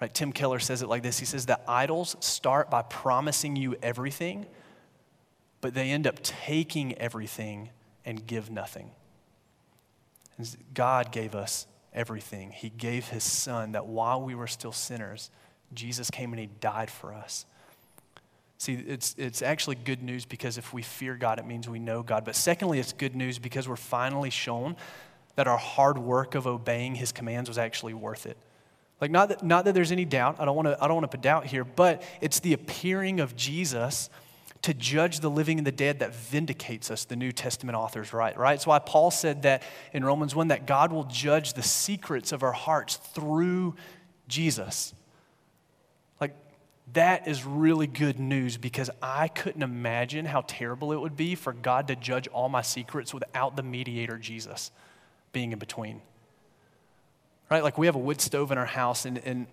Right? 0.00 0.12
Tim 0.12 0.32
Keller 0.32 0.60
says 0.60 0.80
it 0.80 0.88
like 0.88 1.02
this 1.02 1.18
He 1.18 1.26
says 1.26 1.46
that 1.46 1.64
idols 1.68 2.16
start 2.20 2.70
by 2.70 2.80
promising 2.80 3.56
you 3.56 3.76
everything, 3.82 4.46
but 5.60 5.74
they 5.74 5.90
end 5.90 6.06
up 6.06 6.22
taking 6.22 6.96
everything 6.96 7.68
and 8.06 8.26
give 8.26 8.50
nothing. 8.50 8.90
God 10.74 11.12
gave 11.12 11.34
us 11.34 11.66
everything. 11.92 12.50
He 12.50 12.70
gave 12.70 13.08
his 13.08 13.24
son 13.24 13.72
that 13.72 13.86
while 13.86 14.22
we 14.22 14.34
were 14.34 14.46
still 14.46 14.72
sinners, 14.72 15.30
Jesus 15.74 16.10
came 16.10 16.32
and 16.32 16.40
he 16.40 16.48
died 16.60 16.90
for 16.90 17.12
us. 17.12 17.44
See, 18.58 18.74
it's, 18.74 19.14
it's 19.18 19.40
actually 19.40 19.76
good 19.76 20.02
news 20.02 20.24
because 20.24 20.58
if 20.58 20.72
we 20.72 20.82
fear 20.82 21.14
God, 21.14 21.38
it 21.38 21.46
means 21.46 21.68
we 21.68 21.78
know 21.78 22.02
God. 22.02 22.24
But 22.24 22.34
secondly, 22.34 22.80
it's 22.80 22.92
good 22.92 23.14
news 23.14 23.38
because 23.38 23.68
we're 23.68 23.76
finally 23.76 24.30
shown 24.30 24.76
that 25.36 25.46
our 25.46 25.58
hard 25.58 25.98
work 25.98 26.34
of 26.34 26.46
obeying 26.48 26.96
his 26.96 27.12
commands 27.12 27.48
was 27.48 27.58
actually 27.58 27.94
worth 27.94 28.26
it. 28.26 28.36
Like, 29.00 29.12
not 29.12 29.28
that, 29.28 29.44
not 29.44 29.64
that 29.64 29.74
there's 29.74 29.92
any 29.92 30.04
doubt, 30.04 30.40
I 30.40 30.44
don't 30.44 30.56
want 30.56 30.66
to 30.66 30.82
I 30.82 30.88
don't 30.88 30.96
want 30.96 31.04
to 31.04 31.16
put 31.16 31.22
doubt 31.22 31.46
here, 31.46 31.62
but 31.64 32.02
it's 32.20 32.40
the 32.40 32.52
appearing 32.52 33.20
of 33.20 33.36
Jesus 33.36 34.10
to 34.62 34.74
judge 34.74 35.20
the 35.20 35.30
living 35.30 35.58
and 35.58 35.66
the 35.66 35.72
dead 35.72 36.00
that 36.00 36.14
vindicates 36.14 36.90
us, 36.90 37.04
the 37.04 37.16
New 37.16 37.32
Testament 37.32 37.76
authors 37.76 38.12
write, 38.12 38.36
right? 38.36 38.54
It's 38.54 38.66
why 38.66 38.78
Paul 38.78 39.10
said 39.10 39.42
that 39.42 39.62
in 39.92 40.04
Romans 40.04 40.34
1 40.34 40.48
that 40.48 40.66
God 40.66 40.92
will 40.92 41.04
judge 41.04 41.52
the 41.52 41.62
secrets 41.62 42.32
of 42.32 42.42
our 42.42 42.52
hearts 42.52 42.96
through 42.96 43.76
Jesus. 44.26 44.94
Like, 46.20 46.34
that 46.92 47.28
is 47.28 47.44
really 47.44 47.86
good 47.86 48.18
news 48.18 48.56
because 48.56 48.90
I 49.00 49.28
couldn't 49.28 49.62
imagine 49.62 50.24
how 50.24 50.42
terrible 50.46 50.92
it 50.92 51.00
would 51.00 51.16
be 51.16 51.34
for 51.34 51.52
God 51.52 51.88
to 51.88 51.96
judge 51.96 52.26
all 52.28 52.48
my 52.48 52.62
secrets 52.62 53.14
without 53.14 53.56
the 53.56 53.62
mediator, 53.62 54.18
Jesus, 54.18 54.72
being 55.32 55.52
in 55.52 55.58
between. 55.58 56.02
Right? 57.48 57.62
Like, 57.62 57.78
we 57.78 57.86
have 57.86 57.94
a 57.94 58.00
wood 58.00 58.20
stove 58.20 58.50
in 58.50 58.58
our 58.58 58.66
house, 58.66 59.04
and, 59.04 59.18
and 59.18 59.46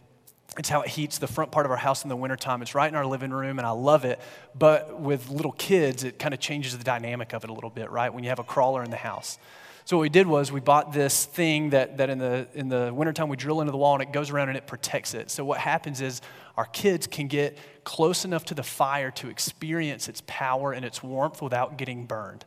it's 0.58 0.70
how 0.70 0.82
it 0.82 0.90
heats 0.90 1.18
the 1.18 1.28
front 1.28 1.52
part 1.52 1.66
of 1.66 1.72
our 1.72 1.78
house 1.78 2.04
in 2.04 2.10
the 2.10 2.16
wintertime. 2.16 2.62
It's 2.62 2.76
right 2.76 2.88
in 2.88 2.96
our 2.96 3.06
living 3.06 3.32
room, 3.32 3.60
and 3.60 3.68
I 3.68 3.72
love 3.72 4.06
it. 4.06 4.20
But 4.58 5.00
with 5.00 5.30
little 5.30 5.52
kids, 5.52 6.04
it 6.04 6.18
kind 6.18 6.34
of 6.34 6.40
changes 6.40 6.78
the 6.78 6.84
dynamic 6.84 7.34
of 7.34 7.44
it 7.44 7.50
a 7.50 7.54
little 7.54 7.70
bit, 7.70 7.92
right? 7.92 8.14
When 8.14 8.24
you 8.24 8.30
have 8.30 8.40
a 8.40 8.44
crawler 8.44 8.84
in 8.84 8.90
the 8.90 8.98
house. 8.98 9.38
So 9.86 9.98
what 9.98 10.02
we 10.02 10.10
did 10.10 10.26
was 10.26 10.52
we 10.52 10.62
bought 10.62 10.94
this 10.94 11.26
thing 11.26 11.70
that, 11.70 11.98
that 11.98 12.10
in, 12.10 12.18
the, 12.18 12.48
in 12.56 12.70
the 12.70 12.92
wintertime 12.92 13.30
we 13.30 13.38
drill 13.38 13.62
into 13.62 13.72
the 13.72 13.78
wall 13.78 13.94
and 13.94 14.02
it 14.02 14.12
goes 14.12 14.32
around 14.32 14.50
and 14.50 14.58
it 14.58 14.66
protects 14.66 15.14
it. 15.14 15.30
So 15.30 15.46
what 15.46 15.60
happens 15.60 16.02
is 16.02 16.22
our 16.58 16.66
kids 16.66 17.06
can 17.06 17.28
get 17.28 17.56
close 17.84 18.26
enough 18.26 18.46
to 18.46 18.56
the 18.56 18.64
fire 18.64 19.12
to 19.12 19.30
experience 19.30 20.10
its 20.10 20.24
power 20.26 20.72
and 20.74 20.84
its 20.84 21.04
warmth 21.04 21.40
without 21.40 21.78
getting 21.78 22.08
burned. 22.08 22.46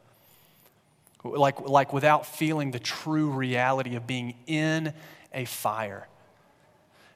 Like, 1.22 1.60
like 1.60 1.92
without 1.92 2.26
feeling 2.26 2.72
the 2.72 2.80
true 2.80 3.30
reality 3.30 3.94
of 3.94 4.04
being 4.04 4.34
in 4.48 4.92
a 5.32 5.44
fire. 5.44 6.08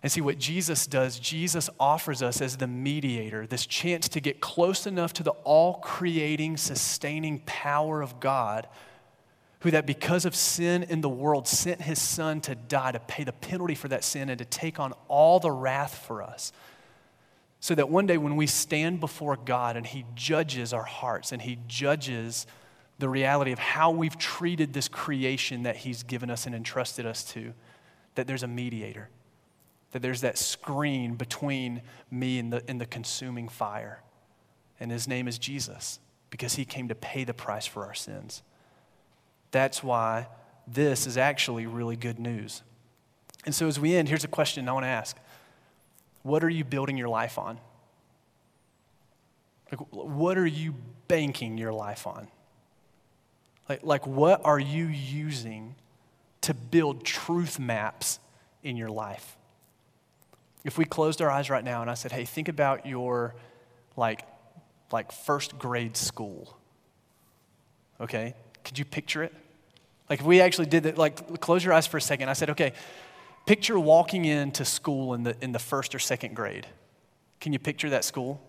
And 0.02 0.10
see 0.10 0.20
what 0.20 0.38
Jesus 0.38 0.86
does, 0.88 1.20
Jesus 1.20 1.70
offers 1.78 2.22
us 2.22 2.40
as 2.40 2.56
the 2.56 2.66
mediator 2.66 3.46
this 3.46 3.66
chance 3.66 4.08
to 4.10 4.20
get 4.20 4.40
close 4.40 4.86
enough 4.86 5.12
to 5.14 5.22
the 5.22 5.30
all 5.44 5.74
creating, 5.74 6.56
sustaining 6.56 7.40
power 7.46 8.02
of 8.02 8.18
God 8.18 8.66
who 9.62 9.70
that 9.70 9.86
because 9.86 10.24
of 10.24 10.34
sin 10.34 10.82
in 10.82 11.02
the 11.02 11.08
world 11.08 11.46
sent 11.46 11.80
his 11.80 12.02
son 12.02 12.40
to 12.40 12.54
die 12.56 12.90
to 12.90 12.98
pay 12.98 13.22
the 13.22 13.32
penalty 13.32 13.76
for 13.76 13.86
that 13.86 14.02
sin 14.02 14.28
and 14.28 14.38
to 14.38 14.44
take 14.44 14.80
on 14.80 14.92
all 15.06 15.38
the 15.38 15.52
wrath 15.52 16.04
for 16.04 16.20
us. 16.20 16.52
So 17.60 17.76
that 17.76 17.88
one 17.88 18.08
day 18.08 18.18
when 18.18 18.34
we 18.34 18.48
stand 18.48 18.98
before 18.98 19.36
God 19.36 19.76
and 19.76 19.86
he 19.86 20.04
judges 20.16 20.72
our 20.72 20.82
hearts 20.82 21.30
and 21.30 21.40
he 21.40 21.58
judges 21.68 22.44
the 22.98 23.08
reality 23.08 23.52
of 23.52 23.60
how 23.60 23.92
we've 23.92 24.18
treated 24.18 24.72
this 24.72 24.88
creation 24.88 25.62
that 25.62 25.76
he's 25.76 26.02
given 26.02 26.28
us 26.28 26.44
and 26.44 26.56
entrusted 26.56 27.06
us 27.06 27.22
to, 27.32 27.54
that 28.16 28.26
there's 28.26 28.42
a 28.42 28.48
mediator, 28.48 29.10
that 29.92 30.02
there's 30.02 30.22
that 30.22 30.38
screen 30.38 31.14
between 31.14 31.82
me 32.10 32.38
and 32.38 32.52
the, 32.52 32.62
and 32.68 32.80
the 32.80 32.86
consuming 32.86 33.48
fire. 33.48 34.00
And 34.80 34.90
his 34.90 35.06
name 35.06 35.28
is 35.28 35.38
Jesus 35.38 36.00
because 36.30 36.54
he 36.54 36.64
came 36.64 36.88
to 36.88 36.94
pay 36.94 37.24
the 37.24 37.34
price 37.34 37.66
for 37.66 37.84
our 37.84 37.94
sins. 37.94 38.42
That's 39.50 39.82
why 39.82 40.28
this 40.66 41.06
is 41.06 41.16
actually 41.16 41.66
really 41.66 41.96
good 41.96 42.18
news. 42.18 42.62
And 43.44 43.54
so, 43.54 43.68
as 43.68 43.78
we 43.78 43.94
end, 43.94 44.08
here's 44.08 44.24
a 44.24 44.28
question 44.28 44.68
I 44.68 44.72
want 44.72 44.84
to 44.84 44.88
ask 44.88 45.16
What 46.22 46.42
are 46.42 46.48
you 46.48 46.64
building 46.64 46.96
your 46.96 47.08
life 47.08 47.38
on? 47.38 47.58
Like, 49.70 49.80
what 49.90 50.38
are 50.38 50.46
you 50.46 50.74
banking 51.08 51.58
your 51.58 51.72
life 51.72 52.06
on? 52.06 52.28
Like, 53.68 53.82
like, 53.82 54.06
what 54.06 54.40
are 54.44 54.58
you 54.58 54.86
using 54.86 55.74
to 56.42 56.54
build 56.54 57.04
truth 57.04 57.58
maps 57.58 58.18
in 58.62 58.76
your 58.76 58.90
life? 58.90 59.36
If 60.64 60.78
we 60.78 60.84
closed 60.84 61.20
our 61.20 61.30
eyes 61.30 61.50
right 61.50 61.64
now 61.64 61.82
and 61.82 61.90
I 61.90 61.94
said, 61.94 62.12
hey, 62.12 62.24
think 62.24 62.48
about 62.48 62.86
your 62.86 63.34
like, 63.96 64.26
like 64.92 65.12
first 65.12 65.58
grade 65.58 65.96
school. 65.96 66.56
Okay? 68.00 68.34
Could 68.64 68.78
you 68.78 68.84
picture 68.84 69.22
it? 69.22 69.32
Like 70.08 70.20
if 70.20 70.26
we 70.26 70.40
actually 70.40 70.66
did 70.66 70.84
that, 70.84 70.98
like 70.98 71.40
close 71.40 71.64
your 71.64 71.72
eyes 71.72 71.86
for 71.86 71.96
a 71.96 72.00
second. 72.00 72.28
I 72.28 72.34
said, 72.34 72.50
okay, 72.50 72.72
picture 73.46 73.78
walking 73.78 74.24
into 74.24 74.64
school 74.64 75.14
in 75.14 75.24
the, 75.24 75.36
in 75.40 75.52
the 75.52 75.58
first 75.58 75.94
or 75.94 75.98
second 75.98 76.34
grade. 76.34 76.66
Can 77.40 77.52
you 77.52 77.58
picture 77.58 77.90
that 77.90 78.04
school? 78.04 78.40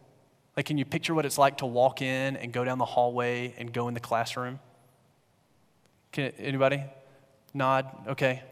Like, 0.55 0.67
can 0.67 0.77
you 0.77 0.85
picture 0.85 1.15
what 1.15 1.25
it's 1.25 1.37
like 1.37 1.57
to 1.57 1.65
walk 1.65 2.01
in 2.01 2.37
and 2.37 2.51
go 2.51 2.63
down 2.63 2.77
the 2.77 2.85
hallway 2.85 3.55
and 3.57 3.73
go 3.73 3.87
in 3.87 3.95
the 3.95 3.99
classroom? 3.99 4.59
Can, 6.11 6.31
anybody? 6.37 6.83
Nod? 7.55 7.87
Okay. 8.07 8.43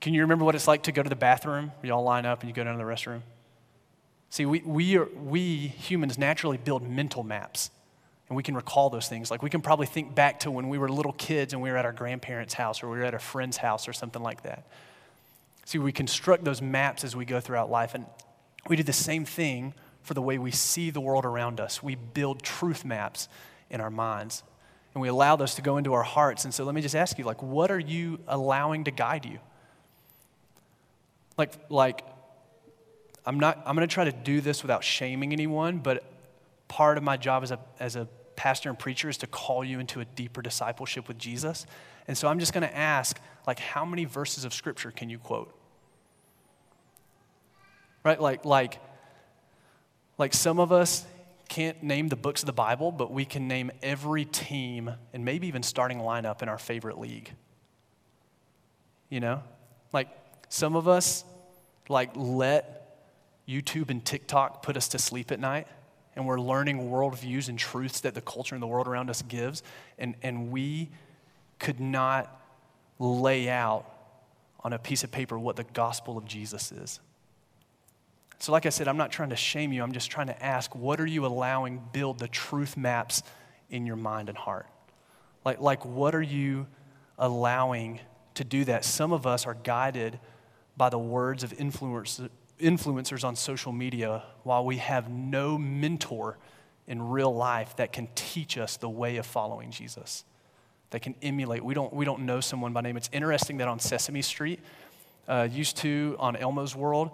Can 0.00 0.14
you 0.14 0.22
remember 0.22 0.44
what 0.44 0.54
it's 0.54 0.68
like 0.68 0.84
to 0.84 0.92
go 0.92 1.02
to 1.02 1.08
the 1.08 1.16
bathroom? 1.16 1.72
You 1.82 1.92
all 1.92 2.04
line 2.04 2.26
up 2.26 2.40
and 2.40 2.48
you 2.48 2.54
go 2.54 2.64
down 2.64 2.74
to 2.74 2.78
the 2.78 2.88
restroom. 2.88 3.22
See, 4.30 4.46
we, 4.46 4.60
we, 4.60 4.96
are, 4.96 5.06
we 5.06 5.68
humans 5.68 6.18
naturally 6.18 6.58
build 6.58 6.82
mental 6.82 7.22
maps 7.22 7.70
and 8.28 8.36
we 8.36 8.42
can 8.42 8.54
recall 8.54 8.90
those 8.90 9.08
things. 9.08 9.30
Like 9.30 9.42
we 9.42 9.50
can 9.50 9.62
probably 9.62 9.86
think 9.86 10.14
back 10.14 10.40
to 10.40 10.50
when 10.50 10.68
we 10.68 10.78
were 10.78 10.88
little 10.88 11.14
kids 11.14 11.52
and 11.52 11.62
we 11.62 11.70
were 11.70 11.76
at 11.76 11.84
our 11.84 11.92
grandparents' 11.92 12.54
house 12.54 12.82
or 12.82 12.90
we 12.90 12.98
were 12.98 13.04
at 13.04 13.14
a 13.14 13.18
friend's 13.18 13.56
house 13.56 13.88
or 13.88 13.92
something 13.92 14.22
like 14.22 14.42
that. 14.42 14.66
See, 15.68 15.78
we 15.78 15.92
construct 15.92 16.44
those 16.44 16.62
maps 16.62 17.04
as 17.04 17.14
we 17.14 17.26
go 17.26 17.40
throughout 17.40 17.70
life, 17.70 17.94
and 17.94 18.06
we 18.68 18.76
do 18.76 18.82
the 18.82 18.90
same 18.90 19.26
thing 19.26 19.74
for 20.00 20.14
the 20.14 20.22
way 20.22 20.38
we 20.38 20.50
see 20.50 20.88
the 20.88 20.98
world 20.98 21.26
around 21.26 21.60
us. 21.60 21.82
We 21.82 21.94
build 21.94 22.42
truth 22.42 22.86
maps 22.86 23.28
in 23.68 23.78
our 23.78 23.90
minds, 23.90 24.42
and 24.94 25.02
we 25.02 25.08
allow 25.08 25.36
those 25.36 25.56
to 25.56 25.60
go 25.60 25.76
into 25.76 25.92
our 25.92 26.04
hearts. 26.04 26.46
And 26.46 26.54
so, 26.54 26.64
let 26.64 26.74
me 26.74 26.80
just 26.80 26.96
ask 26.96 27.18
you, 27.18 27.24
like, 27.26 27.42
what 27.42 27.70
are 27.70 27.78
you 27.78 28.18
allowing 28.26 28.84
to 28.84 28.90
guide 28.90 29.26
you? 29.26 29.40
Like, 31.38 31.52
like, 31.70 32.04
I'm 33.24 33.38
not. 33.38 33.62
I'm 33.64 33.76
going 33.76 33.86
to 33.88 33.92
try 33.92 34.04
to 34.04 34.12
do 34.12 34.40
this 34.40 34.62
without 34.62 34.82
shaming 34.84 35.32
anyone, 35.32 35.78
but 35.78 36.04
part 36.66 36.98
of 36.98 37.04
my 37.04 37.16
job 37.16 37.42
as 37.44 37.52
a 37.52 37.58
as 37.78 37.96
a 37.96 38.08
pastor 38.36 38.68
and 38.68 38.78
preacher 38.78 39.08
is 39.08 39.16
to 39.18 39.26
call 39.26 39.64
you 39.64 39.80
into 39.80 40.00
a 40.00 40.04
deeper 40.04 40.42
discipleship 40.42 41.08
with 41.08 41.18
Jesus. 41.18 41.66
And 42.06 42.16
so 42.16 42.28
I'm 42.28 42.38
just 42.38 42.52
going 42.52 42.66
to 42.66 42.76
ask, 42.76 43.20
like, 43.46 43.58
how 43.58 43.84
many 43.84 44.04
verses 44.04 44.44
of 44.44 44.54
scripture 44.54 44.90
can 44.90 45.10
you 45.10 45.18
quote? 45.18 45.52
Right? 48.04 48.20
Like, 48.20 48.44
like, 48.44 48.80
like 50.16 50.32
some 50.32 50.60
of 50.60 50.72
us 50.72 51.04
can't 51.48 51.82
name 51.82 52.08
the 52.08 52.16
books 52.16 52.42
of 52.42 52.46
the 52.46 52.52
Bible, 52.52 52.92
but 52.92 53.12
we 53.12 53.24
can 53.24 53.48
name 53.48 53.70
every 53.82 54.24
team 54.24 54.90
and 55.12 55.24
maybe 55.24 55.48
even 55.48 55.62
starting 55.62 55.98
lineup 55.98 56.40
in 56.42 56.48
our 56.48 56.58
favorite 56.58 56.98
league. 56.98 57.32
You 59.10 59.20
know? 59.20 59.42
Like, 59.92 60.08
some 60.48 60.76
of 60.76 60.88
us, 60.88 61.24
like, 61.88 62.10
let 62.14 62.74
YouTube 63.48 63.90
and 63.90 64.04
TikTok 64.04 64.62
put 64.62 64.76
us 64.76 64.88
to 64.88 64.98
sleep 64.98 65.32
at 65.32 65.40
night 65.40 65.66
and 66.18 66.26
we're 66.26 66.40
learning 66.40 66.90
worldviews 66.90 67.48
and 67.48 67.56
truths 67.56 68.00
that 68.00 68.12
the 68.12 68.20
culture 68.20 68.56
and 68.56 68.60
the 68.60 68.66
world 68.66 68.88
around 68.88 69.08
us 69.08 69.22
gives, 69.22 69.62
and, 70.00 70.16
and 70.20 70.50
we 70.50 70.88
could 71.60 71.78
not 71.78 72.40
lay 72.98 73.48
out 73.48 73.86
on 74.64 74.72
a 74.72 74.78
piece 74.80 75.04
of 75.04 75.12
paper 75.12 75.38
what 75.38 75.54
the 75.54 75.62
gospel 75.62 76.18
of 76.18 76.24
Jesus 76.24 76.72
is. 76.72 76.98
So, 78.40 78.50
like 78.50 78.66
I 78.66 78.70
said, 78.70 78.88
I'm 78.88 78.96
not 78.96 79.12
trying 79.12 79.30
to 79.30 79.36
shame 79.36 79.72
you. 79.72 79.80
I'm 79.80 79.92
just 79.92 80.10
trying 80.10 80.26
to 80.26 80.44
ask 80.44 80.74
what 80.74 81.00
are 81.00 81.06
you 81.06 81.24
allowing 81.24 81.80
build 81.92 82.18
the 82.18 82.26
truth 82.26 82.76
maps 82.76 83.22
in 83.70 83.86
your 83.86 83.96
mind 83.96 84.28
and 84.28 84.36
heart? 84.36 84.66
Like, 85.44 85.60
like 85.60 85.84
what 85.84 86.16
are 86.16 86.22
you 86.22 86.66
allowing 87.16 88.00
to 88.34 88.42
do 88.42 88.64
that? 88.64 88.84
Some 88.84 89.12
of 89.12 89.24
us 89.24 89.46
are 89.46 89.54
guided 89.54 90.18
by 90.78 90.88
the 90.88 90.98
words 90.98 91.42
of 91.42 91.52
influencers, 91.52 93.24
on 93.24 93.36
social 93.36 93.72
media 93.72 94.22
while 94.44 94.64
we 94.64 94.78
have 94.78 95.10
no 95.10 95.58
mentor 95.58 96.38
in 96.86 97.02
real 97.02 97.34
life 97.34 97.76
that 97.76 97.92
can 97.92 98.08
teach 98.14 98.56
us 98.56 98.78
the 98.78 98.88
way 98.88 99.16
of 99.16 99.26
following 99.26 99.70
Jesus, 99.70 100.24
that 100.90 101.02
can 101.02 101.14
emulate. 101.20 101.62
We 101.62 101.74
don't, 101.74 101.92
we 101.92 102.04
don't 102.04 102.22
know 102.22 102.40
someone 102.40 102.72
by 102.72 102.80
name. 102.80 102.96
It's 102.96 103.10
interesting 103.12 103.58
that 103.58 103.68
on 103.68 103.78
Sesame 103.78 104.22
Street, 104.22 104.60
uh, 105.28 105.48
used 105.50 105.76
to 105.78 106.16
on 106.18 106.36
Elmo's 106.36 106.74
World, 106.74 107.10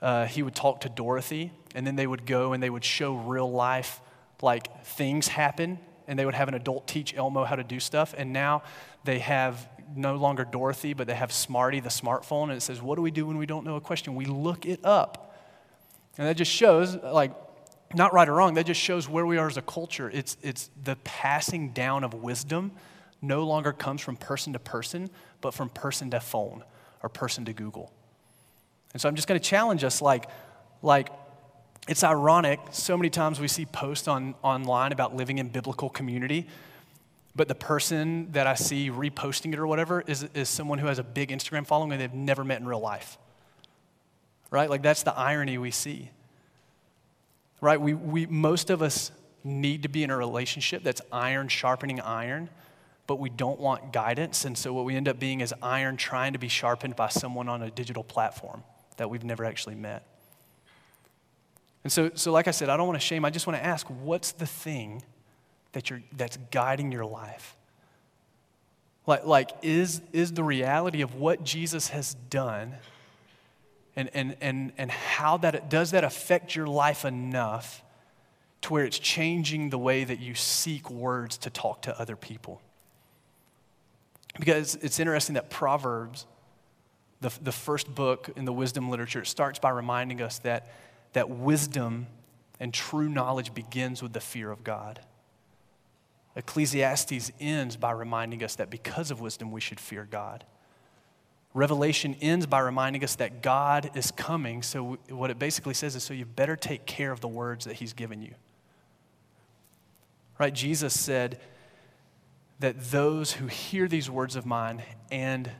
uh, 0.00 0.26
he 0.26 0.42
would 0.42 0.54
talk 0.54 0.82
to 0.82 0.88
Dorothy, 0.88 1.50
and 1.74 1.86
then 1.86 1.96
they 1.96 2.06
would 2.06 2.26
go 2.26 2.52
and 2.52 2.62
they 2.62 2.70
would 2.70 2.84
show 2.84 3.16
real 3.16 3.50
life, 3.50 4.00
like 4.40 4.84
things 4.84 5.28
happen, 5.28 5.78
and 6.06 6.18
they 6.18 6.24
would 6.24 6.34
have 6.34 6.48
an 6.48 6.54
adult 6.54 6.86
teach 6.86 7.16
Elmo 7.16 7.44
how 7.44 7.56
to 7.56 7.64
do 7.64 7.80
stuff. 7.80 8.14
And 8.16 8.32
now 8.32 8.62
they 9.04 9.20
have 9.20 9.68
no 9.96 10.16
longer 10.16 10.44
Dorothy, 10.44 10.92
but 10.94 11.06
they 11.06 11.14
have 11.14 11.32
Smarty, 11.32 11.80
the 11.80 11.88
smartphone, 11.88 12.44
and 12.44 12.52
it 12.52 12.62
says, 12.62 12.82
What 12.82 12.96
do 12.96 13.02
we 13.02 13.10
do 13.10 13.26
when 13.26 13.38
we 13.38 13.46
don't 13.46 13.64
know 13.64 13.76
a 13.76 13.80
question? 13.80 14.14
We 14.14 14.26
look 14.26 14.66
it 14.66 14.84
up. 14.84 15.36
And 16.18 16.26
that 16.26 16.36
just 16.36 16.50
shows, 16.50 16.96
like, 16.96 17.32
not 17.94 18.12
right 18.12 18.28
or 18.28 18.34
wrong, 18.34 18.54
that 18.54 18.66
just 18.66 18.80
shows 18.80 19.08
where 19.08 19.26
we 19.26 19.38
are 19.38 19.46
as 19.46 19.56
a 19.56 19.62
culture. 19.62 20.10
It's, 20.10 20.36
it's 20.42 20.70
the 20.82 20.96
passing 21.04 21.70
down 21.70 22.04
of 22.04 22.14
wisdom 22.14 22.72
no 23.20 23.44
longer 23.44 23.72
comes 23.72 24.00
from 24.00 24.16
person 24.16 24.52
to 24.52 24.58
person, 24.58 25.08
but 25.40 25.54
from 25.54 25.68
person 25.68 26.10
to 26.10 26.20
phone 26.20 26.64
or 27.02 27.08
person 27.08 27.44
to 27.44 27.52
Google. 27.52 27.92
And 28.92 29.00
so 29.00 29.08
I'm 29.08 29.14
just 29.14 29.28
going 29.28 29.40
to 29.40 29.46
challenge 29.46 29.84
us 29.84 30.02
like, 30.02 30.28
like, 30.82 31.08
it's 31.88 32.04
ironic, 32.04 32.60
so 32.70 32.96
many 32.96 33.10
times 33.10 33.40
we 33.40 33.48
see 33.48 33.66
posts 33.66 34.06
on, 34.06 34.34
online 34.42 34.92
about 34.92 35.16
living 35.16 35.38
in 35.38 35.48
biblical 35.48 35.88
community, 35.88 36.46
but 37.34 37.48
the 37.48 37.54
person 37.54 38.30
that 38.32 38.46
I 38.46 38.54
see 38.54 38.90
reposting 38.90 39.52
it 39.52 39.58
or 39.58 39.66
whatever 39.66 40.02
is, 40.06 40.24
is 40.34 40.48
someone 40.48 40.78
who 40.78 40.86
has 40.86 40.98
a 40.98 41.02
big 41.02 41.30
Instagram 41.30 41.66
following 41.66 41.92
and 41.92 42.00
they've 42.00 42.12
never 42.12 42.44
met 42.44 42.60
in 42.60 42.66
real 42.66 42.80
life. 42.80 43.18
Right? 44.50 44.68
Like 44.68 44.82
that's 44.82 45.02
the 45.02 45.16
irony 45.16 45.56
we 45.56 45.70
see. 45.70 46.10
Right? 47.60 47.80
We, 47.80 47.94
we, 47.94 48.26
most 48.26 48.68
of 48.68 48.82
us 48.82 49.12
need 49.44 49.84
to 49.84 49.88
be 49.88 50.02
in 50.02 50.10
a 50.10 50.16
relationship 50.16 50.82
that's 50.82 51.00
iron 51.10 51.48
sharpening 51.48 52.00
iron, 52.00 52.50
but 53.06 53.18
we 53.18 53.30
don't 53.30 53.58
want 53.58 53.92
guidance. 53.92 54.44
And 54.44 54.56
so 54.56 54.74
what 54.74 54.84
we 54.84 54.94
end 54.94 55.08
up 55.08 55.18
being 55.18 55.40
is 55.40 55.54
iron 55.62 55.96
trying 55.96 56.34
to 56.34 56.38
be 56.38 56.48
sharpened 56.48 56.96
by 56.96 57.08
someone 57.08 57.48
on 57.48 57.62
a 57.62 57.70
digital 57.70 58.04
platform 58.04 58.62
that 58.98 59.08
we've 59.08 59.24
never 59.24 59.44
actually 59.44 59.74
met. 59.74 60.06
And 61.82 61.90
so, 61.92 62.10
so 62.14 62.30
like 62.30 62.46
I 62.46 62.52
said, 62.52 62.68
I 62.68 62.76
don't 62.76 62.86
want 62.86 63.00
to 63.00 63.06
shame. 63.06 63.24
I 63.24 63.30
just 63.30 63.46
want 63.46 63.58
to 63.58 63.64
ask 63.64 63.86
what's 63.86 64.32
the 64.32 64.46
thing 64.46 65.02
that 65.72 65.90
you're, 65.90 66.02
that's 66.12 66.38
guiding 66.50 66.92
your 66.92 67.04
life? 67.04 67.56
Like, 69.06 69.24
like 69.24 69.50
is, 69.62 70.00
is 70.12 70.32
the 70.32 70.44
reality 70.44 71.02
of 71.02 71.14
what 71.14 71.42
Jesus 71.44 71.88
has 71.88 72.14
done 72.30 72.74
and, 73.94 74.10
and, 74.14 74.36
and, 74.40 74.72
and 74.78 74.90
how 74.90 75.36
that, 75.38 75.68
does 75.68 75.90
that 75.90 76.04
affect 76.04 76.56
your 76.56 76.66
life 76.66 77.04
enough 77.04 77.82
to 78.62 78.72
where 78.72 78.84
it's 78.84 78.98
changing 78.98 79.70
the 79.70 79.78
way 79.78 80.04
that 80.04 80.20
you 80.20 80.34
seek 80.34 80.88
words 80.90 81.36
to 81.38 81.50
talk 81.50 81.82
to 81.82 82.00
other 82.00 82.16
people? 82.16 82.62
Because 84.38 84.76
it's 84.76 84.98
interesting 84.98 85.34
that 85.34 85.50
Proverbs, 85.50 86.26
the, 87.20 87.30
the 87.42 87.52
first 87.52 87.94
book 87.94 88.30
in 88.34 88.46
the 88.46 88.52
wisdom 88.52 88.88
literature, 88.88 89.24
starts 89.24 89.58
by 89.58 89.70
reminding 89.70 90.22
us 90.22 90.38
that, 90.38 90.72
that 91.12 91.28
wisdom 91.28 92.06
and 92.58 92.72
true 92.72 93.08
knowledge 93.08 93.52
begins 93.52 94.02
with 94.02 94.14
the 94.14 94.20
fear 94.20 94.50
of 94.50 94.64
God. 94.64 95.00
Ecclesiastes 96.34 97.30
ends 97.40 97.76
by 97.76 97.90
reminding 97.90 98.42
us 98.42 98.54
that 98.56 98.70
because 98.70 99.10
of 99.10 99.20
wisdom, 99.20 99.50
we 99.50 99.60
should 99.60 99.78
fear 99.78 100.06
God. 100.10 100.44
Revelation 101.54 102.16
ends 102.22 102.46
by 102.46 102.60
reminding 102.60 103.04
us 103.04 103.16
that 103.16 103.42
God 103.42 103.90
is 103.94 104.10
coming. 104.10 104.62
So, 104.62 104.98
what 105.10 105.30
it 105.30 105.38
basically 105.38 105.74
says 105.74 105.94
is 105.94 106.02
so 106.02 106.14
you 106.14 106.24
better 106.24 106.56
take 106.56 106.86
care 106.86 107.12
of 107.12 107.20
the 107.20 107.28
words 107.28 107.66
that 107.66 107.74
He's 107.74 107.92
given 107.92 108.22
you. 108.22 108.34
Right? 110.38 110.54
Jesus 110.54 110.98
said 110.98 111.38
that 112.60 112.80
those 112.90 113.32
who 113.32 113.48
hear 113.48 113.86
these 113.86 114.08
words 114.08 114.34
of 114.34 114.46
mine 114.46 114.82
and 115.10 115.50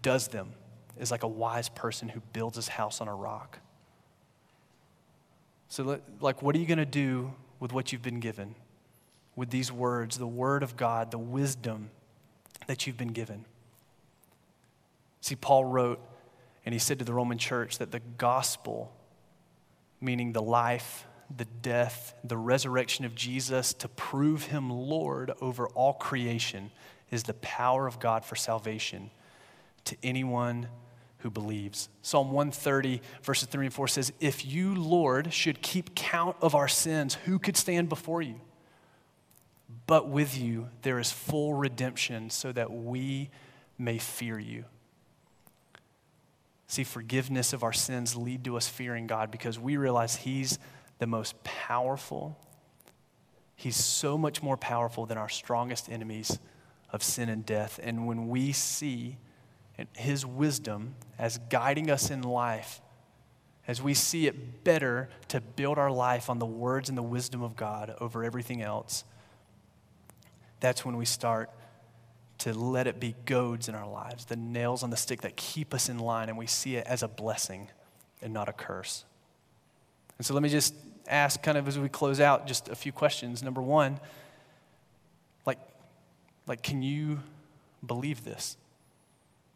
does 0.00 0.28
them 0.28 0.52
is 0.98 1.10
like 1.10 1.22
a 1.22 1.28
wise 1.28 1.68
person 1.68 2.08
who 2.08 2.20
builds 2.32 2.56
his 2.56 2.68
house 2.68 3.00
on 3.00 3.08
a 3.08 3.14
rock. 3.14 3.58
So, 5.68 6.00
like, 6.20 6.42
what 6.42 6.54
are 6.54 6.58
you 6.58 6.66
going 6.66 6.78
to 6.78 6.86
do 6.86 7.34
with 7.60 7.72
what 7.72 7.92
you've 7.92 8.02
been 8.02 8.20
given? 8.20 8.54
With 9.36 9.50
these 9.50 9.70
words, 9.70 10.18
the 10.18 10.26
word 10.26 10.62
of 10.62 10.76
God, 10.76 11.10
the 11.10 11.18
wisdom 11.18 11.90
that 12.66 12.86
you've 12.86 12.96
been 12.96 13.12
given. 13.12 13.44
See, 15.20 15.36
Paul 15.36 15.64
wrote, 15.64 16.00
and 16.64 16.72
he 16.72 16.78
said 16.78 16.98
to 16.98 17.04
the 17.04 17.12
Roman 17.12 17.38
church 17.38 17.78
that 17.78 17.92
the 17.92 18.00
gospel, 18.18 18.92
meaning 20.00 20.32
the 20.32 20.42
life, 20.42 21.06
the 21.34 21.44
death, 21.62 22.14
the 22.24 22.36
resurrection 22.36 23.04
of 23.04 23.14
Jesus 23.14 23.72
to 23.74 23.88
prove 23.88 24.44
him 24.44 24.70
Lord 24.70 25.32
over 25.40 25.66
all 25.68 25.92
creation, 25.92 26.70
is 27.10 27.24
the 27.24 27.34
power 27.34 27.86
of 27.86 27.98
God 27.98 28.24
for 28.24 28.36
salvation 28.36 29.10
to 29.84 29.96
anyone 30.02 30.68
who 31.18 31.30
believes. 31.30 31.88
Psalm 32.02 32.30
130, 32.30 33.00
verses 33.22 33.48
3 33.48 33.66
and 33.66 33.74
4 33.74 33.88
says, 33.88 34.12
If 34.20 34.44
you, 34.44 34.74
Lord, 34.74 35.32
should 35.32 35.62
keep 35.62 35.94
count 35.94 36.36
of 36.40 36.54
our 36.54 36.68
sins, 36.68 37.14
who 37.24 37.38
could 37.38 37.56
stand 37.56 37.88
before 37.88 38.22
you? 38.22 38.40
But 39.86 40.08
with 40.08 40.36
you 40.36 40.68
there 40.82 40.98
is 40.98 41.12
full 41.12 41.54
redemption 41.54 42.30
so 42.30 42.52
that 42.52 42.72
we 42.72 43.30
may 43.78 43.98
fear 43.98 44.38
you. 44.38 44.64
See, 46.68 46.84
forgiveness 46.84 47.52
of 47.52 47.62
our 47.62 47.72
sins 47.72 48.16
lead 48.16 48.44
to 48.44 48.56
us 48.56 48.68
fearing 48.68 49.06
God 49.06 49.30
because 49.30 49.58
we 49.58 49.76
realize 49.76 50.16
He's 50.16 50.58
the 50.98 51.06
most 51.06 51.42
powerful. 51.44 52.38
He's 53.54 53.76
so 53.76 54.18
much 54.18 54.42
more 54.42 54.56
powerful 54.56 55.06
than 55.06 55.16
our 55.16 55.28
strongest 55.28 55.88
enemies 55.88 56.38
of 56.90 57.02
sin 57.02 57.28
and 57.28 57.46
death. 57.46 57.78
And 57.82 58.06
when 58.06 58.28
we 58.28 58.52
see 58.52 59.16
His 59.94 60.26
wisdom 60.26 60.96
as 61.18 61.38
guiding 61.50 61.90
us 61.90 62.10
in 62.10 62.22
life, 62.22 62.80
as 63.68 63.80
we 63.80 63.94
see 63.94 64.26
it 64.26 64.64
better 64.64 65.08
to 65.28 65.40
build 65.40 65.78
our 65.78 65.90
life 65.90 66.28
on 66.30 66.38
the 66.38 66.46
words 66.46 66.88
and 66.88 66.98
the 66.98 67.02
wisdom 67.02 67.42
of 67.42 67.56
God 67.56 67.94
over 68.00 68.24
everything 68.24 68.62
else, 68.62 69.04
that's 70.60 70.84
when 70.84 70.96
we 70.96 71.04
start 71.04 71.50
to 72.38 72.52
let 72.52 72.86
it 72.86 73.00
be 73.00 73.14
goads 73.24 73.68
in 73.68 73.74
our 73.74 73.88
lives, 73.88 74.26
the 74.26 74.36
nails 74.36 74.82
on 74.82 74.90
the 74.90 74.96
stick 74.96 75.22
that 75.22 75.36
keep 75.36 75.72
us 75.72 75.88
in 75.88 75.98
line, 75.98 76.28
and 76.28 76.36
we 76.36 76.46
see 76.46 76.76
it 76.76 76.86
as 76.86 77.02
a 77.02 77.08
blessing 77.08 77.68
and 78.20 78.32
not 78.32 78.48
a 78.48 78.52
curse. 78.52 79.04
And 80.18 80.26
so 80.26 80.34
let 80.34 80.42
me 80.42 80.48
just 80.48 80.74
ask, 81.08 81.42
kind 81.42 81.56
of 81.56 81.68
as 81.68 81.78
we 81.78 81.88
close 81.88 82.20
out, 82.20 82.46
just 82.46 82.68
a 82.68 82.74
few 82.74 82.92
questions. 82.92 83.42
Number 83.42 83.62
one, 83.62 83.98
like, 85.46 85.58
like 86.46 86.62
can 86.62 86.82
you 86.82 87.20
believe 87.86 88.24
this? 88.24 88.56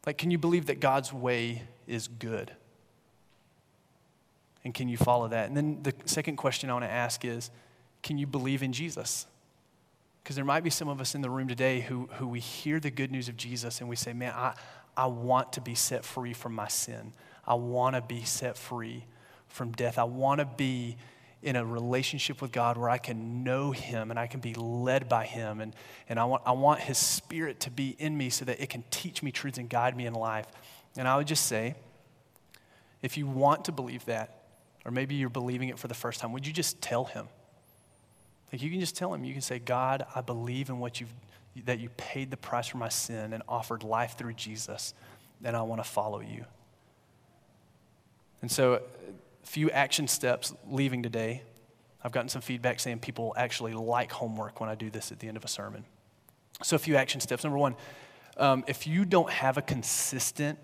Like, 0.07 0.17
can 0.17 0.31
you 0.31 0.39
believe 0.39 0.67
that 0.67 0.81
God's 0.81 1.13
way 1.13 1.63
is 1.87 2.09
good? 2.09 2.53
And 4.65 4.75
can 4.75 4.89
you 4.89 4.97
follow 4.97 5.29
that? 5.29 5.49
And 5.49 5.57
then 5.57 5.83
the 5.83 5.95
second 6.05 6.37
question 6.37 6.71
I 6.71 6.75
want 6.75 6.85
to 6.85 6.91
ask 6.91 7.25
is 7.25 7.51
can 8.03 8.17
you 8.17 8.27
believe 8.27 8.63
in 8.63 8.73
Jesus? 8.73 9.27
Because 10.23 10.37
there 10.37 10.45
might 10.45 10.63
be 10.63 10.71
some 10.71 10.89
of 10.89 11.01
us 11.01 11.15
in 11.15 11.23
the 11.23 11.31
room 11.31 11.49
today 11.49 11.81
who, 11.81 12.09
who 12.15 12.27
we 12.27 12.41
hear 12.41 12.79
the 12.79 12.91
good 12.91 13.11
news 13.11 13.29
of 13.29 13.37
Jesus 13.37 13.81
and 13.81 13.89
we 13.89 13.97
say, 13.97 14.13
man, 14.13 14.33
I, 14.35 14.55
I 14.97 15.07
want 15.07 15.55
to 15.55 15.61
be 15.61 15.75
set 15.75 16.05
free 16.05 16.33
from 16.33 16.55
my 16.55 16.69
sin. 16.69 17.13
I 17.47 17.55
want 17.55 17.97
to 17.97 18.03
be 18.03 18.23
set 18.25 18.57
free 18.57 19.07
from 19.49 19.73
death. 19.73 19.99
I 19.99 20.05
want 20.05 20.41
to 20.41 20.45
be 20.45 20.97
in 21.43 21.57
a 21.57 21.65
relationship 21.65 22.43
with 22.43 22.53
God 22.53 22.77
where 22.77 22.91
I 22.91 22.99
can 22.99 23.43
know 23.43 23.71
Him 23.71 24.11
and 24.11 24.21
I 24.21 24.27
can 24.27 24.41
be 24.41 24.55
led 24.55 25.09
by 25.09 25.25
Him. 25.25 25.61
And, 25.61 25.75
and 26.09 26.19
I, 26.19 26.25
want, 26.25 26.43
I 26.45 26.53
want 26.53 26.81
His 26.81 26.99
Spirit 26.99 27.61
to 27.61 27.71
be 27.71 27.97
in 27.99 28.17
me 28.17 28.29
so 28.29 28.45
that 28.45 28.61
it 28.61 28.69
can 28.69 28.85
teach 28.91 29.23
me 29.23 29.33
truths 29.33 29.59
and 29.59 29.69
guide 29.69 29.97
me 29.97 30.07
in 30.07 30.13
life. 30.13 30.47
And 30.97 31.09
I 31.09 31.17
would 31.17 31.27
just 31.27 31.47
say, 31.47 31.77
if 33.03 33.17
you 33.17 33.27
want 33.27 33.65
to 33.67 33.73
believe 33.73 34.05
that, 34.05 34.43
or 34.85 34.91
maybe 34.91 35.15
you're 35.15 35.31
believing 35.31 35.71
it 35.71 35.79
for 35.79 35.89
the 35.89 35.95
first 35.95 36.21
time, 36.21 36.33
would 36.33 36.47
you 36.47 36.53
just 36.53 36.83
tell 36.83 37.07
Him? 37.07 37.29
Like 38.53 38.63
you 38.63 38.71
can 38.71 38.81
just 38.81 38.97
tell 38.97 39.15
him, 39.15 39.25
you 39.25 39.33
can 39.33 39.43
say, 39.43 39.59
God, 39.59 40.05
I 40.15 40.21
believe 40.21 40.69
in 40.69 40.79
what 40.79 41.01
you've, 41.01 41.13
that 41.65 41.79
you 41.79 41.89
paid 41.91 42.31
the 42.31 42.37
price 42.37 42.69
for 42.69 42.79
my 42.79 42.89
sin 42.89 43.33
and 43.33 43.43
offered 43.49 43.83
life 43.85 44.17
through 44.17 44.35
Jesus, 44.35 44.95
and 45.45 45.57
I 45.57 45.63
want 45.63 45.83
to 45.83 45.89
follow 45.89 46.21
you. 46.21 46.45
And 48.43 48.51
so, 48.51 48.75
a 48.75 49.47
few 49.47 49.71
action 49.71 50.09
steps 50.09 50.55
leaving 50.69 51.03
today. 51.03 51.43
I've 52.03 52.13
gotten 52.13 52.29
some 52.29 52.43
feedback 52.43 52.81
saying 52.81 53.01
people 53.01 53.35
actually 53.37 53.75
like 53.75 54.11
homework 54.11 54.61
when 54.61 54.71
I 54.71 54.75
do 54.75 54.91
this 54.91 55.13
at 55.13 55.19
the 55.19 55.29
end 55.29 55.37
of 55.37 55.45
a 55.45 55.49
sermon. 55.49 55.85
So, 56.63 56.77
a 56.77 56.79
few 56.79 56.97
action 56.97 57.21
steps. 57.21 57.45
Number 57.45 57.59
one, 57.59 57.77
um, 58.37 58.65
if 58.67 58.87
you 58.87 59.05
don't 59.05 59.31
have 59.31 59.59
a 59.59 59.63
consistent 59.63 60.59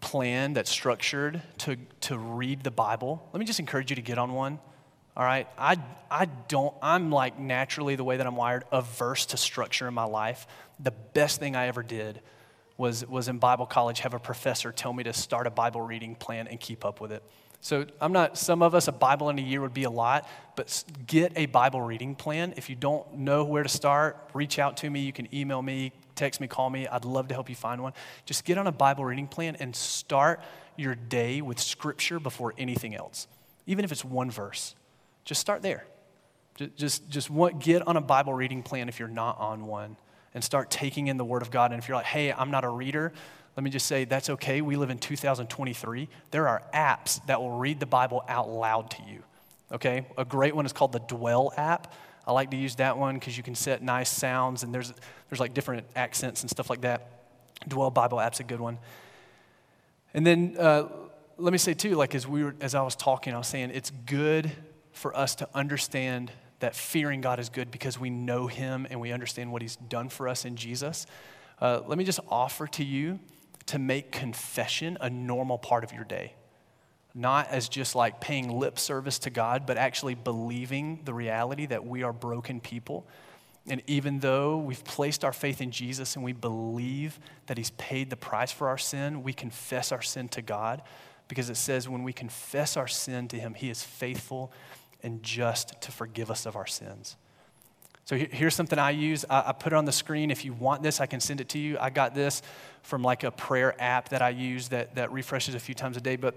plan 0.00 0.52
that's 0.52 0.70
structured 0.70 1.42
to, 1.58 1.76
to 2.02 2.18
read 2.18 2.62
the 2.62 2.70
Bible, 2.70 3.28
let 3.32 3.40
me 3.40 3.46
just 3.46 3.60
encourage 3.60 3.90
you 3.90 3.96
to 3.96 4.02
get 4.02 4.18
on 4.18 4.32
one. 4.32 4.58
All 5.16 5.24
right, 5.24 5.46
I, 5.56 5.76
I 6.10 6.24
don't, 6.24 6.74
I'm 6.82 7.12
like 7.12 7.38
naturally 7.38 7.94
the 7.94 8.02
way 8.02 8.16
that 8.16 8.26
I'm 8.26 8.34
wired, 8.34 8.64
averse 8.72 9.26
to 9.26 9.36
structure 9.36 9.86
in 9.86 9.94
my 9.94 10.04
life. 10.04 10.46
The 10.80 10.90
best 10.90 11.38
thing 11.38 11.54
I 11.54 11.68
ever 11.68 11.84
did 11.84 12.20
was, 12.76 13.06
was 13.06 13.28
in 13.28 13.38
Bible 13.38 13.66
college 13.66 14.00
have 14.00 14.14
a 14.14 14.18
professor 14.18 14.72
tell 14.72 14.92
me 14.92 15.04
to 15.04 15.12
start 15.12 15.46
a 15.46 15.50
Bible 15.50 15.80
reading 15.80 16.16
plan 16.16 16.48
and 16.48 16.58
keep 16.58 16.84
up 16.84 17.00
with 17.00 17.12
it. 17.12 17.22
So 17.60 17.86
I'm 18.00 18.12
not, 18.12 18.36
some 18.36 18.60
of 18.60 18.74
us, 18.74 18.88
a 18.88 18.92
Bible 18.92 19.30
in 19.30 19.38
a 19.38 19.42
year 19.42 19.60
would 19.60 19.72
be 19.72 19.84
a 19.84 19.90
lot, 19.90 20.28
but 20.56 20.84
get 21.06 21.32
a 21.36 21.46
Bible 21.46 21.80
reading 21.80 22.14
plan. 22.14 22.52
If 22.56 22.68
you 22.68 22.74
don't 22.76 23.18
know 23.18 23.44
where 23.44 23.62
to 23.62 23.68
start, 23.68 24.18
reach 24.34 24.58
out 24.58 24.76
to 24.78 24.90
me. 24.90 25.00
You 25.00 25.12
can 25.12 25.32
email 25.34 25.62
me, 25.62 25.92
text 26.14 26.40
me, 26.40 26.46
call 26.48 26.68
me. 26.68 26.88
I'd 26.88 27.04
love 27.04 27.28
to 27.28 27.34
help 27.34 27.48
you 27.48 27.54
find 27.54 27.82
one. 27.82 27.94
Just 28.26 28.44
get 28.44 28.58
on 28.58 28.66
a 28.66 28.72
Bible 28.72 29.04
reading 29.04 29.28
plan 29.28 29.56
and 29.60 29.74
start 29.74 30.40
your 30.76 30.94
day 30.94 31.40
with 31.40 31.60
Scripture 31.60 32.18
before 32.18 32.52
anything 32.58 32.94
else, 32.94 33.28
even 33.66 33.84
if 33.84 33.92
it's 33.92 34.04
one 34.04 34.30
verse. 34.30 34.74
Just 35.24 35.40
start 35.40 35.62
there. 35.62 35.84
Just, 36.76 37.08
just 37.08 37.30
get 37.58 37.86
on 37.86 37.96
a 37.96 38.00
Bible 38.00 38.32
reading 38.32 38.62
plan 38.62 38.88
if 38.88 39.00
you're 39.00 39.08
not 39.08 39.40
on 39.40 39.66
one 39.66 39.96
and 40.34 40.44
start 40.44 40.70
taking 40.70 41.08
in 41.08 41.16
the 41.16 41.24
Word 41.24 41.42
of 41.42 41.50
God. 41.50 41.72
And 41.72 41.82
if 41.82 41.88
you're 41.88 41.96
like, 41.96 42.06
hey, 42.06 42.32
I'm 42.32 42.50
not 42.50 42.64
a 42.64 42.68
reader, 42.68 43.12
let 43.56 43.64
me 43.64 43.70
just 43.70 43.86
say 43.86 44.04
that's 44.04 44.30
okay. 44.30 44.60
We 44.60 44.76
live 44.76 44.90
in 44.90 44.98
2023. 44.98 46.08
There 46.30 46.48
are 46.48 46.62
apps 46.72 47.24
that 47.26 47.40
will 47.40 47.52
read 47.52 47.80
the 47.80 47.86
Bible 47.86 48.24
out 48.28 48.48
loud 48.48 48.90
to 48.92 49.02
you. 49.02 49.22
Okay? 49.72 50.06
A 50.18 50.24
great 50.24 50.54
one 50.54 50.66
is 50.66 50.72
called 50.72 50.92
the 50.92 51.00
Dwell 51.00 51.52
app. 51.56 51.92
I 52.26 52.32
like 52.32 52.50
to 52.50 52.56
use 52.56 52.76
that 52.76 52.98
one 52.98 53.14
because 53.14 53.36
you 53.36 53.42
can 53.42 53.54
set 53.54 53.82
nice 53.82 54.08
sounds 54.08 54.62
and 54.62 54.74
there's, 54.74 54.92
there's 55.28 55.40
like 55.40 55.54
different 55.54 55.86
accents 55.94 56.42
and 56.42 56.50
stuff 56.50 56.70
like 56.70 56.82
that. 56.82 57.10
Dwell 57.68 57.90
Bible 57.90 58.20
app's 58.20 58.40
a 58.40 58.44
good 58.44 58.60
one. 58.60 58.78
And 60.14 60.26
then 60.26 60.56
uh, 60.58 60.88
let 61.36 61.52
me 61.52 61.58
say 61.58 61.74
too, 61.74 61.96
like 61.96 62.14
as 62.14 62.26
we 62.26 62.44
were, 62.44 62.54
as 62.60 62.74
I 62.74 62.82
was 62.82 62.96
talking, 62.96 63.34
I 63.34 63.38
was 63.38 63.48
saying 63.48 63.70
it's 63.74 63.90
good 63.90 64.50
for 64.94 65.16
us 65.16 65.34
to 65.36 65.48
understand 65.54 66.32
that 66.60 66.74
fearing 66.74 67.20
God 67.20 67.38
is 67.40 67.50
good 67.50 67.70
because 67.70 67.98
we 67.98 68.10
know 68.10 68.46
Him 68.46 68.86
and 68.88 69.00
we 69.00 69.12
understand 69.12 69.52
what 69.52 69.60
He's 69.60 69.76
done 69.76 70.08
for 70.08 70.28
us 70.28 70.44
in 70.44 70.56
Jesus. 70.56 71.06
Uh, 71.60 71.80
let 71.86 71.98
me 71.98 72.04
just 72.04 72.20
offer 72.30 72.66
to 72.68 72.84
you 72.84 73.18
to 73.66 73.78
make 73.78 74.12
confession 74.12 74.96
a 75.00 75.10
normal 75.10 75.58
part 75.58 75.84
of 75.84 75.92
your 75.92 76.04
day. 76.04 76.32
Not 77.14 77.48
as 77.48 77.68
just 77.68 77.94
like 77.94 78.20
paying 78.20 78.50
lip 78.50 78.78
service 78.78 79.18
to 79.20 79.30
God, 79.30 79.66
but 79.66 79.76
actually 79.76 80.14
believing 80.14 81.00
the 81.04 81.14
reality 81.14 81.66
that 81.66 81.86
we 81.86 82.02
are 82.02 82.12
broken 82.12 82.60
people. 82.60 83.06
And 83.66 83.82
even 83.86 84.20
though 84.20 84.58
we've 84.58 84.84
placed 84.84 85.24
our 85.24 85.32
faith 85.32 85.60
in 85.60 85.70
Jesus 85.70 86.16
and 86.16 86.24
we 86.24 86.32
believe 86.32 87.18
that 87.46 87.56
He's 87.56 87.70
paid 87.70 88.10
the 88.10 88.16
price 88.16 88.52
for 88.52 88.68
our 88.68 88.78
sin, 88.78 89.22
we 89.22 89.32
confess 89.32 89.92
our 89.92 90.02
sin 90.02 90.28
to 90.30 90.42
God 90.42 90.82
because 91.28 91.48
it 91.48 91.56
says 91.56 91.88
when 91.88 92.02
we 92.02 92.12
confess 92.12 92.76
our 92.76 92.88
sin 92.88 93.28
to 93.28 93.38
Him, 93.38 93.54
He 93.54 93.70
is 93.70 93.82
faithful 93.82 94.52
and 95.04 95.22
just 95.22 95.80
to 95.82 95.92
forgive 95.92 96.30
us 96.30 96.46
of 96.46 96.56
our 96.56 96.66
sins. 96.66 97.16
So 98.06 98.16
here's 98.16 98.54
something 98.54 98.78
I 98.78 98.90
use. 98.90 99.24
I 99.30 99.52
put 99.52 99.72
it 99.72 99.76
on 99.76 99.86
the 99.86 99.92
screen. 99.92 100.30
If 100.30 100.44
you 100.44 100.52
want 100.52 100.82
this, 100.82 101.00
I 101.00 101.06
can 101.06 101.20
send 101.20 101.40
it 101.40 101.48
to 101.50 101.58
you. 101.58 101.78
I 101.80 101.88
got 101.88 102.14
this 102.14 102.42
from 102.82 103.02
like 103.02 103.24
a 103.24 103.30
prayer 103.30 103.74
app 103.80 104.10
that 104.10 104.20
I 104.20 104.28
use 104.28 104.68
that, 104.68 104.96
that 104.96 105.10
refreshes 105.10 105.54
a 105.54 105.58
few 105.58 105.74
times 105.74 105.96
a 105.96 106.02
day. 106.02 106.16
But, 106.16 106.34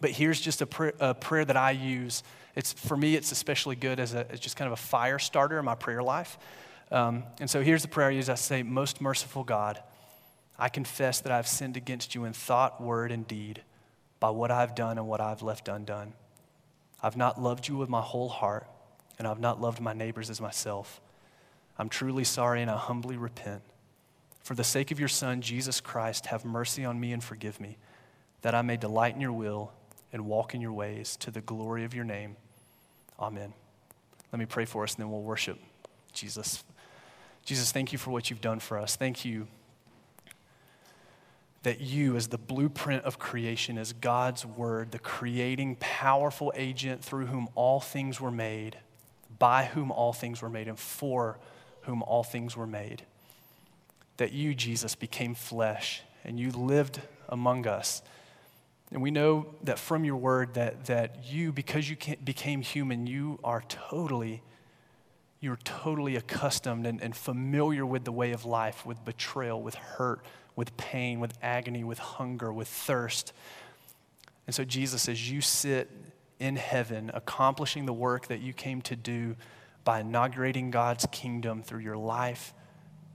but 0.00 0.10
here's 0.10 0.40
just 0.40 0.62
a 0.62 0.66
prayer, 0.66 0.92
a 1.00 1.14
prayer 1.14 1.44
that 1.44 1.56
I 1.56 1.72
use. 1.72 2.22
It's, 2.54 2.72
for 2.72 2.96
me, 2.96 3.16
it's 3.16 3.32
especially 3.32 3.74
good 3.74 3.98
as, 3.98 4.14
a, 4.14 4.30
as 4.30 4.38
just 4.38 4.56
kind 4.56 4.66
of 4.66 4.72
a 4.72 4.82
fire 4.82 5.18
starter 5.18 5.58
in 5.58 5.64
my 5.64 5.74
prayer 5.74 6.02
life. 6.02 6.38
Um, 6.92 7.24
and 7.40 7.50
so 7.50 7.60
here's 7.60 7.82
the 7.82 7.88
prayer 7.88 8.08
I 8.08 8.12
use. 8.12 8.28
I 8.28 8.36
say, 8.36 8.62
Most 8.62 9.00
merciful 9.00 9.42
God, 9.42 9.82
I 10.60 10.68
confess 10.68 11.20
that 11.22 11.32
I've 11.32 11.48
sinned 11.48 11.76
against 11.76 12.14
you 12.14 12.24
in 12.24 12.34
thought, 12.34 12.80
word, 12.80 13.10
and 13.10 13.26
deed 13.26 13.62
by 14.20 14.30
what 14.30 14.52
I've 14.52 14.76
done 14.76 14.96
and 14.96 15.08
what 15.08 15.20
I've 15.20 15.42
left 15.42 15.66
undone. 15.66 16.12
I've 17.02 17.16
not 17.16 17.40
loved 17.40 17.68
you 17.68 17.76
with 17.76 17.88
my 17.88 18.00
whole 18.00 18.28
heart, 18.28 18.66
and 19.18 19.26
I've 19.26 19.40
not 19.40 19.60
loved 19.60 19.80
my 19.80 19.92
neighbors 19.92 20.30
as 20.30 20.40
myself. 20.40 21.00
I'm 21.78 21.88
truly 21.88 22.24
sorry, 22.24 22.62
and 22.62 22.70
I 22.70 22.76
humbly 22.76 23.16
repent. 23.16 23.62
For 24.42 24.54
the 24.54 24.64
sake 24.64 24.90
of 24.90 24.98
your 24.98 25.08
Son, 25.08 25.40
Jesus 25.40 25.80
Christ, 25.80 26.26
have 26.26 26.44
mercy 26.44 26.84
on 26.84 27.00
me 27.00 27.12
and 27.12 27.22
forgive 27.22 27.60
me, 27.60 27.76
that 28.42 28.54
I 28.54 28.62
may 28.62 28.76
delight 28.76 29.14
in 29.14 29.20
your 29.20 29.32
will 29.32 29.72
and 30.12 30.26
walk 30.26 30.54
in 30.54 30.60
your 30.60 30.72
ways 30.72 31.16
to 31.18 31.30
the 31.30 31.40
glory 31.40 31.84
of 31.84 31.94
your 31.94 32.04
name. 32.04 32.36
Amen. 33.18 33.52
Let 34.32 34.38
me 34.38 34.46
pray 34.46 34.64
for 34.64 34.84
us, 34.84 34.94
and 34.94 35.02
then 35.02 35.10
we'll 35.10 35.22
worship 35.22 35.58
Jesus. 36.12 36.64
Jesus, 37.44 37.72
thank 37.72 37.92
you 37.92 37.98
for 37.98 38.10
what 38.10 38.30
you've 38.30 38.40
done 38.40 38.60
for 38.60 38.78
us. 38.78 38.96
Thank 38.96 39.24
you 39.24 39.46
that 41.62 41.80
you, 41.80 42.16
as 42.16 42.28
the 42.28 42.38
blueprint 42.38 43.04
of 43.04 43.18
creation, 43.18 43.76
as 43.76 43.92
God's 43.92 44.46
word, 44.46 44.92
the 44.92 44.98
creating, 44.98 45.76
powerful 45.78 46.52
agent 46.56 47.04
through 47.04 47.26
whom 47.26 47.48
all 47.54 47.80
things 47.80 48.20
were 48.20 48.30
made, 48.30 48.78
by 49.38 49.64
whom 49.64 49.90
all 49.90 50.12
things 50.12 50.40
were 50.40 50.48
made, 50.48 50.68
and 50.68 50.78
for 50.78 51.38
whom 51.82 52.02
all 52.02 52.22
things 52.22 52.56
were 52.56 52.66
made, 52.66 53.02
that 54.16 54.32
you, 54.32 54.54
Jesus, 54.54 54.94
became 54.94 55.34
flesh 55.34 56.02
and 56.24 56.38
you 56.38 56.50
lived 56.50 57.00
among 57.28 57.66
us. 57.66 58.02
And 58.90 59.02
we 59.02 59.10
know 59.10 59.54
that 59.64 59.78
from 59.78 60.04
your 60.04 60.16
word 60.16 60.54
that, 60.54 60.86
that 60.86 61.24
you, 61.24 61.52
because 61.52 61.88
you 61.88 61.96
became 62.24 62.60
human, 62.60 63.06
you 63.06 63.38
are 63.44 63.62
totally, 63.68 64.42
you're 65.40 65.58
totally 65.62 66.16
accustomed 66.16 66.86
and, 66.86 67.00
and 67.00 67.14
familiar 67.14 67.86
with 67.86 68.04
the 68.04 68.12
way 68.12 68.32
of 68.32 68.44
life, 68.44 68.84
with 68.84 69.04
betrayal, 69.04 69.62
with 69.62 69.74
hurt, 69.74 70.24
with 70.56 70.76
pain, 70.76 71.20
with 71.20 71.34
agony, 71.42 71.84
with 71.84 71.98
hunger, 71.98 72.52
with 72.52 72.68
thirst. 72.68 73.32
And 74.46 74.54
so, 74.54 74.64
Jesus, 74.64 75.08
as 75.08 75.30
you 75.30 75.40
sit 75.40 75.90
in 76.38 76.56
heaven, 76.56 77.10
accomplishing 77.14 77.86
the 77.86 77.92
work 77.92 78.28
that 78.28 78.40
you 78.40 78.52
came 78.52 78.82
to 78.82 78.96
do 78.96 79.36
by 79.84 80.00
inaugurating 80.00 80.70
God's 80.70 81.06
kingdom 81.12 81.62
through 81.62 81.80
your 81.80 81.96
life, 81.96 82.52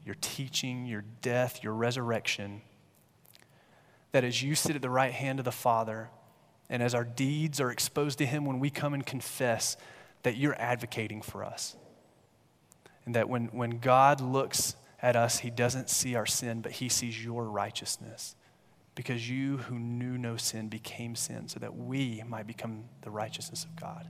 your 0.06 0.16
teaching, 0.22 0.86
your 0.86 1.04
death, 1.22 1.64
your 1.64 1.74
resurrection, 1.74 2.62
that 4.12 4.24
as 4.24 4.42
you 4.42 4.56
sit 4.56 4.76
at 4.76 4.82
the 4.82 4.90
right 4.90 5.12
hand 5.12 5.40
of 5.40 5.46
the 5.46 5.52
Father, 5.52 6.10
and 6.70 6.82
as 6.82 6.96
our 6.96 7.04
deeds 7.04 7.60
are 7.60 7.72
exposed 7.72 8.18
to 8.20 8.26
Him 8.26 8.46
when 8.46 8.60
we 8.60 8.70
come 8.70 8.94
and 8.94 9.06
confess, 9.06 9.78
that 10.24 10.38
you're 10.38 10.60
advocating 10.60 11.22
for 11.22 11.44
us. 11.44 11.76
And 13.06 13.14
that 13.16 13.30
when, 13.30 13.48
when 13.48 13.80
God 13.80 14.22
looks 14.22 14.76
at 15.06 15.16
us, 15.16 15.38
He 15.40 15.52
doesn't 15.52 15.92
see 15.92 16.16
our 16.16 16.26
sin, 16.26 16.62
but 16.62 16.72
He 16.74 16.90
sees 16.90 17.24
your 17.24 17.46
righteousness. 17.46 18.36
Because 18.96 19.30
you 19.30 19.58
who 19.58 19.78
knew 19.78 20.18
no 20.18 20.36
sin 20.36 20.68
became 20.68 21.16
sin, 21.16 21.48
so 21.48 21.60
that 21.60 21.76
we 21.76 22.24
might 22.28 22.48
become 22.48 22.86
the 23.02 23.12
righteousness 23.12 23.66
of 23.66 23.76
God. 23.76 24.08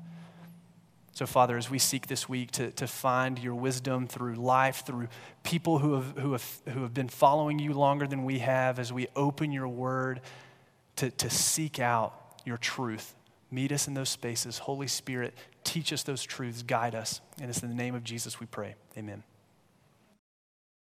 So, 1.12 1.26
Father, 1.26 1.58
as 1.58 1.70
we 1.70 1.80
seek 1.80 2.08
this 2.08 2.30
week 2.30 2.52
to, 2.52 2.72
to 2.72 2.88
find 2.88 3.38
your 3.40 3.56
wisdom 3.56 4.08
through 4.08 4.36
life, 4.36 4.84
through 4.86 5.10
people 5.44 5.80
who 5.80 5.96
have, 5.96 6.18
who, 6.18 6.32
have, 6.32 6.62
who 6.70 6.82
have 6.84 6.94
been 6.94 7.10
following 7.10 7.60
you 7.60 7.74
longer 7.74 8.08
than 8.08 8.24
we 8.24 8.40
have, 8.40 8.80
as 8.80 8.94
we 8.94 9.08
open 9.18 9.52
your 9.52 9.68
word 9.68 10.22
to, 10.98 11.10
to 11.12 11.30
seek 11.30 11.80
out 11.80 12.14
your 12.46 12.58
truth, 12.58 13.16
meet 13.52 13.74
us 13.74 13.88
in 13.88 13.96
those 13.96 14.10
spaces. 14.10 14.60
Holy 14.60 14.88
Spirit, 14.88 15.34
teach 15.66 15.92
us 15.92 16.04
those 16.04 16.24
truths, 16.24 16.64
guide 16.64 16.96
us. 16.96 17.20
And 17.42 17.50
it's 17.50 17.62
in 17.64 17.70
the 17.70 17.76
name 17.76 17.96
of 17.96 18.04
Jesus 18.06 18.40
we 18.40 18.46
pray. 18.46 18.76
Amen. 18.98 19.24